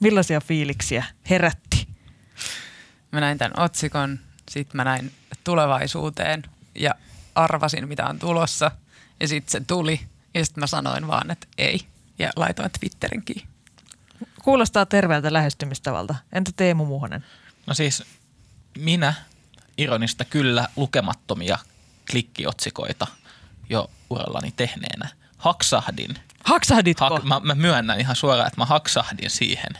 Millaisia 0.00 0.40
fiiliksiä 0.40 1.04
herätti? 1.30 1.86
Mä 3.12 3.20
näin 3.20 3.38
tämän 3.38 3.52
otsikon, 3.56 4.18
sitten 4.52 4.76
mä 4.76 4.84
näin 4.84 5.12
tulevaisuuteen 5.44 6.42
ja 6.74 6.94
arvasin 7.34 7.88
mitä 7.88 8.06
on 8.06 8.18
tulossa. 8.18 8.70
Ja 9.20 9.28
sitten 9.28 9.52
se 9.52 9.60
tuli 9.66 10.00
ja 10.34 10.44
sitten 10.44 10.62
mä 10.62 10.66
sanoin 10.66 11.06
vaan, 11.06 11.30
että 11.30 11.46
ei. 11.58 11.80
Ja 12.18 12.30
laitoin 12.36 12.70
Twitterin 12.80 13.22
kiinni. 13.22 13.48
Kuulostaa 14.42 14.86
terveeltä 14.86 15.32
lähestymistavalta. 15.32 16.14
Entä 16.32 16.50
Teemu 16.56 16.84
Muhonen? 16.84 17.24
No 17.66 17.74
siis 17.74 18.02
minä 18.78 19.14
ironista 19.78 20.24
kyllä 20.24 20.68
lukemattomia 20.76 21.58
klikkiotsikoita 22.10 23.06
jo 23.68 23.90
urallani 24.10 24.52
tehneenä 24.56 25.08
haksahdin. 25.38 26.18
Haksahditko? 26.44 27.08
Hak, 27.08 27.24
mä, 27.24 27.40
mä 27.40 27.54
myönnän 27.54 28.00
ihan 28.00 28.16
suoraan, 28.16 28.46
että 28.46 28.60
mä 28.60 28.66
haksahdin 28.66 29.30
siihen. 29.30 29.72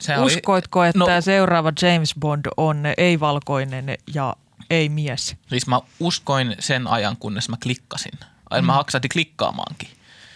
Se 0.00 0.18
oli- 0.18 0.26
Uskoitko, 0.36 0.84
että 0.84 0.98
No- 0.98 1.06
seuraava 1.20 1.72
James 1.82 2.14
Bond 2.20 2.46
on 2.56 2.82
ei-valkoinen 2.96 3.98
ja 4.14 4.36
ei-mies? 4.70 5.36
Siis 5.48 5.66
mä 5.66 5.80
uskoin 6.00 6.56
sen 6.58 6.86
ajan, 6.86 7.16
kunnes 7.16 7.48
mä 7.48 7.56
klikkasin. 7.62 8.12
Ai, 8.50 8.62
Mä 8.62 8.72
haksahdin 8.72 9.08
klikkaamaankin. 9.12 9.88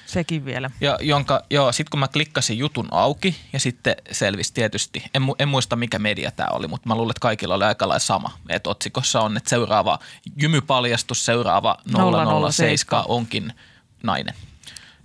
sekin 0.06 0.44
vielä. 0.44 0.70
Ja 0.80 0.98
jonka, 1.00 1.42
joo, 1.50 1.72
sit 1.72 1.88
kun 1.88 2.00
mä 2.00 2.08
klikkasin 2.08 2.58
jutun 2.58 2.88
auki 2.90 3.36
ja 3.52 3.60
sitten 3.60 3.94
selvisi 4.12 4.54
tietysti, 4.54 5.04
en, 5.14 5.22
mu- 5.22 5.34
en 5.38 5.48
muista 5.48 5.76
mikä 5.76 5.98
media 5.98 6.30
tämä 6.30 6.48
oli, 6.52 6.68
mutta 6.68 6.88
mä 6.88 6.94
luulen, 6.94 7.10
että 7.10 7.20
kaikilla 7.20 7.54
oli 7.54 7.64
aika 7.64 7.88
lailla 7.88 7.98
sama. 7.98 8.32
Että 8.48 8.70
otsikossa 8.70 9.20
on, 9.20 9.36
että 9.36 9.50
seuraava 9.50 9.98
jymypaljastus, 10.42 11.24
seuraava 11.24 11.76
007 11.92 12.52
007 12.52 13.04
onkin 13.08 13.52
nainen. 14.02 14.34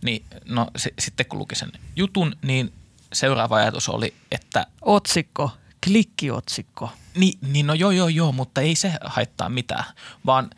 Niin, 0.03 0.25
no 0.45 0.67
se, 0.77 0.93
sitten 0.99 1.25
kun 1.25 1.39
luki 1.39 1.55
sen 1.55 1.71
jutun, 1.95 2.35
niin 2.41 2.73
seuraava 3.15 3.55
ajatus 3.55 3.89
oli, 3.89 4.13
että 4.31 4.67
Otsikko, 4.81 5.51
klikkiotsikko. 5.83 6.89
niin, 7.15 7.39
niin 7.41 7.67
no 7.67 7.73
joo 7.73 7.91
joo 7.91 8.07
joo, 8.07 8.31
mutta 8.31 8.61
ei 8.61 8.75
se 8.75 8.93
haittaa 9.03 9.49
mitään, 9.49 9.83
vaan 10.25 10.49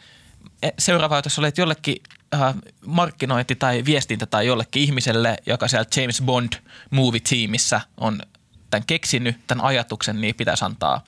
e, 0.63 0.69
seuraava 0.79 1.15
ajatus 1.15 1.39
oli, 1.39 1.47
että 1.47 1.61
jollekin 1.61 1.97
äh, 2.33 2.55
markkinointi 2.85 3.55
tai 3.55 3.85
viestintä 3.85 4.25
tai 4.25 4.47
jollekin 4.47 4.83
ihmiselle, 4.83 5.37
joka 5.45 5.67
siellä 5.67 5.85
James 5.95 6.21
Bond 6.21 6.53
movie-tiimissä 6.91 7.81
on 7.97 8.21
tämän 8.69 8.85
keksinyt, 8.87 9.47
tämän 9.47 9.65
ajatuksen, 9.65 10.21
niin 10.21 10.35
pitäisi 10.35 10.65
antaa 10.65 11.01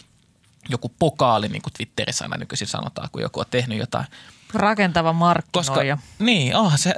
joku 0.70 0.92
pokaali, 1.00 1.48
niin 1.48 1.62
kuin 1.62 1.74
Twitterissä 1.74 2.26
aina 2.26 2.38
nykyisin 2.38 2.68
sanotaan, 2.68 3.10
kun 3.12 3.22
joku 3.22 3.40
on 3.40 3.46
tehnyt 3.52 3.78
jotain. 3.78 4.06
Rakentava 4.54 5.14
Koska, 5.14 5.20
markkinoija. 5.26 5.98
niin, 6.20 6.56
oh, 6.56 6.74
se 6.76 6.96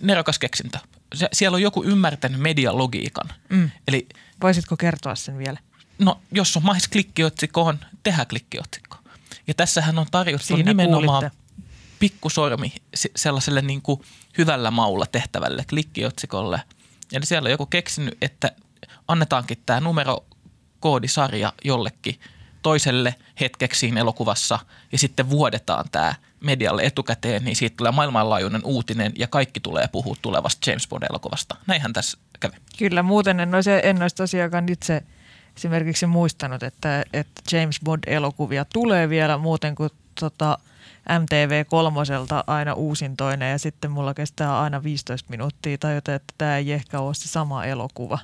nerokas 0.00 0.38
keksintö. 0.38 0.78
Se, 1.14 1.28
siellä 1.32 1.54
on 1.54 1.62
joku 1.62 1.84
ymmärtänyt 1.84 2.40
medialogiikan. 2.40 3.28
Mm. 3.48 3.70
Eli 3.88 4.06
Voisitko 4.42 4.76
kertoa 4.76 5.14
sen 5.14 5.38
vielä? 5.38 5.58
no, 5.98 6.20
jos 6.32 6.56
on 6.56 6.62
mahis 6.64 6.88
klikkiotsikkoon, 6.88 7.78
tehdään 8.02 8.26
klikkiotsikko. 8.26 8.96
Ja 9.46 9.54
tässähän 9.54 9.98
on 9.98 10.06
tarjottu 10.10 10.46
Siinä 10.46 10.70
nimenomaan 10.70 11.30
kuulitte. 11.30 11.64
pikkusormi 11.98 12.72
se- 12.94 13.10
sellaiselle 13.16 13.62
niin 13.62 13.82
kuin 13.82 14.00
hyvällä 14.38 14.70
maulla 14.70 15.06
tehtävälle 15.06 15.64
klikkiotsikolle. 15.68 16.62
Eli 17.12 17.26
siellä 17.26 17.46
on 17.46 17.50
joku 17.50 17.66
keksinyt, 17.66 18.18
että 18.22 18.52
annetaankin 19.08 19.62
tämä 19.66 19.80
numerokoodisarja 19.80 21.52
jollekin 21.64 22.20
toiselle 22.62 23.14
hetkeksi 23.40 23.80
siinä 23.80 24.00
elokuvassa 24.00 24.58
ja 24.92 24.98
sitten 24.98 25.30
vuodetaan 25.30 25.84
tämä 25.92 26.14
medialle 26.40 26.82
etukäteen, 26.82 27.44
niin 27.44 27.56
siitä 27.56 27.76
tulee 27.76 27.92
maailmanlaajuinen 27.92 28.64
uutinen 28.64 29.12
ja 29.18 29.26
kaikki 29.26 29.60
tulee 29.60 29.88
puhua 29.92 30.16
tulevasta 30.22 30.70
James 30.70 30.88
Bond-elokuvasta. 30.88 31.56
Näinhän 31.66 31.92
tässä 31.92 32.18
kävi. 32.40 32.56
Kyllä, 32.78 33.02
muuten 33.02 33.40
en 33.40 33.54
olisi, 33.54 33.70
en 33.82 34.02
olisi 34.02 34.16
tosiaankaan 34.16 34.68
itse 34.68 35.02
esimerkiksi 35.56 36.06
muistanut, 36.06 36.62
että, 36.62 37.04
että 37.12 37.56
James 37.56 37.80
Bond-elokuvia 37.84 38.64
tulee 38.72 39.08
vielä 39.08 39.38
muuten 39.38 39.74
kuin 39.74 39.90
tota, 40.20 40.58
MTV 41.18 41.64
kolmoselta 41.66 42.44
aina 42.46 42.72
uusintoinen 42.72 43.50
ja 43.50 43.58
sitten 43.58 43.90
mulla 43.90 44.14
kestää 44.14 44.60
aina 44.60 44.82
15 44.82 45.30
minuuttia 45.30 45.78
tajuta, 45.78 46.14
että 46.14 46.34
tämä 46.38 46.56
ei 46.56 46.72
ehkä 46.72 47.00
ole 47.00 47.14
se 47.14 47.28
sama 47.28 47.64
elokuva. 47.64 48.18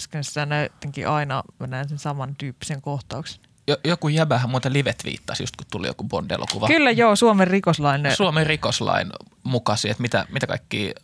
Koska 0.00 0.22
sitä 0.22 0.46
näyttenkin 0.46 1.08
aina 1.08 1.42
mä 1.58 1.66
näen 1.66 1.88
sen 1.88 1.98
saman 1.98 2.36
tyyppisen 2.36 2.82
kohtauksen. 2.82 3.40
Jo, 3.66 3.76
joku 3.84 4.08
jäbähän 4.08 4.50
muuten 4.50 4.72
livet 4.72 5.04
viittasi 5.04 5.42
just 5.42 5.56
kun 5.56 5.66
tuli 5.70 5.86
joku 5.86 6.04
Bond-elokuva. 6.04 6.66
Kyllä 6.66 6.90
joo, 6.90 7.16
Suomen 7.16 7.48
rikoslainen 7.48 8.16
Suomen 8.16 8.46
rikoslain 8.46 9.12
mukaisia, 9.42 9.90
että 9.90 10.02
mitä, 10.02 10.26
mitä 10.32 10.46
kaikki 10.46 10.94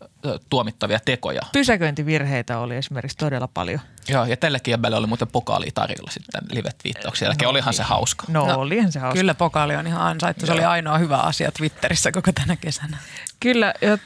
tuomittavia 0.50 0.98
tekoja. 1.04 1.40
pysäköintivirheitä 1.52 2.58
oli 2.58 2.76
esimerkiksi 2.76 3.16
todella 3.16 3.48
paljon. 3.48 3.80
Joo, 4.08 4.24
ja 4.24 4.36
tällekin 4.36 4.72
jäbälle 4.72 4.96
oli 4.96 5.06
muuten 5.06 5.28
pokaali 5.28 5.66
tarjolla 5.74 6.10
sitten 6.10 6.42
livet 6.52 6.76
viittauksia. 6.84 7.28
Jälkeen 7.28 7.48
olihan 7.48 7.74
se 7.74 7.82
hauska. 7.82 8.24
No, 8.28 8.46
No, 8.46 8.52
no 8.52 8.58
olihan 8.60 8.92
se 8.92 8.98
hauska. 8.98 9.18
Kyllä 9.18 9.34
pokaali 9.34 9.76
on 9.76 9.86
ihan 9.86 10.02
ansaittu. 10.02 10.46
Se 10.46 10.52
oli 10.52 10.64
ainoa 10.64 10.98
hyvä 10.98 11.18
asia 11.18 11.52
Twitterissä 11.52 12.12
koko 12.12 12.32
tänä 12.32 12.56
kesänä. 12.56 12.98
Kyllä, 13.40 13.74
ja, 13.80 13.98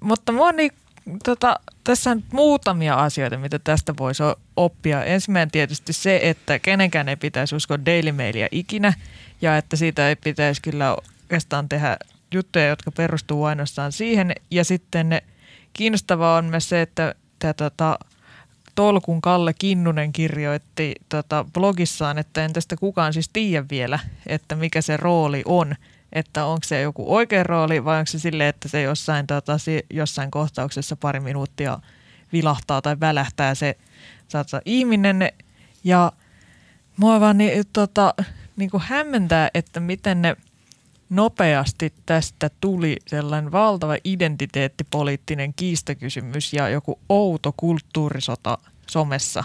mutta 0.00 0.32
mua 0.32 0.52
niin, 0.52 0.72
tota, 1.24 1.60
tässä 1.84 2.10
on 2.10 2.22
muutamia 2.32 2.94
asioita, 2.94 3.38
mitä 3.38 3.58
tästä 3.58 3.94
voisi 3.98 4.22
oppia. 4.56 5.04
Ensimmäinen 5.04 5.50
tietysti 5.50 5.92
se, 5.92 6.20
että 6.22 6.58
kenenkään 6.58 7.08
ei 7.08 7.16
pitäisi 7.16 7.56
uskoa 7.56 7.86
Daily 7.86 8.12
Mailia 8.12 8.48
ikinä 8.50 8.92
ja 9.42 9.56
että 9.56 9.76
siitä 9.76 10.08
ei 10.08 10.16
pitäisi 10.16 10.62
kyllä 10.62 10.96
oikeastaan 11.22 11.68
tehdä 11.68 11.96
juttuja, 12.34 12.66
jotka 12.66 12.90
perustuu 12.90 13.44
ainoastaan 13.44 13.92
siihen. 13.92 14.32
Ja 14.50 14.64
sitten 14.64 15.22
kiinnostavaa 15.72 16.36
on 16.36 16.44
myös 16.44 16.68
se, 16.68 16.82
että 16.82 17.14
tämä 17.38 17.52
tota, 17.52 17.98
Tolkun 18.74 19.20
Kalle 19.20 19.54
Kinnunen 19.54 20.12
kirjoitti 20.12 20.94
tota, 21.08 21.44
blogissaan, 21.52 22.18
että 22.18 22.44
en 22.44 22.52
tästä 22.52 22.76
kukaan 22.76 23.12
siis 23.12 23.30
tiedä 23.32 23.66
vielä, 23.70 23.98
että 24.26 24.54
mikä 24.54 24.82
se 24.82 24.96
rooli 24.96 25.42
on. 25.46 25.74
Että 26.12 26.44
onko 26.44 26.60
se 26.64 26.80
joku 26.80 27.14
oikea 27.14 27.42
rooli 27.42 27.84
vai 27.84 27.98
onko 27.98 28.06
se 28.06 28.18
silleen, 28.18 28.48
että 28.48 28.68
se 28.68 28.82
jossain, 28.82 29.26
tota, 29.26 29.56
jossain 29.90 30.30
kohtauksessa 30.30 30.96
pari 30.96 31.20
minuuttia 31.20 31.78
vilahtaa 32.32 32.82
tai 32.82 33.00
välähtää 33.00 33.54
se 33.54 33.76
tota, 34.32 34.60
ihminen. 34.64 35.32
Ja 35.84 36.12
mua 36.96 37.20
vaan 37.20 37.38
niin, 37.38 37.64
tota, 37.72 38.14
niin 38.56 38.70
kuin 38.70 38.82
hämmentää, 38.86 39.50
että 39.54 39.80
miten 39.80 40.22
ne 40.22 40.36
nopeasti 41.10 41.92
tästä 42.06 42.50
tuli 42.60 42.96
sellainen 43.06 43.52
valtava 43.52 43.96
identiteettipoliittinen 44.04 45.54
kiistakysymys 45.54 46.52
ja 46.52 46.68
joku 46.68 46.98
outo 47.08 47.54
kulttuurisota 47.56 48.58
somessa. 48.86 49.44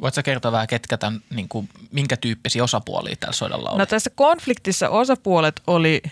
Voitko 0.00 0.14
sä 0.14 0.22
kertoa 0.22 0.52
vähän, 0.52 0.66
ketkä 0.66 0.98
tämän, 0.98 1.20
niin 1.30 1.48
kuin, 1.48 1.68
minkä 1.92 2.16
tyyppisiä 2.16 2.64
osapuolia 2.64 3.16
tällä 3.20 3.32
sodalla 3.32 3.70
oli? 3.70 3.78
No 3.78 3.86
tässä 3.86 4.10
konfliktissa 4.14 4.88
osapuolet 4.88 5.62
oli 5.66 6.02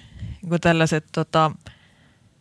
niin 0.42 0.60
tällaiset, 0.60 1.04
tota, 1.12 1.50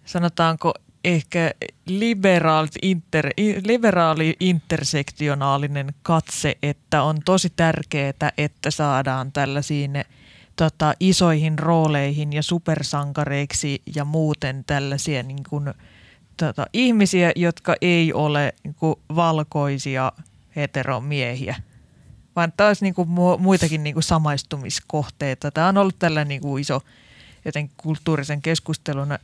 sanotaanko 0.05 0.73
ehkä 1.03 1.51
liberaali, 1.85 2.67
inter, 2.81 3.29
liberaali 3.65 4.35
intersektionaalinen 4.39 5.93
katse, 6.03 6.57
että 6.63 7.03
on 7.03 7.17
tosi 7.25 7.49
tärkeää, 7.55 8.31
että 8.37 8.71
saadaan 8.71 9.31
tällaisiin 9.31 9.91
tota, 10.55 10.93
isoihin 10.99 11.59
rooleihin 11.59 12.33
ja 12.33 12.43
supersankareiksi 12.43 13.81
ja 13.95 14.05
muuten 14.05 14.63
tällaisia 14.67 15.23
niin 15.23 15.43
kuin, 15.49 15.73
tota, 16.37 16.65
ihmisiä, 16.73 17.31
jotka 17.35 17.75
ei 17.81 18.13
ole 18.13 18.53
niin 18.63 18.75
kuin, 18.75 18.95
valkoisia 19.15 20.11
heteromiehiä 20.61 21.55
vaan 22.37 22.53
taas 22.57 22.81
niin 22.81 22.93
kuin 22.93 23.09
muitakin 23.39 23.83
niin 23.83 23.93
kuin 23.93 24.03
samaistumiskohteita. 24.03 25.51
Tämä 25.51 25.67
on 25.67 25.77
ollut 25.77 25.99
tällainen 25.99 26.27
niin 26.27 26.41
kuin 26.41 26.61
iso 26.61 26.81
jotenkin 27.45 27.75
kulttuurisen 27.77 28.41
keskustelun 28.41 29.17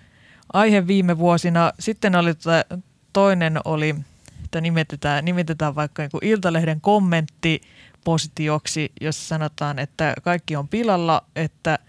aihe 0.54 0.88
viime 0.88 1.18
vuosina. 1.18 1.74
Sitten 1.80 2.16
oli 2.16 2.34
tota, 2.34 2.64
toinen 3.14 3.60
oli, 3.66 3.96
että 4.44 4.62
nimetetään, 4.62 5.26
nimetetään 5.26 5.76
vaikka 5.76 6.04
niin 6.04 6.12
kuin 6.12 6.26
Iltalehden 6.26 6.82
kommentti 6.82 7.62
positioksi, 8.04 8.92
jossa 9.02 9.28
sanotaan, 9.28 9.80
että 9.80 10.14
kaikki 10.24 10.56
on 10.56 10.68
pilalla, 10.68 11.24
että 11.36 11.80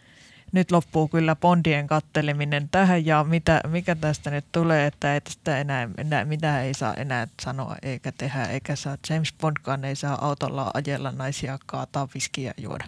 nyt 0.54 0.70
loppuu 0.70 1.08
kyllä 1.08 1.36
Bondien 1.36 1.86
katteleminen 1.86 2.68
tähän 2.68 3.06
ja 3.06 3.24
mitä, 3.24 3.60
mikä 3.68 3.94
tästä 3.94 4.30
nyt 4.30 4.44
tulee, 4.52 4.86
että 4.86 5.14
ei 5.14 5.20
tästä 5.20 5.58
enää, 5.58 5.88
enää 5.98 6.24
mitä 6.24 6.62
ei 6.62 6.74
saa 6.74 6.94
enää 6.94 7.28
sanoa 7.42 7.76
eikä 7.82 8.12
tehdä, 8.12 8.44
eikä 8.44 8.76
saa 8.76 8.96
James 9.10 9.34
Bondkaan 9.40 9.84
ei 9.84 9.96
saa 9.96 10.26
autolla 10.26 10.70
ajella 10.74 11.12
naisia 11.12 11.58
kaataa 11.66 12.08
viskiä 12.14 12.54
juoda. 12.56 12.84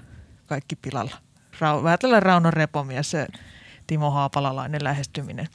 Kaikki 0.46 0.76
pilalla. 0.76 1.16
Rau, 1.60 1.82
vähän 1.82 1.98
tällainen 1.98 2.22
Rauno 2.22 2.50
Repomies 2.50 3.10
se 3.10 3.26
Timo 3.86 4.10
Haapalalainen 4.10 4.84
lähestyminen. 4.84 5.48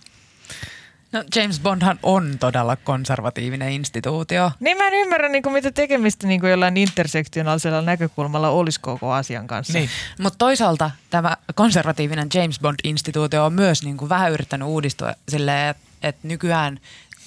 No 1.12 1.24
James 1.36 1.60
Bondhan 1.60 2.00
on 2.04 2.38
todella 2.40 2.76
konservatiivinen 2.76 3.72
instituutio. 3.72 4.52
Niin 4.60 4.78
mä 4.78 4.88
en 4.88 4.94
ymmärrä, 4.94 5.30
niin 5.30 5.44
kuin, 5.44 5.54
mitä 5.54 5.72
tekemistä 5.72 6.28
niin 6.28 6.40
kuin 6.40 6.52
jollain 6.52 6.78
intersektionaalisella 6.78 7.82
näkökulmalla 7.82 8.50
olisi 8.50 8.80
koko 8.80 9.12
asian 9.14 9.48
kanssa. 9.48 9.74
Niin. 9.74 9.90
Mutta 10.20 10.38
toisaalta 10.38 10.92
tämä 11.10 11.38
konservatiivinen 11.56 12.28
James 12.34 12.60
Bond-instituutio 12.60 13.46
on 13.46 13.54
myös 13.54 13.84
niin 13.84 13.98
kuin 13.98 14.10
vähän 14.10 14.32
yrittänyt 14.32 14.68
uudistua 14.68 15.14
silleen, 15.30 15.70
että 15.70 15.84
et 16.02 16.24
nykyään 16.24 16.80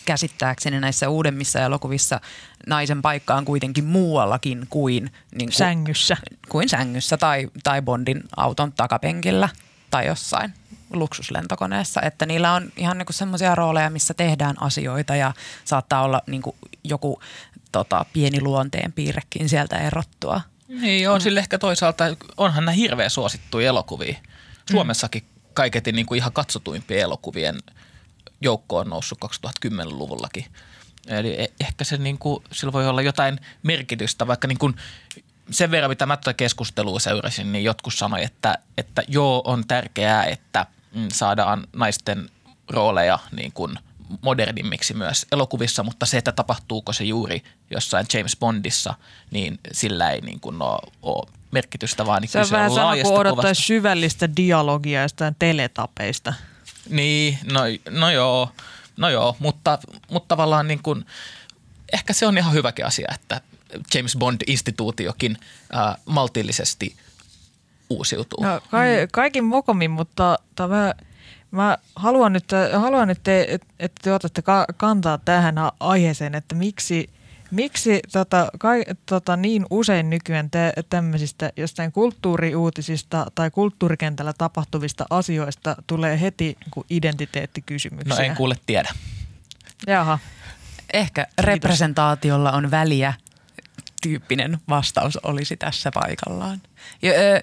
käsittääkseni 0.05 0.80
näissä 0.80 1.09
uudemmissa 1.09 1.61
elokuvissa 1.61 2.20
naisen 2.66 3.03
paikka 3.03 3.35
on 3.35 3.45
kuitenkin 3.45 3.85
muuallakin 3.85 4.66
kuin, 4.70 5.11
niin 5.35 5.49
kuin, 5.49 5.53
Sängyssä. 5.53 6.16
kuin 6.49 6.68
sängyssä 6.68 7.16
tai, 7.16 7.49
tai 7.64 7.82
Bondin 7.82 8.22
auton 8.37 8.72
takapenkillä 8.72 9.49
tai 9.91 10.07
jossain 10.07 10.55
luksuslentokoneessa. 10.93 12.03
Että 12.03 12.26
niillä 12.26 12.53
on 12.53 12.72
ihan 12.76 12.99
niinku 12.99 13.12
semmoisia 13.12 13.55
rooleja, 13.55 13.91
missä 13.91 14.14
tehdään 14.14 14.62
asioita 14.62 15.16
ja 15.16 15.32
saattaa 15.64 16.03
olla 16.03 16.22
niinku 16.26 16.57
joku 16.85 17.20
tota, 17.72 18.07
pieni 18.12 18.41
luonteen 18.41 18.93
piirrekin 18.93 19.49
sieltä 19.49 19.78
erottua. 19.78 20.41
Niin, 20.68 21.11
on 21.11 21.20
sille 21.20 21.41
ehkä 21.41 21.59
toisaalta, 21.59 22.05
onhan 22.37 22.64
nämä 22.64 22.74
hirveän 22.74 23.11
suosittuja 23.11 23.68
elokuvia. 23.68 24.16
Suomessakin 24.70 25.24
kaiketin 25.55 25.95
niin 25.95 26.07
kuin 26.07 26.18
ihan 26.18 26.32
katsotuimpien 26.32 27.01
elokuvien 27.01 27.57
joukko 28.41 28.78
on 28.78 28.91
noussut 28.91 29.18
2010-luvullakin. 29.24 30.45
Eli 31.07 31.43
e- 31.43 31.53
ehkä 31.61 31.85
se 31.85 31.97
niin 31.97 32.18
kuin, 32.18 32.45
sillä 32.53 32.72
voi 32.72 32.89
olla 32.89 33.03
jotain 33.03 33.41
merkitystä, 33.62 34.26
vaikka 34.26 34.49
niin 34.49 34.59
kuin 34.59 34.74
sen 35.51 35.70
verran, 35.70 35.90
mitä 35.90 36.07
mä 36.07 36.16
tätä 36.16 36.34
keskustelua 36.34 36.99
seurasin, 36.99 37.53
niin 37.53 37.64
jotkut 37.64 37.95
sanoi, 37.95 38.24
että, 38.24 38.59
että 38.78 39.03
joo, 39.09 39.42
on 39.45 39.66
tärkeää, 39.68 40.24
että 40.24 40.66
mm, 40.95 41.09
saadaan 41.12 41.66
naisten 41.72 42.30
rooleja 42.70 43.18
niin 43.36 43.53
kuin 43.53 43.78
modernimmiksi 44.22 44.95
myös 44.95 45.26
elokuvissa, 45.32 45.82
mutta 45.82 46.07
se, 46.07 46.18
että 46.18 46.32
tapahtuuko 46.32 46.92
se 46.92 47.05
juuri 47.05 47.42
jossain 47.70 48.07
James 48.14 48.36
Bondissa, 48.36 48.95
niin 49.30 49.59
sillä 49.72 50.11
ei 50.11 50.20
niin 50.20 50.40
kuin 50.40 50.62
ole, 50.62 50.92
ole 51.03 51.28
merkitystä, 51.51 52.07
vaan 52.07 52.22
niin 52.22 52.30
Se 52.30 52.38
on 52.38 52.51
vähän 52.51 52.70
sama 52.70 52.92
kuin 52.92 53.18
odottaisi 53.18 53.40
kuvasta. 53.42 53.62
syvällistä 53.62 54.36
dialogia 54.36 55.03
jostain 55.03 55.36
teletapeista. 55.38 56.34
Niin, 56.88 57.38
no, 57.53 57.61
no 57.90 58.11
joo, 58.11 58.51
no 58.97 59.11
joo, 59.11 59.36
mutta, 59.38 59.78
mutta 60.11 60.28
tavallaan 60.28 60.68
niin 60.68 60.82
kuin, 60.82 61.07
ehkä 61.92 62.12
se 62.12 62.26
on 62.26 62.38
ihan 62.38 62.53
hyväkin 62.53 62.86
asia, 62.86 63.09
että 63.14 63.40
James 63.94 64.16
Bond-instituutiokin 64.16 65.36
äh, 65.76 65.96
maltillisesti 66.04 66.96
uusiutuu. 67.90 68.44
No, 68.44 68.60
ka- 68.70 68.78
kaikin 69.12 69.44
mokomin, 69.44 69.90
mutta 69.90 70.38
ta, 70.54 70.68
mä, 71.50 71.78
haluan 71.96 72.32
nyt, 72.32 72.44
haluan 72.72 73.08
nyt 73.08 73.20
te, 73.22 73.46
että 73.48 73.66
et 73.78 73.92
te 74.02 74.12
otatte 74.12 74.42
ka- 74.42 74.66
kantaa 74.76 75.18
tähän 75.18 75.54
aiheeseen, 75.80 76.34
että 76.34 76.54
miksi, 76.54 77.10
miksi 77.50 78.00
tota, 78.12 78.48
kai, 78.58 78.84
tota, 79.06 79.36
niin 79.36 79.66
usein 79.70 80.10
nykyään 80.10 80.50
tä, 80.50 80.72
tämmöisistä 80.90 81.52
jostain 81.56 81.92
kulttuuriuutisista 81.92 83.26
tai 83.34 83.50
kulttuurikentällä 83.50 84.32
tapahtuvista 84.32 85.06
asioista 85.10 85.76
tulee 85.86 86.20
heti 86.20 86.44
niin 86.44 86.86
identiteettikysymyksiä. 86.90 88.14
No 88.14 88.22
en 88.22 88.36
kuule 88.36 88.56
tiedä. 88.66 88.90
Jaha. 89.86 90.18
Ehkä 90.92 91.26
representaatiolla 91.38 92.52
on 92.52 92.70
väliä 92.70 93.14
tyyppinen 94.05 94.59
vastaus 94.68 95.16
olisi 95.16 95.57
tässä 95.57 95.90
paikallaan. 95.94 96.62
Ja, 97.02 97.12
ö, 97.12 97.42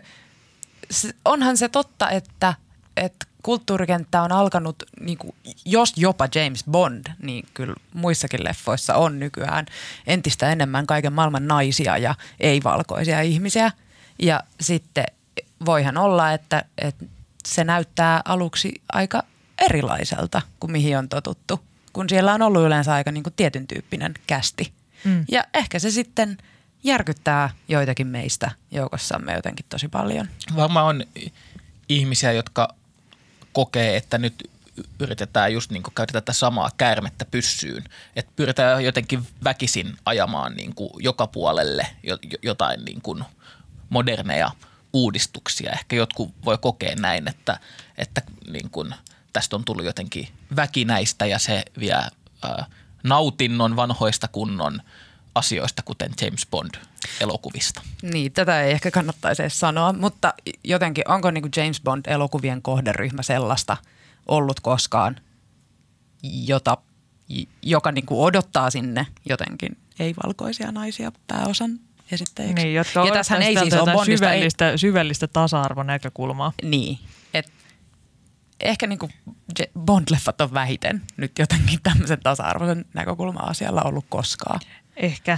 onhan 1.26 1.58
se 1.58 1.70
totta, 1.70 2.10
että, 2.10 2.54
että 2.98 3.26
kulttuurikenttä 3.44 4.22
on 4.22 4.32
alkanut, 4.32 4.84
niin 5.00 5.18
kuin, 5.18 5.36
jos 5.66 5.94
jopa 5.98 6.28
James 6.36 6.64
Bond, 6.72 7.06
niin 7.22 7.46
kyllä 7.54 7.74
muissakin 7.94 8.44
leffoissa 8.44 8.96
on 8.96 9.20
nykyään 9.20 9.66
entistä 10.08 10.52
enemmän 10.52 10.88
kaiken 10.88 11.14
maailman 11.14 11.48
naisia 11.48 11.98
ja 11.98 12.16
ei-valkoisia 12.40 13.22
ihmisiä. 13.22 13.72
Ja 14.20 14.44
sitten 14.62 15.06
voihan 15.66 15.98
olla, 15.98 16.34
että, 16.34 16.66
että 16.78 17.06
se 17.48 17.64
näyttää 17.64 18.22
aluksi 18.26 18.82
aika 18.94 19.24
erilaiselta 19.62 20.42
kuin 20.60 20.72
mihin 20.72 20.98
on 20.98 21.10
totuttu, 21.10 21.60
kun 21.94 22.10
siellä 22.10 22.34
on 22.34 22.42
ollut 22.42 22.66
yleensä 22.66 22.94
aika 22.94 23.12
niin 23.12 23.24
kuin 23.24 23.34
tietyn 23.34 23.68
tyyppinen 23.68 24.14
kästi. 24.28 24.74
Mm. 25.04 25.26
Ja 25.32 25.44
ehkä 25.54 25.80
se 25.80 25.92
sitten 25.92 26.38
järkyttää 26.84 27.50
joitakin 27.68 28.08
meistä 28.08 28.52
joukossamme 28.72 29.34
jotenkin 29.34 29.66
tosi 29.70 29.88
paljon. 29.88 30.28
Varmaan 30.56 30.86
on 30.86 31.04
ihmisiä, 31.90 32.32
jotka 32.32 32.76
kokee, 33.54 33.98
että 33.98 34.18
nyt 34.18 34.50
yritetään 35.00 35.54
just 35.54 35.72
niin 35.72 35.84
käytetään 35.96 36.24
tätä 36.24 36.34
samaa 36.34 36.72
käärmettä 36.78 37.26
pyssyyn. 37.26 37.84
Että 38.16 38.32
pyritään 38.36 38.84
jotenkin 38.84 39.28
väkisin 39.44 39.98
ajamaan 40.06 40.56
niin 40.56 40.76
kuin 40.76 40.90
joka 41.00 41.28
puolelle 41.28 41.88
jo- 42.04 42.18
jo- 42.32 42.40
jotain 42.42 42.86
niin 42.86 43.02
kuin 43.02 43.24
moderneja 43.90 44.52
uudistuksia. 44.94 45.72
Ehkä 45.72 45.96
jotkut 45.96 46.34
voi 46.46 46.58
kokea 46.58 46.96
näin, 46.96 47.28
että, 47.28 47.60
että 47.98 48.22
niin 48.48 48.70
kuin 48.70 48.96
tästä 49.34 49.56
on 49.56 49.66
tullut 49.66 49.86
jotenkin 49.86 50.28
väkinäistä 50.56 51.26
ja 51.26 51.40
se 51.40 51.64
vie 51.80 51.94
ää, 51.94 52.66
nautinnon 53.04 53.76
vanhoista 53.76 54.28
kunnon 54.28 54.82
asioista, 55.36 55.82
kuten 55.82 56.12
James 56.22 56.48
Bond-elokuvista. 56.52 57.82
Niin, 58.02 58.32
tätä 58.32 58.62
ei 58.62 58.72
ehkä 58.72 58.92
kannattaisi 58.92 59.42
edes 59.42 59.60
sanoa, 59.60 59.94
mutta 59.94 60.34
jotenkin 60.64 61.04
onko 61.08 61.32
niin 61.32 61.42
kuin 61.42 61.52
James 61.56 61.82
Bond-elokuvien 61.82 62.62
kohderyhmä 62.62 63.24
sellaista 63.24 63.78
ollut 64.28 64.60
koskaan, 64.60 65.16
jota, 66.24 66.78
joka 67.62 67.92
niin 67.92 68.06
kuin 68.06 68.20
odottaa 68.20 68.70
sinne 68.70 69.08
jotenkin 69.30 69.78
ei-valkoisia 70.00 70.72
naisia 70.72 71.12
pääosan 71.28 71.80
esittäjiksi? 72.12 72.54
Niin, 72.54 72.74
jotka 72.74 73.06
ja 73.06 73.14
tässähän 73.14 73.44
ei 73.44 73.58
siis 73.58 73.74
ole 73.74 73.92
Bondista, 73.92 74.32
ei, 74.32 74.38
syvällistä, 74.38 74.78
syvällistä 74.78 75.28
tasa-arvonäkökulmaa. 75.28 76.54
Niin, 76.64 77.00
et 77.34 77.52
ehkä 78.60 78.88
niin 78.88 79.00
kuin 79.00 79.14
Bond-leffat 79.80 80.42
on 80.42 80.54
vähiten 80.54 81.02
nyt 81.18 81.40
jotenkin 81.40 81.80
tämmöisen 81.84 82.20
tasa-arvoisen 82.24 82.86
näkökulma-asialla 82.94 83.82
ollut 83.82 84.06
koskaan. 84.10 84.60
Ehkä. 84.98 85.38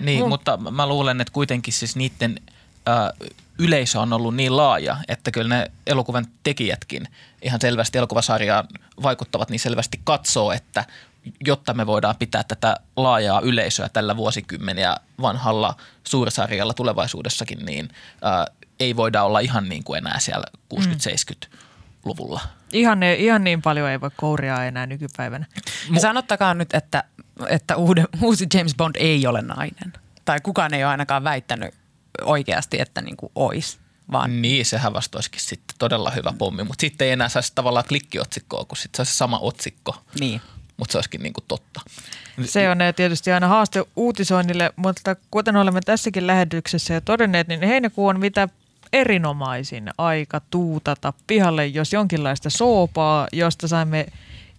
Niin, 0.00 0.24
Mun- 0.24 0.28
mutta 0.28 0.56
mä 0.56 0.86
luulen, 0.86 1.20
että 1.20 1.32
kuitenkin 1.32 1.74
siis 1.74 1.96
niiden 1.96 2.40
ö, 2.88 3.26
yleisö 3.58 4.00
on 4.00 4.12
ollut 4.12 4.34
niin 4.36 4.56
laaja, 4.56 4.96
että 5.08 5.30
kyllä 5.30 5.56
ne 5.56 5.70
elokuvan 5.86 6.26
tekijätkin 6.42 7.08
ihan 7.42 7.60
selvästi 7.60 7.98
elokuvasarjaan 7.98 8.68
vaikuttavat 9.02 9.50
niin 9.50 9.60
selvästi 9.60 10.00
katsoo, 10.04 10.52
että 10.52 10.84
jotta 11.46 11.74
me 11.74 11.86
voidaan 11.86 12.16
pitää 12.18 12.44
tätä 12.44 12.76
laajaa 12.96 13.40
yleisöä 13.40 13.88
tällä 13.88 14.16
vuosikymmeniä 14.16 14.96
vanhalla 15.22 15.76
suursarjalla 16.04 16.74
tulevaisuudessakin, 16.74 17.58
niin 17.66 17.88
ö, 18.48 18.52
ei 18.80 18.96
voida 18.96 19.22
olla 19.22 19.40
ihan 19.40 19.68
niin 19.68 19.84
kuin 19.84 19.98
enää 19.98 20.18
siellä 20.18 20.46
60-70-luvulla. 20.74 22.40
Ihan, 22.72 23.00
ne- 23.00 23.14
ihan 23.14 23.44
niin 23.44 23.62
paljon 23.62 23.88
ei 23.90 24.00
voi 24.00 24.10
kouria 24.16 24.64
enää 24.64 24.86
nykypäivänä. 24.86 25.46
Ja 25.94 26.00
sanottakaa 26.00 26.54
nyt, 26.54 26.74
että, 26.74 27.04
että 27.48 27.76
uude, 27.76 28.04
uusi 28.22 28.46
James 28.54 28.74
Bond 28.74 28.94
ei 28.98 29.26
ole 29.26 29.42
nainen. 29.42 29.92
Tai 30.24 30.40
kukaan 30.40 30.74
ei 30.74 30.84
ole 30.84 30.90
ainakaan 30.90 31.24
väittänyt 31.24 31.74
oikeasti, 32.22 32.80
että 32.80 33.00
niin 33.02 33.16
kuin 33.16 33.32
ois. 33.34 33.78
Vaan 34.12 34.42
Niin, 34.42 34.66
sehän 34.66 34.92
vasta 34.92 35.18
olisikin 35.18 35.40
sitten 35.40 35.76
todella 35.78 36.10
hyvä 36.10 36.32
pommi, 36.38 36.64
mutta 36.64 36.80
sitten 36.80 37.06
ei 37.06 37.12
enää 37.12 37.28
saisi 37.28 37.52
tavallaan 37.54 37.84
klikkiotsikkoa, 37.88 38.64
kun 38.64 38.76
sitten 38.76 38.96
se 38.96 39.00
olisi 39.00 39.16
sama 39.16 39.38
otsikko, 39.38 39.96
niin. 40.20 40.40
mutta 40.76 40.92
se 40.92 40.98
olisikin 40.98 41.22
niin 41.22 41.32
kuin 41.32 41.44
totta. 41.48 41.80
Se 42.44 42.70
on 42.70 42.78
tietysti 42.96 43.32
aina 43.32 43.48
haaste 43.48 43.84
uutisoinnille, 43.96 44.72
mutta 44.76 45.16
kuten 45.30 45.56
olemme 45.56 45.80
tässäkin 45.80 46.26
lähetyksessä 46.26 46.94
jo 46.94 47.00
todenneet, 47.00 47.48
niin 47.48 47.62
heinäkuu 47.62 48.06
on 48.06 48.20
mitä 48.20 48.48
erinomaisin 48.92 49.90
aika 49.98 50.40
tuutata 50.50 51.12
pihalle, 51.26 51.66
jos 51.66 51.92
jonkinlaista 51.92 52.50
soopaa, 52.50 53.28
josta 53.32 53.68
saimme 53.68 54.06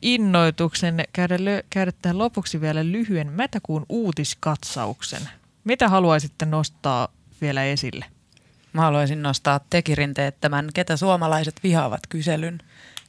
innoituksen 0.02 1.04
käydä, 1.14 1.38
lö- 1.38 1.66
käydä 1.70 1.92
tähän 2.02 2.18
lopuksi 2.18 2.62
vielä 2.62 2.86
lyhyen 2.86 3.32
Mätäkuun 3.32 3.86
uutiskatsauksen. 3.90 5.22
Mitä 5.64 5.90
haluaisitte 5.90 6.46
nostaa 6.46 7.08
vielä 7.42 7.64
esille? 7.64 8.06
Mä 8.74 8.82
haluaisin 8.82 9.24
nostaa 9.24 9.60
Tekirin 9.70 10.14
teettämän 10.14 10.70
Ketä 10.74 10.98
suomalaiset 10.98 11.56
vihaavat 11.64 12.02
kyselyn, 12.10 12.60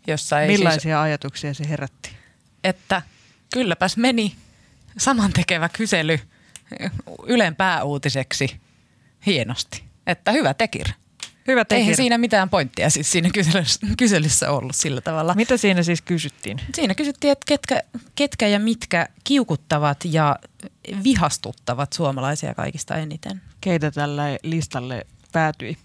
jossa 0.06 0.40
ei 0.40 0.48
Millaisia 0.48 0.80
siis, 0.80 1.04
ajatuksia 1.04 1.54
se 1.54 1.68
herätti? 1.68 2.10
että 2.64 3.02
kylläpäs 3.52 3.96
meni 3.96 4.36
samantekevä 4.98 5.68
kysely 5.68 6.18
Ylen 7.26 7.56
pääuutiseksi 7.56 8.60
hienosti. 9.26 9.84
Että 10.06 10.32
hyvä 10.32 10.54
Tekir. 10.54 10.86
Hyvä 11.50 11.60
Eihän 11.60 11.66
tekijä. 11.86 11.96
siinä 11.96 12.18
mitään 12.18 12.50
pointtia 12.50 12.90
siis 12.90 13.12
siinä 13.12 13.30
kyselyssä, 13.34 13.86
kyselyssä 13.98 14.50
ollut 14.50 14.76
sillä 14.76 15.00
tavalla. 15.00 15.34
Mitä 15.34 15.56
siinä 15.56 15.82
siis 15.82 16.02
kysyttiin? 16.02 16.60
Siinä 16.74 16.94
kysyttiin, 16.94 17.32
että 17.32 17.44
ketkä, 17.46 17.82
ketkä 18.14 18.46
ja 18.46 18.58
mitkä 18.58 19.08
kiukuttavat 19.24 20.04
ja 20.04 20.36
vihastuttavat 21.04 21.92
suomalaisia 21.92 22.54
kaikista 22.54 22.96
eniten. 22.96 23.42
Keitä 23.60 23.90
tällä 23.90 24.22
listalle 24.42 25.06
päätyi? 25.32 25.78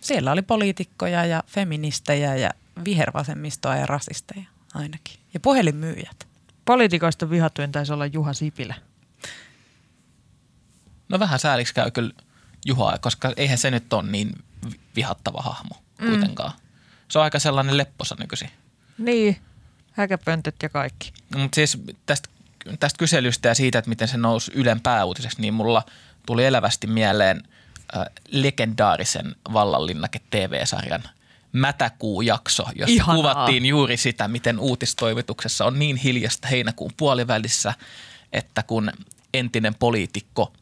Siellä 0.00 0.32
oli 0.32 0.42
poliitikkoja 0.42 1.24
ja 1.24 1.42
feministejä 1.46 2.36
ja 2.36 2.50
vihervasemmistoa 2.84 3.76
ja 3.76 3.86
rasisteja 3.86 4.46
ainakin. 4.74 5.14
Ja 5.34 5.40
puhelinmyyjät. 5.40 6.26
Poliitikoista 6.64 7.30
vihatuin 7.30 7.72
taisi 7.72 7.92
olla 7.92 8.06
Juha 8.06 8.32
Sipilä. 8.32 8.74
No 11.08 11.18
vähän 11.18 11.38
sääliksi 11.38 11.74
käy 11.74 11.90
kyllä 11.90 12.12
Juhaa, 12.66 12.98
koska 12.98 13.32
eihän 13.36 13.58
se 13.58 13.70
nyt 13.70 13.92
ole 13.92 14.10
niin 14.10 14.32
vihattava 14.96 15.42
hahmo 15.42 15.82
kuitenkaan. 15.98 16.52
Se 17.08 17.18
on 17.18 17.24
aika 17.24 17.38
sellainen 17.38 17.76
lepposa 17.76 18.16
nykyisin. 18.18 18.50
Niin, 18.98 19.36
häkäpöntöt 19.92 20.54
ja 20.62 20.68
kaikki. 20.68 21.12
No, 21.30 21.38
mutta 21.38 21.54
siis 21.54 21.78
tästä, 22.06 22.28
tästä 22.80 22.98
kyselystä 22.98 23.48
ja 23.48 23.54
siitä, 23.54 23.78
että 23.78 23.88
miten 23.88 24.08
se 24.08 24.16
nousi 24.16 24.52
Ylen 24.54 24.80
pääuutiseksi, 24.80 25.40
niin 25.40 25.54
mulla 25.54 25.82
tuli 26.26 26.44
elävästi 26.44 26.86
mieleen 26.86 27.42
äh, 27.96 28.06
legendaarisen 28.28 29.36
vallanlinnake 29.52 30.20
TV-sarjan 30.30 31.02
Mätäkuu-jakso, 31.52 32.62
jossa 32.62 32.94
Ihanaa. 32.94 33.16
kuvattiin 33.16 33.66
juuri 33.66 33.96
sitä, 33.96 34.28
miten 34.28 34.58
uutistoimituksessa 34.58 35.64
on 35.64 35.78
niin 35.78 35.96
hiljasta 35.96 36.48
heinäkuun 36.48 36.92
puolivälissä, 36.96 37.74
että 38.32 38.62
kun 38.62 38.90
entinen 39.34 39.74
poliitikko 39.74 40.52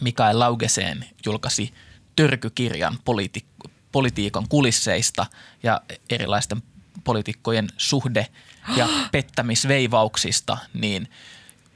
Mikael 0.00 0.38
Laugeseen 0.38 1.04
julkaisi 1.26 1.74
törkykirjan 2.16 2.98
politi- 3.04 3.68
politiikan 3.92 4.48
kulisseista 4.48 5.26
ja 5.62 5.80
erilaisten 6.10 6.62
poliitikkojen 7.04 7.68
suhde- 7.76 8.26
ja 8.76 8.88
pettämisveivauksista, 9.12 10.58
niin 10.74 11.08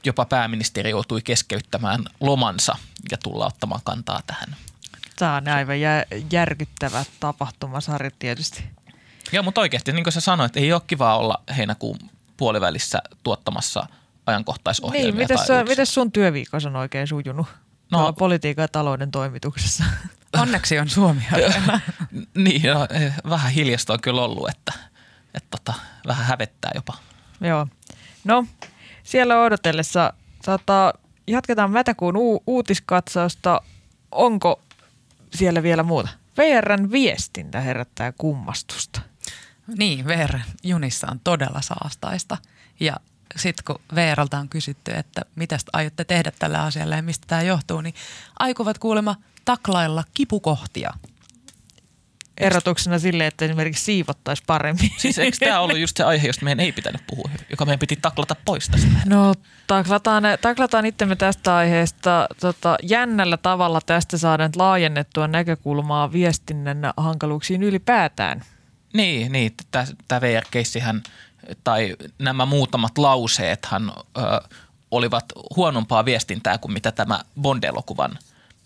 jopa 0.05 0.25
pääministeri 0.25 0.89
joutui 0.89 1.21
keskeyttämään 1.21 2.03
lomansa 2.19 2.75
ja 3.11 3.17
tulla 3.17 3.45
ottamaan 3.45 3.81
kantaa 3.83 4.21
tähän. 4.27 4.55
Tämä 5.15 5.35
on 5.35 5.47
aivan 5.47 5.81
jä- 5.81 6.05
järkyttävä 6.31 7.05
tapahtumasarja 7.19 8.11
tietysti. 8.19 8.63
Joo, 9.31 9.43
mutta 9.43 9.61
oikeasti 9.61 9.91
niin 9.91 10.03
kuin 10.03 10.13
sä 10.13 10.21
sanoit, 10.21 10.57
ei 10.57 10.73
ole 10.73 10.81
kiva 10.87 11.17
olla 11.17 11.41
heinäkuun 11.57 11.97
puolivälissä 12.37 13.01
tuottamassa 13.23 13.87
ajankohtaisohjelmia 14.25 15.11
Niin, 15.11 15.15
miten, 15.15 15.37
sä, 15.47 15.63
miten 15.63 15.85
sun 15.85 16.11
työviikos 16.11 16.65
on 16.65 16.75
oikein 16.75 17.07
sujunut? 17.07 17.47
No- 17.91 18.01
No, 18.01 18.13
politiikan 18.13 18.63
ja 18.63 18.67
talouden 18.67 19.11
toimituksessa. 19.11 19.83
Onneksi 20.41 20.79
on 20.79 20.89
Suomi. 20.89 21.21
Niin, 22.35 22.61
no, 22.61 22.87
eh, 22.89 23.13
vähän 23.29 23.51
hiljasta 23.51 23.93
on 23.93 24.01
kyllä 24.01 24.21
ollut, 24.21 24.49
että, 24.49 24.73
että 25.33 25.47
tota, 25.51 25.73
vähän 26.07 26.25
hävettää 26.25 26.71
jopa. 26.75 26.93
Joo. 27.41 27.67
No, 28.23 28.45
siellä 29.03 29.41
odotellessa 29.41 30.13
tota, 30.45 30.93
jatketaan 31.27 31.71
Mätäkuun 31.71 32.17
u- 32.17 32.43
uutiskatsausta. 32.47 33.61
Onko 34.11 34.61
siellä 35.33 35.63
vielä 35.63 35.83
muuta? 35.83 36.09
VRn 36.37 36.91
viestintä 36.91 37.61
herättää 37.61 38.13
kummastusta. 38.17 39.01
Niin, 39.77 40.05
VR 40.05 40.39
junissa 40.63 41.07
on 41.11 41.19
todella 41.19 41.61
saastaista. 41.61 42.37
Ja 42.79 42.95
sitten 43.35 43.63
kun 43.65 43.81
VRltä 43.95 44.39
on 44.39 44.49
kysytty, 44.49 44.91
että 44.91 45.21
mitä 45.35 45.57
aiotte 45.73 46.03
tehdä 46.03 46.31
tällä 46.39 46.63
asialla 46.63 46.95
ja 46.95 47.03
mistä 47.03 47.27
tämä 47.27 47.41
johtuu, 47.41 47.81
niin 47.81 47.95
aikovat 48.39 48.77
kuulemma 48.77 49.15
taklailla 49.45 50.03
kipukohtia. 50.13 50.93
Erotuksena 52.37 52.99
sille, 52.99 53.27
että 53.27 53.45
esimerkiksi 53.45 53.83
siivottaisiin 53.83 54.45
paremmin. 54.47 54.91
Siis 54.97 55.19
eikö 55.19 55.37
tämä 55.39 55.59
ollut 55.59 55.77
just 55.77 55.97
se 55.97 56.03
aihe, 56.03 56.27
josta 56.27 56.45
meidän 56.45 56.59
ei 56.59 56.71
pitänyt 56.71 57.01
puhua, 57.07 57.29
joka 57.49 57.65
meidän 57.65 57.79
piti 57.79 57.95
taklata 57.95 58.35
pois 58.45 58.69
tästä? 58.69 58.87
No, 59.05 59.33
taklataan, 59.67 60.23
taklataan 60.41 60.85
itsemme 60.85 61.15
tästä 61.15 61.55
aiheesta. 61.55 62.27
Tota, 62.39 62.77
jännällä 62.83 63.37
tavalla 63.37 63.81
tästä 63.85 64.17
saadaan 64.17 64.51
laajennettua 64.55 65.27
näkökulmaa 65.27 66.11
viestinnän 66.11 66.77
hankaluuksiin 66.97 67.63
ylipäätään. 67.63 68.43
Niin, 68.93 69.31
niin 69.31 69.51
tämä 70.07 70.21
VR-keissihän 70.21 71.03
tai 71.63 71.95
nämä 72.19 72.45
muutamat 72.45 72.97
lauseethan 72.97 73.91
ö, 74.17 74.21
olivat 74.91 75.25
huonompaa 75.55 76.05
viestintää 76.05 76.57
kuin 76.57 76.71
mitä 76.71 76.91
tämä 76.91 77.19
Bond-elokuvan 77.41 78.19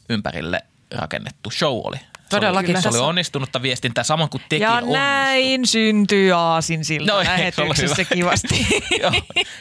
ympärille 0.09 0.61
rakennettu 0.95 1.51
show 1.51 1.81
oli. 1.83 1.97
Todellakin. 2.29 2.81
Se 2.81 2.87
oli, 2.87 2.93
se 2.93 2.99
oli 3.01 3.07
onnistunutta 3.09 3.61
viestintää, 3.61 4.03
samoin 4.03 4.29
kuin 4.29 4.41
tekijä 4.49 4.67
Ja 4.67 4.73
onnistui. 4.73 4.97
näin 4.97 5.67
syntyy 5.67 6.31
aasinsilta 6.31 7.11
No, 7.11 7.17
no, 7.17 7.23
lähetyksessä 7.23 8.03
kivasti. 8.03 8.67
joo, 9.01 9.11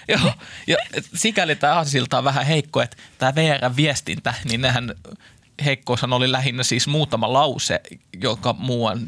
joo, 0.09 0.33
ja 0.67 0.77
sikäli 1.15 1.57
tämä 1.57 1.75
aasilta 1.75 2.19
on 2.19 2.25
vähän 2.25 2.47
heikko, 2.47 2.83
että 2.83 2.97
tämä 3.19 3.35
VR-viestintä, 3.35 4.35
niin 4.45 4.61
nehän 4.61 4.95
heikkoushan 5.65 6.13
oli 6.13 6.33
lähinnä 6.33 6.63
siis 6.63 6.87
muutama 6.87 7.33
lause, 7.33 7.81
joka 8.23 8.53
muuan 8.59 9.01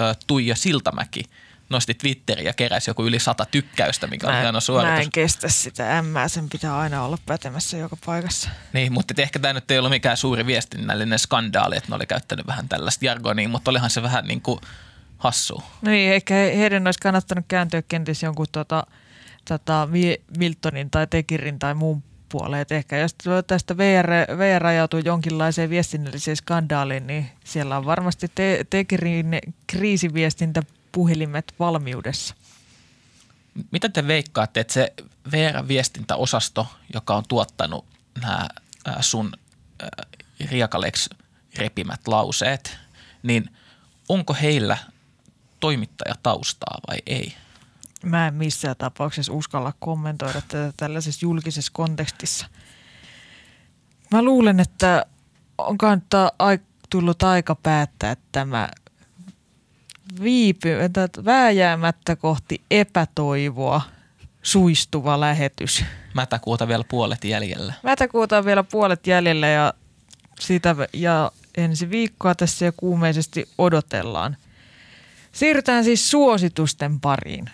ö, 0.00 0.14
Tuija 0.26 0.56
Siltamäki 0.56 1.22
nosti 1.74 1.94
Twitteriin 1.94 2.46
ja 2.46 2.52
keräsi 2.52 2.90
joku 2.90 3.06
yli 3.06 3.18
sata 3.18 3.44
tykkäystä, 3.50 4.06
mikä 4.06 4.26
on 4.26 4.34
hieno 4.34 4.52
mä 4.52 4.60
suoritus. 4.60 5.00
en 5.00 5.10
kestä 5.12 5.48
sitä 5.48 5.98
ämmää, 5.98 6.28
sen 6.28 6.48
pitää 6.48 6.78
aina 6.78 7.02
olla 7.04 7.18
pätemässä 7.26 7.76
joka 7.76 7.96
paikassa. 8.06 8.50
Niin, 8.72 8.92
mutta 8.92 9.14
ehkä 9.22 9.38
tämä 9.38 9.52
nyt 9.52 9.70
ei 9.70 9.78
ollut 9.78 9.90
mikään 9.90 10.16
suuri 10.16 10.46
viestinnällinen 10.46 11.18
skandaali, 11.18 11.76
että 11.76 11.88
ne 11.88 11.96
oli 11.96 12.06
käyttänyt 12.06 12.46
vähän 12.46 12.68
tällaista 12.68 13.04
jargonia, 13.04 13.48
mutta 13.48 13.70
olihan 13.70 13.90
se 13.90 14.02
vähän 14.02 14.24
niin 14.24 14.40
kuin 14.40 14.60
hassu. 15.18 15.62
Niin, 15.82 16.12
ehkä 16.12 16.34
he- 16.34 16.58
heidän 16.58 16.86
olisi 16.86 17.00
kannattanut 17.00 17.44
kääntyä 17.48 17.82
kenties 17.82 18.22
jonkun 18.22 18.46
tota, 18.52 18.86
tota, 19.48 19.88
Miltonin 20.38 20.90
tai 20.90 21.06
Tekirin 21.06 21.58
tai 21.58 21.74
muun 21.74 22.02
puoleen. 22.28 22.62
Et 22.62 22.72
ehkä 22.72 22.96
jos 22.96 23.16
tästä 23.46 23.76
VR, 23.76 24.08
VR 24.38 24.66
ajautuu 24.66 25.00
jonkinlaiseen 25.04 25.70
viestinnälliseen 25.70 26.36
skandaaliin, 26.36 27.06
niin 27.06 27.30
siellä 27.44 27.76
on 27.76 27.84
varmasti 27.84 28.26
te- 28.34 28.64
Tekirin 28.70 29.38
kriisiviestintä 29.66 30.62
puhelimet 30.94 31.54
valmiudessa. 31.58 32.34
Mitä 33.70 33.88
te 33.88 34.06
veikkaatte, 34.06 34.60
että 34.60 34.72
se 34.72 34.92
VR-viestintäosasto, 35.32 36.66
joka 36.94 37.16
on 37.16 37.24
tuottanut 37.28 37.84
nämä 38.22 38.48
sun 39.00 39.32
ää, 39.82 39.88
Riakaleks 40.50 41.10
repimät 41.58 42.08
lauseet, 42.08 42.78
niin 43.22 43.50
onko 44.08 44.36
heillä 44.42 44.78
toimittajataustaa 45.60 46.78
vai 46.88 46.96
ei? 47.06 47.34
Mä 48.04 48.26
en 48.26 48.34
missään 48.34 48.76
tapauksessa 48.76 49.32
uskalla 49.32 49.72
kommentoida 49.78 50.40
tätä 50.40 50.72
tällaisessa 50.76 51.26
julkisessa 51.26 51.72
kontekstissa. 51.74 52.46
Mä 54.10 54.22
luulen, 54.22 54.60
että 54.60 55.06
tää 56.08 56.28
ai- 56.38 56.58
tullut 56.90 57.22
aika 57.22 57.54
päättää 57.54 58.16
tämä 58.32 58.68
viipy, 60.22 60.80
että 60.80 61.08
vääjäämättä 61.24 62.16
kohti 62.16 62.62
epätoivoa 62.70 63.80
suistuva 64.42 65.20
lähetys. 65.20 65.84
Mätäkuuta 66.14 66.68
vielä 66.68 66.84
puolet 66.88 67.24
jäljellä. 67.24 67.72
Mätäkuuta 67.82 68.38
on 68.38 68.44
vielä 68.44 68.62
puolet 68.62 69.06
jäljellä 69.06 69.46
ja, 69.48 69.74
sitä, 70.40 70.76
ja 70.92 71.32
ensi 71.56 71.90
viikkoa 71.90 72.34
tässä 72.34 72.64
jo 72.64 72.72
kuumeisesti 72.76 73.48
odotellaan. 73.58 74.36
Siirrytään 75.32 75.84
siis 75.84 76.10
suositusten 76.10 77.00
pariin. 77.00 77.50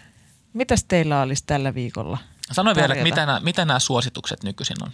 Mitäs 0.52 0.84
teillä 0.84 1.22
olisi 1.22 1.44
tällä 1.46 1.74
viikolla? 1.74 2.18
Sano 2.52 2.74
vielä, 2.74 2.94
mitä 2.94 3.26
nämä, 3.26 3.40
mitä 3.40 3.64
nämä 3.64 3.78
suositukset 3.78 4.42
nykyisin 4.42 4.76
on? 4.82 4.90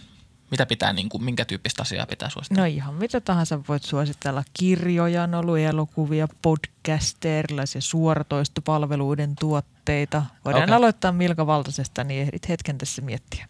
Mitä 0.51 0.65
pitää, 0.65 0.93
niin 0.93 1.09
kuin, 1.09 1.23
minkä 1.23 1.45
tyyppistä 1.45 1.81
asiaa 1.81 2.05
pitää 2.05 2.29
suositella? 2.29 2.61
No 2.61 2.65
ihan 2.65 2.93
mitä 2.93 3.21
tahansa 3.21 3.59
voit 3.67 3.83
suositella. 3.83 4.43
Kirjoja, 4.53 5.23
on 5.23 5.35
ollut 5.35 5.57
elokuvia, 5.57 6.27
podcasteja, 6.41 7.39
erilaisia 7.39 7.81
suoratoistopalveluiden 7.81 9.35
tuotteita. 9.39 10.23
Voidaan 10.45 10.63
Okei. 10.63 10.75
aloittaa 10.75 11.11
Milka 11.11 11.47
Valtasesta, 11.47 12.03
niin 12.03 12.21
ehdit 12.21 12.49
hetken 12.49 12.77
tässä 12.77 13.01
miettiä. 13.01 13.47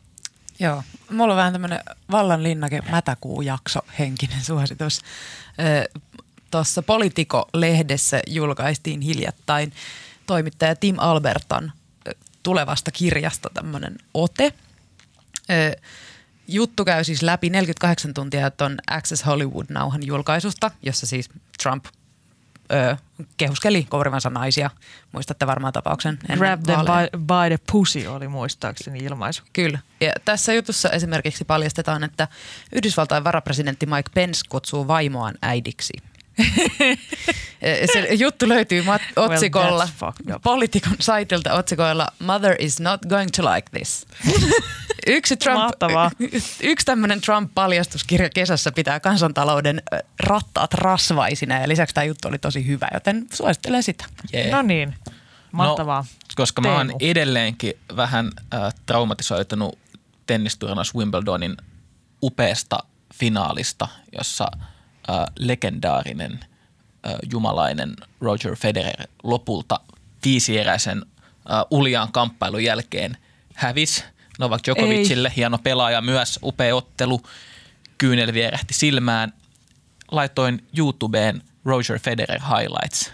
Joo, 0.59 0.83
mulla 1.11 1.33
on 1.33 1.37
vähän 1.37 1.53
tämmöinen 1.53 1.79
vallan 2.11 2.43
linnake 2.43 2.81
mätäkuujakso 2.89 3.79
henkinen 3.99 4.43
suositus. 4.43 5.01
Tuossa 6.51 6.83
Politico-lehdessä 6.83 8.19
julkaistiin 8.27 9.01
hiljattain 9.01 9.73
toimittaja 10.25 10.75
Tim 10.75 10.95
Albertan 10.99 11.71
tulevasta 12.43 12.91
kirjasta 12.91 13.49
tämmöinen 13.53 13.95
ote. 14.13 14.53
Ö, 15.49 15.81
Juttu 16.47 16.85
käy 16.85 17.03
siis 17.03 17.21
läpi 17.21 17.49
48 17.49 18.13
tuntia 18.13 18.51
tuon 18.51 18.77
Access 18.91 19.25
Hollywood-nauhan 19.25 20.05
julkaisusta, 20.05 20.71
jossa 20.81 21.05
siis 21.07 21.29
Trump 21.63 21.85
ö, 22.73 22.97
kehuskeli 23.37 23.83
kourivansa 23.89 24.29
naisia. 24.29 24.69
Muistatte 25.11 25.47
varmaan 25.47 25.73
tapauksen. 25.73 26.19
Grab 26.37 26.63
them 26.63 26.79
by, 26.79 27.17
by 27.17 27.55
the 27.57 27.57
pussy 27.71 28.05
oli 28.07 28.27
muistaakseni 28.27 28.99
ilmaisu. 28.99 29.43
Kyllä. 29.53 29.79
Ja 30.01 30.11
tässä 30.25 30.53
jutussa 30.53 30.89
esimerkiksi 30.89 31.45
paljastetaan, 31.45 32.03
että 32.03 32.27
Yhdysvaltain 32.71 33.23
varapresidentti 33.23 33.85
Mike 33.85 34.09
Pence 34.13 34.39
kutsuu 34.49 34.87
vaimoaan 34.87 35.35
äidiksi. 35.41 35.93
Se 37.93 38.07
juttu 38.13 38.49
löytyy 38.49 38.81
mat- 38.81 39.01
Well, 39.17 39.31
otsikolla, 39.31 39.87
up. 40.07 40.41
Politikon 40.43 40.95
saitilta 40.99 41.53
otsikoilla 41.53 42.07
Mother 42.19 42.55
is 42.59 42.79
not 42.79 43.01
going 43.09 43.29
to 43.37 43.43
like 43.55 43.69
this. 43.79 44.05
Yksi, 45.07 45.37
Trump, 45.37 45.59
Mahtavaa. 45.59 46.11
yksi 46.61 46.85
tämmöinen 46.85 47.21
Trump-paljastuskirja 47.21 48.29
kesässä 48.29 48.71
pitää 48.71 48.99
kansantalouden 48.99 49.81
rattaat 50.19 50.73
rasvaisina 50.73 51.59
ja 51.59 51.67
lisäksi 51.67 51.95
tämä 51.95 52.05
juttu 52.05 52.27
oli 52.27 52.37
tosi 52.37 52.67
hyvä, 52.67 52.87
joten 52.93 53.27
suosittelen 53.33 53.83
sitä. 53.83 54.05
Yeah. 54.33 54.49
No 54.51 54.61
niin, 54.61 54.95
mahtavaa. 55.51 56.01
No, 56.01 56.07
koska 56.35 56.61
mä 56.61 56.77
oon 56.77 56.87
Teemu. 56.87 56.97
edelleenkin 57.01 57.73
vähän 57.95 58.31
äh, 58.53 58.73
traumatisoitunut 58.85 59.79
tennisturnaus 60.25 60.95
Wimbledonin 60.95 61.57
upeasta 62.23 62.77
finaalista, 63.13 63.87
jossa 64.17 64.47
äh, 65.09 65.15
legendaarinen 65.39 66.39
äh, 67.07 67.13
jumalainen 67.31 67.95
Roger 68.21 68.55
Federer 68.55 69.07
lopulta 69.23 69.79
viisieräisen 70.25 71.05
äh, 71.51 71.65
uljaan 71.71 72.11
kamppailun 72.11 72.63
jälkeen 72.63 73.17
hävisi 73.53 74.03
Novak 74.39 74.61
Djokovicille. 74.65 75.31
Hieno 75.35 75.57
pelaaja 75.57 76.01
myös, 76.01 76.39
upea 76.43 76.75
ottelu. 76.75 77.21
Kyynel 77.97 78.33
vierähti 78.33 78.73
silmään. 78.73 79.33
Laitoin 80.11 80.67
YouTubeen 80.77 81.41
Roger 81.65 81.99
Federer 81.99 82.41
highlights. 82.41 83.13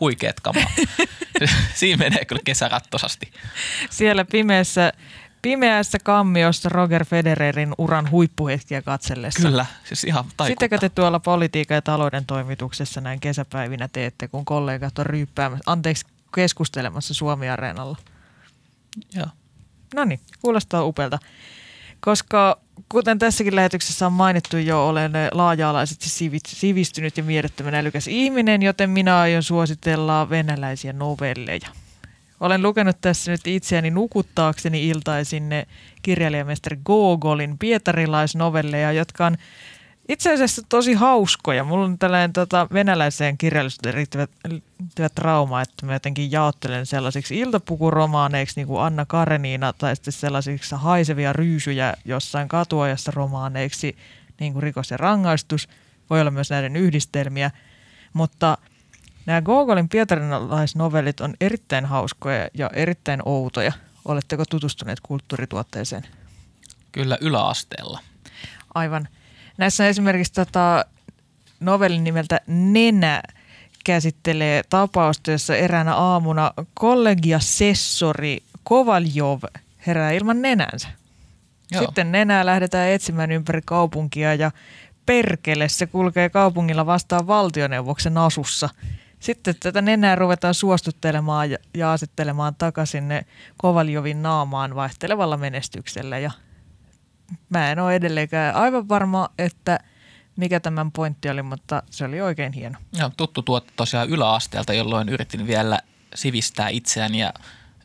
Huikeet 0.00 0.40
kamaa. 0.40 0.70
Siinä 1.74 2.04
menee 2.04 2.24
kyllä 2.24 2.42
kesä 2.44 2.68
rattosasti. 2.68 3.32
Siellä 3.90 4.24
pimeässä, 4.24 4.92
pimeässä 5.42 5.98
kammiossa 5.98 6.68
Roger 6.68 7.04
Federerin 7.04 7.74
uran 7.78 8.10
huippuhetkiä 8.10 8.82
katsellessa. 8.82 9.48
Kyllä, 9.48 9.66
siis 9.84 10.04
ihan 10.04 10.24
taikuutta. 10.24 10.46
Sittenkö 10.46 10.78
te 10.78 10.88
tuolla 10.88 11.20
politiikan 11.20 11.74
ja 11.74 11.82
talouden 11.82 12.26
toimituksessa 12.26 13.00
näin 13.00 13.20
kesäpäivinä 13.20 13.88
teette, 13.88 14.28
kun 14.28 14.44
kollegat 14.44 14.98
on 14.98 15.06
ryyppäämässä, 15.06 15.62
anteeksi, 15.66 16.06
keskustelemassa 16.34 17.14
Suomi-areenalla? 17.14 17.96
Joo. 19.14 19.26
No 19.94 20.04
niin, 20.04 20.20
kuulostaa 20.42 20.84
upealta. 20.84 21.18
Koska 22.00 22.58
kuten 22.88 23.18
tässäkin 23.18 23.56
lähetyksessä 23.56 24.06
on 24.06 24.12
mainittu 24.12 24.56
jo, 24.56 24.88
olen 24.88 25.12
laaja-alaisesti 25.32 26.08
sivi- 26.08 26.38
sivistynyt 26.46 27.16
ja 27.16 27.22
mielettömän 27.22 27.74
älykäs 27.74 28.08
ihminen, 28.08 28.62
joten 28.62 28.90
minä 28.90 29.18
aion 29.18 29.42
suositella 29.42 30.30
venäläisiä 30.30 30.92
novelleja. 30.92 31.68
Olen 32.40 32.62
lukenut 32.62 33.00
tässä 33.00 33.30
nyt 33.30 33.46
itseäni 33.46 33.90
nukuttaakseni 33.90 34.88
iltaisin 34.88 35.50
kirjailijamestari 36.02 36.76
Gogolin 36.84 37.58
pietarilaisnovelleja, 37.58 38.92
jotka 38.92 39.26
on 39.26 39.36
itse 40.08 40.32
asiassa 40.32 40.62
tosi 40.68 40.92
hauskoja. 40.92 41.64
Mulla 41.64 41.84
on 41.84 41.98
tällainen 41.98 42.32
tota, 42.32 42.68
venäläiseen 42.72 43.38
kirjallisuuteen 43.38 43.96
liittyvä, 43.96 44.26
liittyvä 44.48 45.08
trauma, 45.08 45.62
että 45.62 45.86
mä 45.86 45.92
jotenkin 45.92 46.32
jaottelen 46.32 46.86
sellaisiksi 46.86 47.38
iltapukuromaaneiksi 47.38 48.60
niin 48.60 48.66
kuin 48.66 48.82
Anna 48.82 49.06
Kareniina 49.06 49.72
tai 49.72 49.96
sitten 49.96 50.12
sellaisiksi 50.12 50.74
haisevia 50.74 51.32
ryysyjä 51.32 51.94
jossain 52.04 52.48
katuajassa 52.48 53.12
romaaneiksi, 53.14 53.96
niin 54.40 54.52
kuin 54.52 54.62
rikos 54.62 54.90
ja 54.90 54.96
rangaistus. 54.96 55.68
Voi 56.10 56.20
olla 56.20 56.30
myös 56.30 56.50
näiden 56.50 56.76
yhdistelmiä, 56.76 57.50
mutta 58.12 58.58
nämä 59.26 59.42
Gogolin 59.42 59.88
pietarinalaisnovellit 59.88 61.20
on 61.20 61.34
erittäin 61.40 61.84
hauskoja 61.84 62.48
ja 62.54 62.70
erittäin 62.72 63.22
outoja. 63.24 63.72
Oletteko 64.04 64.44
tutustuneet 64.50 65.00
kulttuurituotteeseen? 65.02 66.02
Kyllä 66.92 67.18
yläasteella. 67.20 68.00
Aivan. 68.74 69.08
Näissä 69.58 69.84
on 69.84 69.90
esimerkiksi 69.90 70.32
tota 70.32 70.84
novellin 71.60 72.04
nimeltä 72.04 72.40
Nenä 72.46 73.22
käsittelee 73.84 74.62
tapausta, 74.70 75.30
jossa 75.30 75.56
eräänä 75.56 75.94
aamuna 75.94 76.52
kollegiasessori 76.74 78.38
Kovaljov 78.64 79.42
herää 79.86 80.12
ilman 80.12 80.42
nenänsä. 80.42 80.88
Joo. 81.70 81.82
Sitten 81.82 82.12
nenää 82.12 82.46
lähdetään 82.46 82.88
etsimään 82.88 83.32
ympäri 83.32 83.60
kaupunkia 83.64 84.34
ja 84.34 84.50
perkele 85.06 85.68
se 85.68 85.86
kulkee 85.86 86.28
kaupungilla 86.28 86.86
vastaan 86.86 87.26
valtioneuvoksen 87.26 88.18
asussa. 88.18 88.68
Sitten 89.20 89.54
tätä 89.60 89.82
nenää 89.82 90.14
ruvetaan 90.14 90.54
suostuttelemaan 90.54 91.50
ja, 91.50 91.58
ja 91.74 91.92
asettelemaan 91.92 92.54
takaisin 92.54 93.04
Kovaljovin 93.56 94.22
naamaan 94.22 94.74
vaihtelevalla 94.74 95.36
menestyksellä 95.36 96.18
ja 96.18 96.30
mä 97.48 97.72
en 97.72 97.78
ole 97.78 97.94
edelleenkään 97.94 98.54
aivan 98.54 98.88
varma, 98.88 99.28
että 99.38 99.80
mikä 100.36 100.60
tämän 100.60 100.92
pointti 100.92 101.28
oli, 101.28 101.42
mutta 101.42 101.82
se 101.90 102.04
oli 102.04 102.20
oikein 102.20 102.52
hieno. 102.52 102.78
Joo, 102.98 103.10
tuttu 103.16 103.42
tuote 103.42 103.72
tosiaan 103.76 104.08
yläasteelta, 104.08 104.72
jolloin 104.72 105.08
yritin 105.08 105.46
vielä 105.46 105.78
sivistää 106.14 106.68
itseäni 106.68 107.20
ja 107.20 107.32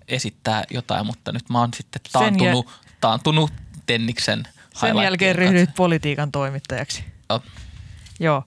esittää 0.07 0.63
jotain, 0.71 1.05
mutta 1.05 1.31
nyt 1.31 1.49
mä 1.49 1.59
oon 1.59 1.69
sitten 1.73 2.01
taantunut, 2.11 2.69
taantunut 3.01 3.53
Tenniksen 3.85 4.47
Sen 4.75 4.97
jälkeen 4.97 5.35
ryhdyit 5.35 5.75
politiikan 5.75 6.31
toimittajaksi. 6.31 7.03
Joo. 7.29 7.41
Joo. 8.19 8.43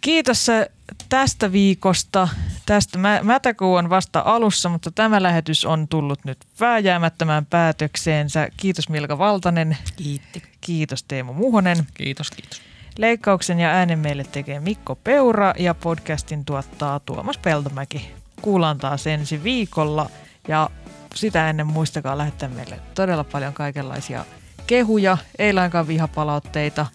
Kiitos 0.00 0.48
äh, 0.48 0.66
tästä 1.08 1.52
viikosta. 1.52 2.28
Tästä 2.70 2.98
mä, 2.98 3.20
mätäkuu 3.22 3.74
on 3.74 3.90
vasta 3.90 4.22
alussa, 4.24 4.68
mutta 4.68 4.90
tämä 4.90 5.22
lähetys 5.22 5.64
on 5.64 5.88
tullut 5.88 6.24
nyt 6.24 6.38
vääjäämättömään 6.60 7.46
päätökseensä. 7.46 8.48
Kiitos 8.56 8.88
Milka 8.88 9.18
Valtanen. 9.18 9.76
Kiitti. 9.96 10.42
Kiitos 10.60 11.02
Teemu 11.02 11.32
Muhonen. 11.32 11.76
Kiitos, 11.94 12.30
kiitos. 12.30 12.62
Leikkauksen 12.98 13.60
ja 13.60 13.68
äänen 13.68 13.98
meille 13.98 14.24
tekee 14.24 14.60
Mikko 14.60 14.94
Peura 14.94 15.54
ja 15.58 15.74
podcastin 15.74 16.44
tuottaa 16.44 17.00
Tuomas 17.00 17.38
Peltomäki. 17.38 18.10
Kuullaan 18.42 18.78
taas 18.78 19.06
ensi 19.06 19.42
viikolla 19.42 20.10
ja 20.48 20.70
sitä 21.14 21.50
ennen 21.50 21.66
muistakaa 21.66 22.18
lähettää 22.18 22.48
meille 22.48 22.80
todella 22.94 23.24
paljon 23.24 23.52
kaikenlaisia 23.52 24.24
kehuja, 24.66 25.18
ei 25.38 25.52
lainkaan 25.52 25.88
vihapalautteita 25.88 26.86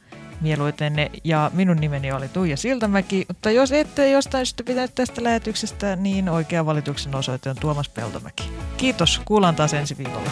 mieluiten. 0.42 0.94
Ja 1.24 1.52
minun 1.54 1.78
nimeni 1.78 2.12
oli 2.12 2.28
Tuija 2.28 2.58
Siltamäki, 2.58 3.26
mutta 3.28 3.52
jos 3.52 3.72
ette 3.72 4.12
jostain 4.12 4.46
syystä 4.46 4.64
pitänyt 4.64 4.96
tästä 4.96 5.24
lähetyksestä, 5.24 5.96
niin 5.96 6.30
oikea 6.30 6.66
valituksen 6.66 7.16
osoite 7.16 7.50
on 7.50 7.56
Tuomas 7.56 7.90
Peltomäki. 7.90 8.44
Kiitos, 8.78 9.22
kuullaan 9.26 9.56
taas 9.56 9.74
ensi 9.74 9.98
viikolla. 9.98 10.32